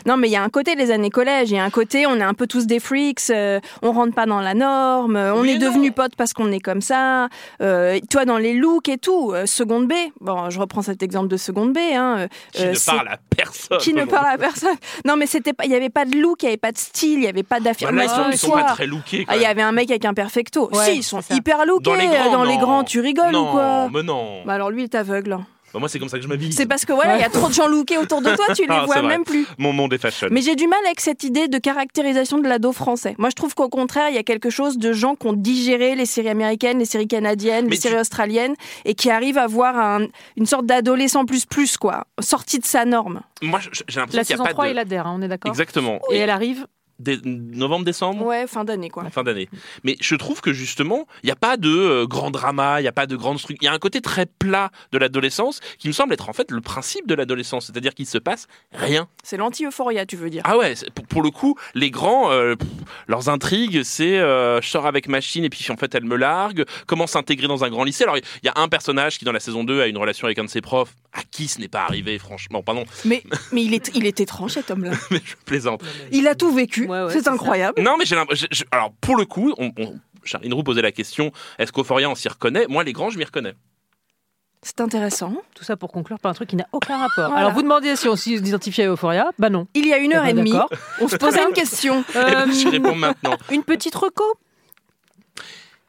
Non, 0.07 0.17
mais 0.17 0.29
il 0.29 0.33
y 0.33 0.37
a 0.37 0.43
un 0.43 0.49
côté 0.49 0.77
des 0.77 0.91
années 0.91 1.11
collège, 1.11 1.51
il 1.51 1.57
y 1.57 1.59
a 1.59 1.65
un 1.65 1.71
côté 1.71 2.07
on 2.07 2.17
est 2.17 2.23
un 2.23 2.35
peu 2.35 2.47
tous 2.47 2.67
des 2.67 2.81
freaks, 2.81 3.31
euh, 3.31 3.61
on 3.83 3.93
rentre 3.93 4.15
pas 4.15 4.27
dans 4.27 4.41
la 4.41 4.55
norme, 4.55 5.17
euh, 5.17 5.35
on 5.35 5.43
Oui 5.43 5.51
est 5.51 5.55
et 5.55 5.59
devenus 5.59 5.93
potes 5.95 6.17
parce 6.17 6.33
qu'on 6.33 6.51
est 6.53 6.61
comme 6.61 6.81
ça. 6.81 7.29
Euh, 7.61 7.99
toi 8.11 8.25
dans 8.25 8.39
les 8.39 8.55
looks 8.55 8.89
et 8.89 8.99
tout, 8.99 9.33
euh, 9.33 9.47
seconde 9.47 9.89
B. 9.89 9.93
Bon, 10.21 10.51
je 10.51 10.59
reprends 10.59 10.83
cet 10.83 11.03
exemple 11.03 11.29
de 11.29 11.37
seconde 11.37 11.73
B. 11.73 11.79
Hein, 11.95 12.17
euh, 12.19 12.29
Qui 12.53 12.67
ne 12.67 12.87
parle 12.87 13.09
à 13.09 13.19
personne. 13.37 13.79
qui 13.79 13.95
ne 13.95 14.05
parle 14.05 14.27
à 14.27 14.39
personne. 14.39 14.77
Non, 15.05 15.17
mais 15.17 15.27
il 15.27 15.71
y 15.71 15.75
avait 15.75 15.91
pas 15.91 16.05
de 16.05 16.17
look, 16.17 16.43
il 16.43 16.47
y 16.47 16.49
avait 16.49 16.57
pas 16.57 16.73
de 16.73 16.79
style, 16.79 17.19
il 17.21 17.25
avait 17.35 17.43
pas 17.43 17.59
Bah 17.61 17.65
là, 17.65 17.71
d'affirmation 17.71 18.25
ils 18.29 18.33
de 18.33 18.37
sont 18.39 18.51
pas 18.51 18.63
très 18.65 18.87
lookés. 18.87 19.25
Ah, 19.29 19.37
il 19.37 19.43
y 19.43 19.47
avait 19.47 19.63
un 19.63 19.73
mec 19.73 19.91
avec 19.91 20.05
un 20.05 20.15
perfecto. 20.15 20.69
Ouais, 20.73 20.85
si, 20.85 20.97
ils 20.99 21.03
sont 21.03 21.21
hyper 21.31 21.65
lookés 21.67 21.85
Dans 21.85 21.95
les 21.95 22.07
grands, 22.07 22.33
dans 22.33 22.45
les 22.45 22.57
grands. 22.57 22.85
Tu 22.85 23.01
rigoles 23.01 23.33
non, 23.33 23.49
ou 23.49 23.53
quoi 23.53 23.89
mais 23.93 24.03
non. 24.03 24.43
Bah 24.45 24.55
alors 24.55 24.71
lui, 24.71 24.83
il 24.83 24.85
est 24.85 24.95
aveugle. 24.95 25.39
Bah, 25.73 25.81
moi, 25.81 25.89
c'est 25.89 25.99
comme 25.99 26.09
ça 26.09 26.19
que 26.19 26.23
je 26.23 26.29
m'habille. 26.29 26.53
C'est 26.53 26.67
parce 26.67 26.85
que 26.85 26.93
voilà, 26.93 27.17
il 27.17 27.21
y 27.21 27.25
a 27.25 27.29
trop 27.29 27.49
de 27.49 27.53
gens 27.53 27.67
lookés 27.67 27.99
autour 27.99 28.23
de 28.23 28.31
toi, 28.33 28.45
tu 28.55 28.63
les 28.69 28.69
Ah, 28.71 28.85
vois 28.87 29.01
vrai. 29.01 29.09
même 29.09 29.25
plus. 29.25 29.45
Mon 29.59 29.73
monde 29.73 29.93
est 29.93 29.99
fashion. 29.99 30.29
Mais 30.31 30.41
j'ai 30.41 30.55
du 30.55 30.69
mal 30.69 30.79
avec 30.87 31.01
cette 31.01 31.25
idée 31.25 31.49
de 31.49 31.59
caractérisation 31.59 32.39
de 32.39 32.47
l'ado 32.49 32.71
français. 32.71 33.17
Moi, 33.19 33.29
je 33.31 33.35
trouve 33.35 33.57
qu'au 33.57 33.69
contraire, 33.69 34.09
il 34.09 34.15
y 34.15 34.19
a 34.19 34.23
quelque 34.23 34.51
chose 34.51 34.79
de 34.79 34.93
gens 34.93 35.17
qui 35.17 35.27
ont 35.27 35.33
digéré 35.33 35.97
les 35.97 36.07
séries 36.07 36.29
américaines, 36.29 36.79
les 36.79 36.85
séries 36.85 37.09
canadiennes, 37.09 37.65
Mais 37.65 37.73
les 37.73 37.77
tu- 37.79 37.83
séries 37.89 37.99
australiennes, 38.01 38.55
et 38.85 38.95
qui 38.95 39.11
arrivent 39.11 39.39
à 39.39 39.49
voir 39.49 39.77
un- 39.77 40.07
une 40.37 40.47
sorte 40.47 40.65
d'adolescent 40.67 41.25
plus 41.25 41.45
plus, 41.45 41.77
quoi, 41.77 42.05
sorti 42.21 42.61
de 42.61 42.65
sa 42.65 42.85
norme. 42.85 43.23
Moi, 43.43 43.59
j'ai 43.59 43.71
l'impression 44.01 44.01
La 44.01 44.07
qu'il 44.07 44.27
saison 44.27 44.45
a 44.45 44.47
pas 44.47 44.53
3, 44.53 44.67
de. 44.67 44.71
il 44.71 44.79
adhère, 44.79 45.09
hein, 45.09 45.17
on 45.19 45.23
est 45.23 45.29
d'accord 45.29 45.51
Exactement. 45.51 45.99
Et 46.13 46.19
elle 46.19 46.31
arrive 46.31 46.69
Novembre-décembre 47.01 48.25
Ouais, 48.25 48.47
fin 48.47 48.65
d'année, 48.65 48.91
quoi. 48.91 49.09
fin 49.11 49.23
d'année. 49.23 49.49
Mais 49.83 49.97
je 50.01 50.15
trouve 50.15 50.41
que 50.41 50.53
justement, 50.53 51.07
il 51.23 51.27
n'y 51.27 51.33
a 51.33 51.37
pas 51.37 51.57
de 51.57 51.69
euh, 51.71 52.07
grand 52.07 52.31
drama, 52.31 52.81
il 52.81 52.83
n'y 52.83 52.89
a 52.89 52.93
pas 52.93 53.07
de 53.07 53.17
grande 53.17 53.39
structure. 53.39 53.63
Il 53.63 53.67
y 53.67 53.69
a 53.69 53.73
un 53.73 53.79
côté 53.79 54.01
très 54.01 54.27
plat 54.27 54.71
de 54.93 54.99
l'adolescence 54.99 55.61
qui 55.79 55.89
me 55.89 55.93
semble 55.93 56.13
être 56.13 56.29
en 56.29 56.33
fait 56.33 56.51
le 56.51 56.61
principe 56.61 57.07
de 57.07 57.15
l'adolescence, 57.15 57.67
c'est-à-dire 57.67 57.95
qu'il 57.95 58.07
se 58.07 58.19
passe 58.19 58.47
rien. 58.73 59.09
C'est 59.23 59.37
l'anti-euphoria, 59.37 60.07
tu 60.07 60.17
veux 60.17 60.31
dire. 60.31 60.43
Ah 60.45 60.57
ouais, 60.59 60.75
pour, 60.95 61.07
pour 61.07 61.23
le 61.23 61.31
coup, 61.31 61.57
les 61.75 61.91
grands, 61.91 62.31
euh, 62.31 62.55
pff, 62.57 62.69
leurs 63.09 63.29
intrigues, 63.29 63.83
c'est 63.83 64.19
euh, 64.19 64.61
je 64.61 64.69
sors 64.69 64.87
avec 64.87 65.09
machine 65.09 65.45
et 65.45 65.51
puis 65.51 65.65
en 65.71 65.77
fait 65.77 65.95
elle 65.95 66.05
me 66.05 66.17
largue, 66.17 66.65
comment 66.87 67.07
s'intégrer 67.07 67.49
dans 67.49 67.65
un 67.65 67.71
grand 67.71 67.85
lycée? 67.85 68.05
Alors 68.05 68.17
il 68.19 68.23
y 68.45 68.49
a 68.49 68.53
un 68.57 68.69
personnage 68.69 69.19
qui 69.19 69.25
dans 69.25 69.33
la 69.33 69.41
saison 69.41 69.65
2 69.65 69.81
a 69.81 69.87
une 69.87 69.99
relation 69.99 70.27
avec 70.27 70.39
un 70.39 70.45
de 70.45 70.51
ses 70.51 70.61
profs, 70.61 70.95
à 71.13 71.23
qui 71.31 71.49
ce 71.49 71.61
n'est 71.61 71.69
pas 71.69 71.83
arrivé 71.83 72.19
franchement, 72.19 72.63
pardon, 72.63 72.85
Mais, 73.05 73.23
mais 73.53 73.63
il, 73.65 73.75
est, 73.75 73.91
il 73.95 74.07
est 74.07 74.21
étrange, 74.21 74.53
cet 74.53 74.71
homme-là. 74.71 74.93
mais 75.11 75.21
je 75.25 75.35
plaisante. 75.45 75.83
Il 76.13 76.27
a 76.29 76.35
tout 76.35 76.53
vécu. 76.53 76.84
Ouais, 76.89 77.03
ouais, 77.05 77.13
c'est 77.13 77.23
ça. 77.23 77.33
incroyable. 77.33 77.81
Non 77.83 77.97
mais 77.99 78.05
j'ai 78.05 78.17
alors 78.71 78.93
pour 79.01 79.17
le 79.17 79.25
coup, 79.25 79.55
on, 79.59 79.73
on, 79.79 79.99
Charline 80.25 80.55
Roux 80.55 80.63
posait 80.63 80.83
la 80.83 80.93
question, 80.93 81.33
est-ce 81.59 81.73
qu'Euphoria 81.73 82.09
on 82.09 82.15
s'y 82.15 82.29
reconnaît? 82.29 82.67
Moi 82.69 82.85
les 82.85 82.93
grands 82.93 83.11
je 83.11 83.19
m'y 83.19 83.25
reconnais. 83.25 83.55
C'est 84.63 84.81
intéressant. 84.81 85.35
Tout 85.55 85.63
ça 85.63 85.77
pour 85.77 85.93
conclure 85.93 86.19
par 86.19 86.31
un 86.31 86.35
truc 86.35 86.49
qui 86.49 86.57
n'a 86.57 86.67
aucun 86.73 86.97
rapport. 86.97 87.29
Voilà. 87.29 87.37
Alors 87.37 87.53
vous 87.53 87.61
demandiez 87.61 87.97
si 87.97 88.09
on 88.09 88.17
s'identifie 88.17 88.81
à 88.81 88.89
Euphoria? 88.89 89.31
Bah 89.39 89.51
non. 89.51 89.67
Il 89.75 89.87
y 89.87 89.93
a 89.93 89.99
une 89.99 90.13
Eh 90.13 90.17
heure 90.17 90.23
ben, 90.23 90.31
et 90.31 90.33
demie, 90.33 90.55
on 91.03 91.09
se 91.09 91.17
posait 91.17 91.43
une 91.43 91.53
question. 91.53 92.03
Euh, 92.17 92.47
je 92.51 92.71
réponds 92.71 92.95
maintenant. 92.95 93.37
une 93.51 93.63
petite 93.63 93.95
reco? 93.95 94.25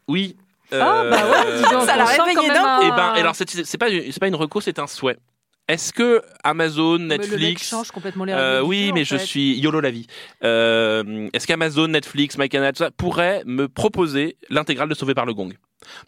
Oui. 0.10 0.36
Ah 0.72 0.76
euh, 0.76 1.10
bah 1.10 1.18
ouais, 1.30 1.58
dis 1.58 1.62
donc, 1.64 1.84
Ça 1.84 1.96
l'a 1.96 2.06
réveillé 2.06 2.50
d'un 2.50 2.66
un- 2.66 2.80
Eh 2.82 2.90
ben, 2.90 3.14
alors 3.16 3.36
c'est 3.36 3.50
c'est 3.50 3.78
pas 3.78 3.88
c'est 3.90 4.20
pas 4.20 4.28
une 4.28 4.36
reco, 4.36 4.60
c'est 4.60 4.78
un 4.80 4.88
souhait. 4.88 5.18
Est-ce 5.68 5.92
que 5.94 6.22
Amazon, 6.44 7.00
Mais 7.00 7.18
Le 7.18 7.22
mec 7.24 7.32
Netflix, 7.32 7.70
change 7.70 7.90
complètement 7.92 8.24
les 8.26 8.34
euh, 8.34 8.58
règles 8.58 8.64
du 8.64 8.70
oui, 8.70 8.92
mais 8.94 9.04
je 9.04 9.18
fait. 9.18 9.26
suis 9.26 9.58
YOLO 9.60 9.82
la 9.82 9.90
vie. 9.90 10.06
Euh, 10.44 11.28
Est-ce 11.34 11.48
qu'Amazon, 11.48 11.88
Netflix, 11.88 12.38
MyCanal, 12.38 12.74
tout 12.74 12.84
ça 12.84 12.92
pourrait 12.92 13.42
me 13.46 13.68
proposer 13.68 14.38
l'intégrale 14.52 14.90
de 14.90 14.94
Sauvé 14.94 15.16
par 15.16 15.26
le 15.26 15.34
Gong? 15.34 15.54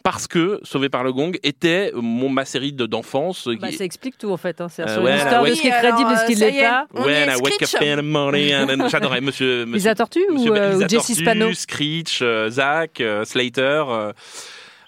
Parce 0.04 0.26
que 0.28 0.60
Sauvé 0.62 0.88
par 0.88 1.02
le 1.02 1.12
Gong 1.12 1.32
était 1.42 1.90
mon 1.94 2.28
ma 2.28 2.44
série 2.44 2.72
de- 2.72 2.86
d'enfance. 2.86 3.48
Bah, 3.60 3.68
qui- 3.68 3.76
ça 3.76 3.84
explique 3.84 4.16
tout 4.16 4.30
en 4.30 4.36
fait. 4.36 4.60
Hein. 4.60 4.68
C'est 4.68 4.82
Euh, 4.82 4.94
sur 4.94 5.02
ouais, 5.02 5.14
l'histoire 5.14 5.42
ouais. 5.42 5.50
de 5.50 5.54
ce 5.56 5.60
qui 5.60 5.68
est 5.68 5.70
crédible 5.70 6.10
et 6.12 6.16
ce 6.16 6.26
qui 6.26 6.34
ne 6.36 6.40
l'est 6.40 6.56
est. 6.56 6.62
pas. 6.62 6.86
I 6.94 7.36
wake 7.42 7.62
up 7.62 7.82
in 7.82 7.96
the 7.96 8.02
morning, 8.04 8.54
and 8.54 8.66
then- 8.68 8.88
j'adorais 8.88 9.20
Monsieur. 9.20 9.64
monsieur 9.66 9.74
Lisa 9.76 9.94
Tortue 9.96 10.20
Monsieur 10.32 10.50
ou, 10.52 10.54
euh, 10.54 10.72
Lisa 10.74 10.86
ou 10.86 10.88
Jesse 10.88 11.06
Tortue, 11.08 11.22
Spano 11.22 11.52
Screech, 11.52 12.18
euh, 12.22 12.48
Zach, 12.50 13.00
euh, 13.00 13.24
Slater. 13.24 13.84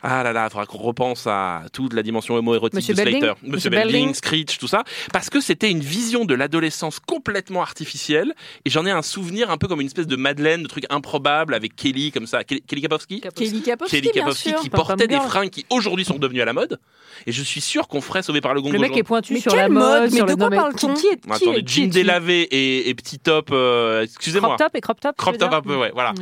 Ah 0.03 0.23
là 0.23 0.33
là, 0.33 0.47
il 0.47 0.51
faudra 0.51 0.67
qu'on 0.67 0.79
repense 0.79 1.27
à 1.27 1.63
toute 1.73 1.93
la 1.93 2.03
dimension 2.03 2.35
homo-érotique 2.35 2.75
Monsieur 2.77 2.95
de 2.95 3.03
Belding 3.03 3.21
Slater. 3.21 3.35
Monsieur, 3.43 3.53
Monsieur 3.55 3.71
Belding, 3.71 3.93
Belding 3.93 4.15
Screech, 4.15 4.59
tout 4.59 4.67
ça. 4.69 4.85
Parce 5.13 5.29
que 5.31 5.41
c'était 5.41 5.71
une 5.71 5.81
vision 5.81 6.25
de 6.25 6.35
l'adolescence 6.35 7.01
complètement 7.01 7.63
artificielle. 7.63 8.35
Et 8.65 8.71
j'en 8.71 8.87
ai 8.87 8.91
un 8.91 9.03
souvenir 9.03 9.51
un 9.51 9.59
peu 9.59 9.69
comme 9.69 9.81
une 9.81 9.87
espèce 9.87 10.07
de 10.07 10.17
Madeleine, 10.17 10.63
de 10.63 10.69
truc 10.69 10.85
improbable 10.91 11.55
avec 11.55 11.77
Kelly, 11.77 12.13
comme 12.13 12.27
ça. 12.27 12.45
Kelly, 12.45 12.63
Kelly 12.63 12.83
Kapowski? 12.83 13.21
Kelly 13.35 13.63
Kapowski, 13.63 13.97
Kelly 13.97 14.13
bien 14.13 14.23
Kapowski 14.23 14.49
sûr. 14.51 14.61
qui 14.61 14.71
portait 14.71 15.07
des 15.07 15.17
fringues 15.21 15.51
qui 15.51 15.67
aujourd'hui 15.71 16.05
sont 16.05 16.19
devenues 16.19 16.43
à 16.43 16.47
la 16.47 16.53
mode. 16.53 16.79
Et 17.27 17.33
je 17.33 17.43
suis 17.43 17.61
sûr 17.61 17.89
qu'on 17.89 18.01
ferait 18.01 18.23
sauver 18.23 18.41
par 18.41 18.55
le 18.55 18.63
gong 18.63 18.71
Le 18.73 18.79
mec 18.79 18.97
est 18.97 19.03
pointu 19.03 19.35
Mais 19.35 19.41
sur 19.41 19.55
la 19.55 19.69
mode 19.69 20.11
Mais 20.13 20.21
de 20.21 20.35
quoi 20.35 20.51
parle-t-on? 20.51 20.95
qui, 20.95 21.01
qui 21.03 21.07
est, 21.09 21.21
qui 21.21 21.31
Attendez, 21.31 21.63
jean 21.67 21.89
délavé 21.91 22.43
et, 22.43 22.89
et 22.89 22.95
petit 22.95 23.19
top. 23.19 23.51
euh, 23.53 24.03
Excusez-moi. 24.05 24.51
Crop 24.57 24.59
top 24.59 24.77
et 24.77 24.81
crop 24.81 25.01
top. 25.01 25.17
Crop 25.17 25.37
top 25.39 25.53
un 25.53 25.61
peu, 25.63 25.77
ouais, 25.77 25.91
voilà. 25.93 26.15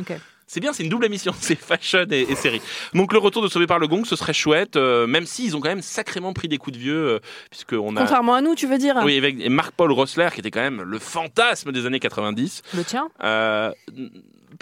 C'est 0.51 0.59
bien, 0.59 0.73
c'est 0.73 0.81
une 0.83 0.89
double 0.89 1.05
émission, 1.05 1.31
c'est 1.39 1.53
fashion 1.57 2.05
et, 2.09 2.21
et 2.21 2.33
série. 2.35 2.59
Donc 2.95 3.13
le 3.13 3.19
retour 3.19 3.43
de 3.43 3.47
Sauvé 3.47 3.67
par 3.67 3.77
le 3.77 3.87
Gong, 3.87 4.03
ce 4.05 4.15
serait 4.15 4.33
chouette, 4.33 4.77
euh, 4.77 5.05
même 5.05 5.27
s'ils 5.27 5.55
ont 5.55 5.59
quand 5.61 5.69
même 5.69 5.83
sacrément 5.83 6.33
pris 6.33 6.47
des 6.47 6.57
coups 6.57 6.75
de 6.75 6.81
vieux, 6.81 7.07
euh, 7.07 7.19
puisque 7.51 7.73
on 7.73 7.95
a... 7.95 7.99
Contrairement 7.99 8.33
à 8.33 8.41
nous, 8.41 8.55
tu 8.55 8.65
veux 8.65 8.79
dire 8.79 8.99
Oui, 9.03 9.15
avec 9.17 9.47
Marc-Paul 9.47 9.91
Rossler, 9.91 10.29
qui 10.33 10.39
était 10.39 10.49
quand 10.49 10.61
même 10.61 10.81
le 10.81 10.97
fantasme 10.97 11.71
des 11.71 11.85
années 11.85 11.99
90. 11.99 12.63
Le 12.75 12.83
tien 12.83 13.09
Euh, 13.23 13.71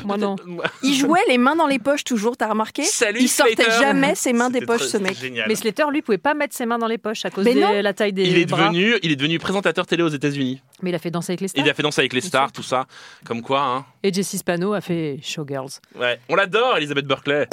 Moi 0.04 0.18
non. 0.18 0.36
Il 0.84 0.94
jouait 0.94 1.22
les 1.30 1.38
mains 1.38 1.56
dans 1.56 1.68
les 1.68 1.80
poches 1.80 2.04
toujours, 2.04 2.36
t'as 2.36 2.50
remarqué 2.50 2.84
Salut 2.84 3.20
Il 3.22 3.30
sortait 3.30 3.54
Slater. 3.64 3.72
jamais 3.80 4.14
ses 4.16 4.34
mains 4.34 4.50
des 4.50 4.62
poches, 4.62 4.80
très- 4.82 4.90
ce 4.90 4.98
mec. 4.98 5.18
Génial. 5.18 5.48
Mais 5.48 5.56
Slater, 5.56 5.86
lui, 5.92 6.02
pouvait 6.02 6.18
pas 6.18 6.34
mettre 6.34 6.54
ses 6.56 6.66
mains 6.66 6.78
dans 6.78 6.88
les 6.88 6.98
poches 6.98 7.24
à 7.24 7.30
cause 7.30 7.46
de 7.46 7.82
la 7.82 7.94
taille 7.94 8.12
des 8.14 8.24
il 8.26 8.38
est 8.38 8.46
bras. 8.46 8.68
devenu, 8.70 8.96
il 9.04 9.12
est 9.14 9.16
devenu 9.16 9.40
présentateur 9.40 9.86
télé 9.88 10.04
aux 10.04 10.10
États-Unis. 10.10 10.62
Mais 10.84 10.92
il 10.92 10.96
a 10.96 11.00
fait 11.00 11.10
danser 11.10 11.32
avec 11.32 11.42
les 11.42 11.48
stars. 11.48 11.66
Il 11.66 11.70
a 11.70 11.74
fait 11.74 11.82
danser 11.84 12.02
avec 12.02 12.14
les 12.14 12.22
stars, 12.22 12.52
tout 12.52 12.62
ça. 12.62 12.86
Comme 13.26 13.42
quoi, 13.42 13.62
hein. 13.62 13.86
Et 14.04 14.14
Jessie 14.14 14.38
Spano 14.38 14.74
a 14.74 14.82
fait 14.82 15.18
Showgirls. 15.24 15.70
Ouais. 16.00 16.20
On 16.30 16.36
l'adore, 16.36 16.78
Elisabeth 16.78 17.06
Berkeley. 17.08 17.48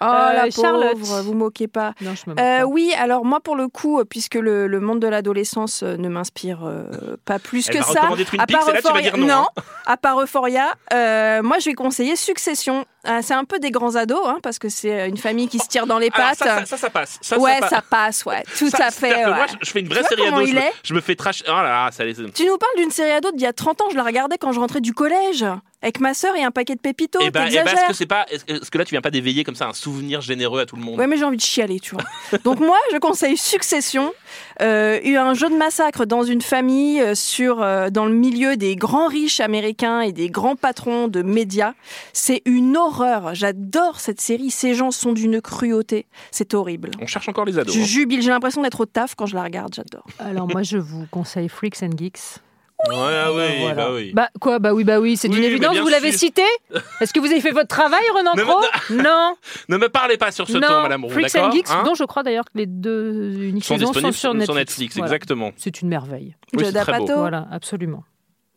Oh 0.00 0.04
Euh, 0.04 0.32
la 0.32 0.50
Charlotte. 0.50 0.92
pauvre, 0.92 1.20
vous 1.22 1.34
moquez 1.34 1.68
pas. 1.68 1.92
Non, 2.00 2.14
je 2.14 2.22
me 2.30 2.34
moque 2.34 2.40
Euh, 2.40 2.58
pas. 2.60 2.64
oui, 2.66 2.92
alors 2.98 3.24
moi 3.26 3.40
pour 3.40 3.56
le 3.56 3.68
coup, 3.68 4.02
puisque 4.06 4.36
le, 4.36 4.66
le 4.66 4.80
monde 4.80 5.00
de 5.00 5.06
l'adolescence 5.06 5.82
euh, 5.82 5.96
ne 5.98 6.08
m'inspire 6.08 6.64
euh, 6.64 7.16
pas 7.26 7.38
plus 7.38 7.68
Elle 7.68 7.74
que 7.74 7.78
va 7.80 7.84
ça, 7.84 8.00
à 8.04 8.06
part 8.06 8.18
et 8.18 8.24
là, 8.24 8.46
tu 8.46 8.72
vas 8.72 8.78
Euphoria, 8.78 9.02
dire 9.02 9.18
non, 9.18 9.44
hein. 9.56 9.62
à 9.86 9.96
part 9.98 10.18
Euphoria, 10.20 10.72
euh, 10.94 11.42
moi 11.42 11.58
je 11.58 11.66
vais 11.66 11.74
conseiller 11.74 12.16
Succession. 12.16 12.86
Ah, 13.04 13.20
c'est 13.20 13.34
un 13.34 13.44
peu 13.44 13.58
des 13.58 13.70
grands 13.70 13.96
ados, 13.96 14.26
hein, 14.26 14.38
parce 14.42 14.58
que 14.58 14.68
c'est 14.68 15.08
une 15.08 15.16
famille 15.16 15.48
qui 15.48 15.58
se 15.58 15.66
tire 15.66 15.86
dans 15.86 15.98
les 15.98 16.10
pattes. 16.10 16.38
ça, 16.38 16.60
ça, 16.60 16.66
ça, 16.66 16.76
ça 16.76 16.90
passe. 16.90 17.18
Ça, 17.20 17.38
ouais, 17.38 17.58
ça, 17.60 17.68
passe. 17.68 17.82
passe, 17.90 18.24
ouais, 18.26 18.42
tout 18.56 18.70
Ça, 18.70 18.86
à 18.86 18.90
fait. 18.90 19.26
Moi, 19.26 19.46
je, 19.60 19.70
fais 19.70 19.80
une 19.80 19.88
vraie 19.88 20.04
série 20.04 20.26
ado. 20.26 20.46
Je 20.46 20.56
je 20.84 20.94
me 20.94 21.00
fais 21.00 21.16
trash. 21.16 21.42
Oh 21.48 21.50
là 21.50 21.62
là, 21.62 21.90
ça 21.90 22.04
allait. 22.04 22.14
Tu 22.14 22.46
nous 22.46 22.58
parles 22.58 22.76
d'une 22.76 22.90
série 22.90 23.10
ado 23.10 23.32
d'il 23.32 23.42
y 23.42 23.46
a 23.46 23.52
30 23.52 23.80
ans, 23.80 23.84
je 23.90 23.96
la 23.96 24.04
regardais 24.04 24.38
quand 24.38 24.52
je 24.52 24.60
rentrais 24.60 24.80
du 24.80 24.94
collège, 24.94 25.44
avec 25.82 26.00
ma 26.00 26.14
sœur 26.14 26.34
et 26.36 26.44
un 26.44 26.50
paquet 26.50 26.74
de 26.74 26.80
pépitos, 26.80 27.20
Et 27.20 27.30
ben, 27.30 27.44
t'exagères. 27.44 27.74
est-ce 27.78 27.88
que 27.88 27.92
c'est 27.94 28.06
pas, 28.06 28.24
est-ce 28.30 28.70
que- 28.70 28.78
là 28.78 28.84
tu 28.84 28.94
viens 28.94 29.00
pas 29.00 29.10
d'éveiller 29.10 29.44
comme 29.44 29.54
ça 29.56 29.68
un 29.68 29.72
souvenir 29.72 30.20
généreux 30.20 30.60
à 30.60 30.66
tout 30.66 30.76
le 30.76 30.82
monde? 30.82 30.98
Ouais, 30.98 31.06
mais 31.06 31.16
j'ai 31.16 31.24
envie 31.24 31.36
de 31.36 31.42
chialer, 31.42 31.80
tu 31.80 31.94
vois. 31.94 32.04
Donc 32.44 32.60
moi, 32.60 32.78
je 32.92 32.98
conseille 32.98 33.36
Succession, 33.36 34.12
euh, 34.60 35.00
eu 35.02 35.16
un 35.16 35.34
jeu 35.34 35.48
de 35.48 35.56
massacre 35.56 36.06
dans 36.06 36.22
une 36.22 36.40
famille 36.40 37.00
euh, 37.00 37.14
sur 37.14 37.62
euh, 37.62 37.90
dans 37.90 38.06
le 38.06 38.14
milieu 38.14 38.56
des 38.56 38.76
grands 38.76 39.08
riches 39.08 39.40
américains 39.40 40.00
et 40.00 40.12
des 40.12 40.28
grands 40.30 40.56
patrons 40.56 41.08
de 41.08 41.22
médias. 41.22 41.74
C'est 42.12 42.42
une 42.44 42.76
horreur. 42.76 43.34
J'adore 43.34 44.00
cette 44.00 44.20
série. 44.20 44.50
Ces 44.50 44.74
gens 44.74 44.90
sont 44.90 45.12
d'une 45.12 45.40
cruauté. 45.40 46.06
C'est 46.30 46.54
horrible. 46.54 46.90
On 47.00 47.06
cherche 47.06 47.28
encore 47.28 47.44
les 47.44 47.58
ados. 47.58 47.74
Je 47.74 47.80
hein. 47.80 47.84
jubile. 47.84 48.22
J'ai 48.22 48.30
l'impression 48.30 48.62
d'être 48.62 48.80
au 48.80 48.86
taf 48.86 49.14
quand 49.14 49.26
je 49.26 49.34
la 49.34 49.42
regarde. 49.42 49.74
J'adore. 49.74 50.06
Alors 50.18 50.48
moi, 50.48 50.62
je 50.62 50.78
vous 50.78 51.06
conseille 51.10 51.48
Freaks 51.48 51.82
and 51.82 51.96
Geeks. 51.96 52.40
Ouais, 52.88 52.96
ah 52.96 53.32
oui, 53.32 53.60
Voilà. 53.60 53.74
bah 53.74 53.90
oui. 53.94 54.12
Bah 54.12 54.28
quoi 54.40 54.58
Bah 54.58 54.74
oui, 54.74 54.82
bah 54.82 54.98
oui, 54.98 55.16
c'est 55.16 55.28
Oui, 55.28 55.36
une 55.38 55.44
évidence. 55.44 55.76
Vous 55.78 55.88
l'avez 55.88 56.10
cité 56.10 56.42
Est-ce 57.00 57.12
que 57.12 57.20
vous 57.20 57.26
avez 57.26 57.40
fait 57.40 57.52
votre 57.52 57.68
travail, 57.68 58.02
Renan 58.16 58.34
me- 58.34 58.42
Cros 58.42 58.60
Non, 58.90 59.36
Ne 59.68 59.76
me 59.76 59.88
parlez 59.88 60.16
pas 60.16 60.32
sur 60.32 60.48
ce 60.48 60.54
non. 60.58 60.66
ton, 60.66 60.82
Madame 60.82 61.04
Roux, 61.04 61.10
Freaks 61.10 61.32
d'accord 61.32 61.48
and 61.50 61.52
Geeks, 61.52 61.70
hein 61.70 61.82
dont 61.84 61.94
je 61.94 62.02
crois 62.04 62.22
d'ailleurs 62.24 62.44
que 62.44 62.58
les 62.58 62.66
deux 62.66 63.34
uniques 63.40 63.64
Sont 63.64 63.74
saisons 63.78 63.92
sont 63.92 64.10
sur 64.12 64.34
Netflix. 64.34 64.56
Netflix, 64.58 64.96
Voilà. 64.96 65.12
exactement. 65.14 65.52
C'est 65.56 65.80
une 65.80 65.88
merveille. 65.88 66.34
Oui. 66.54 66.64
Apatow. 66.76 67.16
Voilà, 67.18 67.46
absolument. 67.52 68.02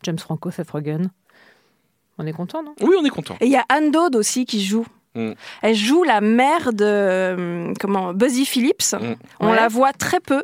James 0.02 0.18
Franco, 0.18 0.50
Seth 0.50 0.70
Rogen. 0.70 1.08
On 2.18 2.26
est 2.26 2.32
content, 2.32 2.62
non? 2.62 2.74
Oui, 2.80 2.96
on 3.00 3.04
est 3.04 3.10
content. 3.10 3.36
Et 3.40 3.46
il 3.46 3.52
y 3.52 3.56
a 3.56 3.64
Anne 3.68 3.90
Dode 3.92 4.16
aussi 4.16 4.44
qui 4.46 4.64
joue. 4.64 4.86
Mm. 5.14 5.32
Elle 5.62 5.74
joue 5.74 6.02
la 6.02 6.20
mère 6.20 6.72
de 6.72 6.84
euh, 6.84 7.72
comment 7.78 8.12
Buzzy 8.12 8.44
Phillips. 8.44 8.92
Mm. 8.92 9.14
On 9.40 9.50
Ouais. 9.50 9.56
la 9.56 9.68
voit 9.68 9.92
très 9.92 10.18
peu, 10.20 10.42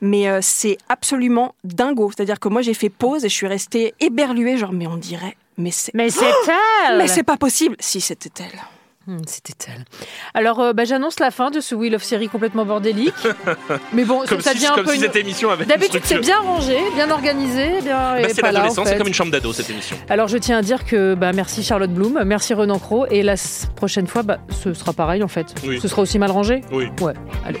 mais 0.00 0.28
euh, 0.28 0.40
c'est 0.42 0.78
absolument 0.88 1.54
dingo. 1.64 2.10
C'est-à-dire 2.14 2.38
que 2.40 2.48
moi 2.48 2.62
j'ai 2.62 2.74
fait 2.74 2.88
pause 2.90 3.24
et 3.24 3.28
je 3.28 3.34
suis 3.34 3.46
restée 3.46 3.94
éberluée, 4.00 4.56
genre 4.58 4.72
mais 4.72 4.86
on 4.86 4.96
dirait, 4.96 5.36
mais 5.58 5.70
c'est, 5.70 5.92
Mais 5.94 6.10
c'est 6.10 6.24
elle 6.88 6.98
mais 6.98 7.08
c'est 7.08 7.22
pas 7.22 7.36
possible. 7.36 7.76
Si 7.80 8.00
c'était 8.00 8.30
elle. 8.44 8.60
Hmm, 9.08 9.18
C'était 9.28 9.54
elle. 9.68 9.84
Alors, 10.34 10.58
euh, 10.58 10.72
bah, 10.72 10.84
j'annonce 10.84 11.20
la 11.20 11.30
fin 11.30 11.52
de 11.52 11.60
ce 11.60 11.76
Wheel 11.76 11.94
of 11.94 12.02
Série 12.02 12.28
complètement 12.28 12.64
bordélique. 12.64 13.14
Mais 13.92 14.04
bon, 14.04 14.24
Comme 14.28 14.40
ça 14.40 14.50
si, 14.50 14.56
devient 14.56 14.66
un 14.66 14.74
comme 14.74 14.84
peu 14.86 14.90
si 14.90 14.96
une- 14.96 15.02
cette 15.04 15.14
émission 15.14 15.48
avait 15.48 15.64
D'habitude, 15.64 16.00
c'est 16.02 16.18
bien 16.18 16.40
rangé, 16.40 16.76
bien 16.96 17.08
organisé, 17.12 17.82
bien. 17.82 18.20
Bah, 18.20 18.28
c'est 18.28 18.40
pas 18.40 18.50
là, 18.50 18.58
en 18.58 18.62
l'adolescence, 18.64 18.84
c'est 18.88 18.92
fait. 18.94 18.98
comme 18.98 19.06
une 19.06 19.14
chambre 19.14 19.30
d'ado 19.30 19.52
cette 19.52 19.70
émission. 19.70 19.96
Alors 20.08 20.26
je 20.26 20.36
tiens 20.38 20.58
à 20.58 20.62
dire 20.62 20.84
que 20.84 21.14
bah, 21.14 21.32
merci 21.32 21.62
Charlotte 21.62 21.92
Bloom, 21.92 22.24
merci 22.24 22.52
Renan 22.52 22.80
Cro, 22.80 23.06
et 23.06 23.22
la 23.22 23.36
prochaine 23.76 24.08
fois, 24.08 24.24
bah, 24.24 24.38
ce 24.50 24.74
sera 24.74 24.92
pareil 24.92 25.22
en 25.22 25.28
fait. 25.28 25.54
Oui. 25.64 25.78
Ce 25.80 25.86
sera 25.86 26.02
aussi 26.02 26.18
mal 26.18 26.32
rangé 26.32 26.62
Oui. 26.72 26.88
Ouais, 27.00 27.12
allez. 27.46 27.60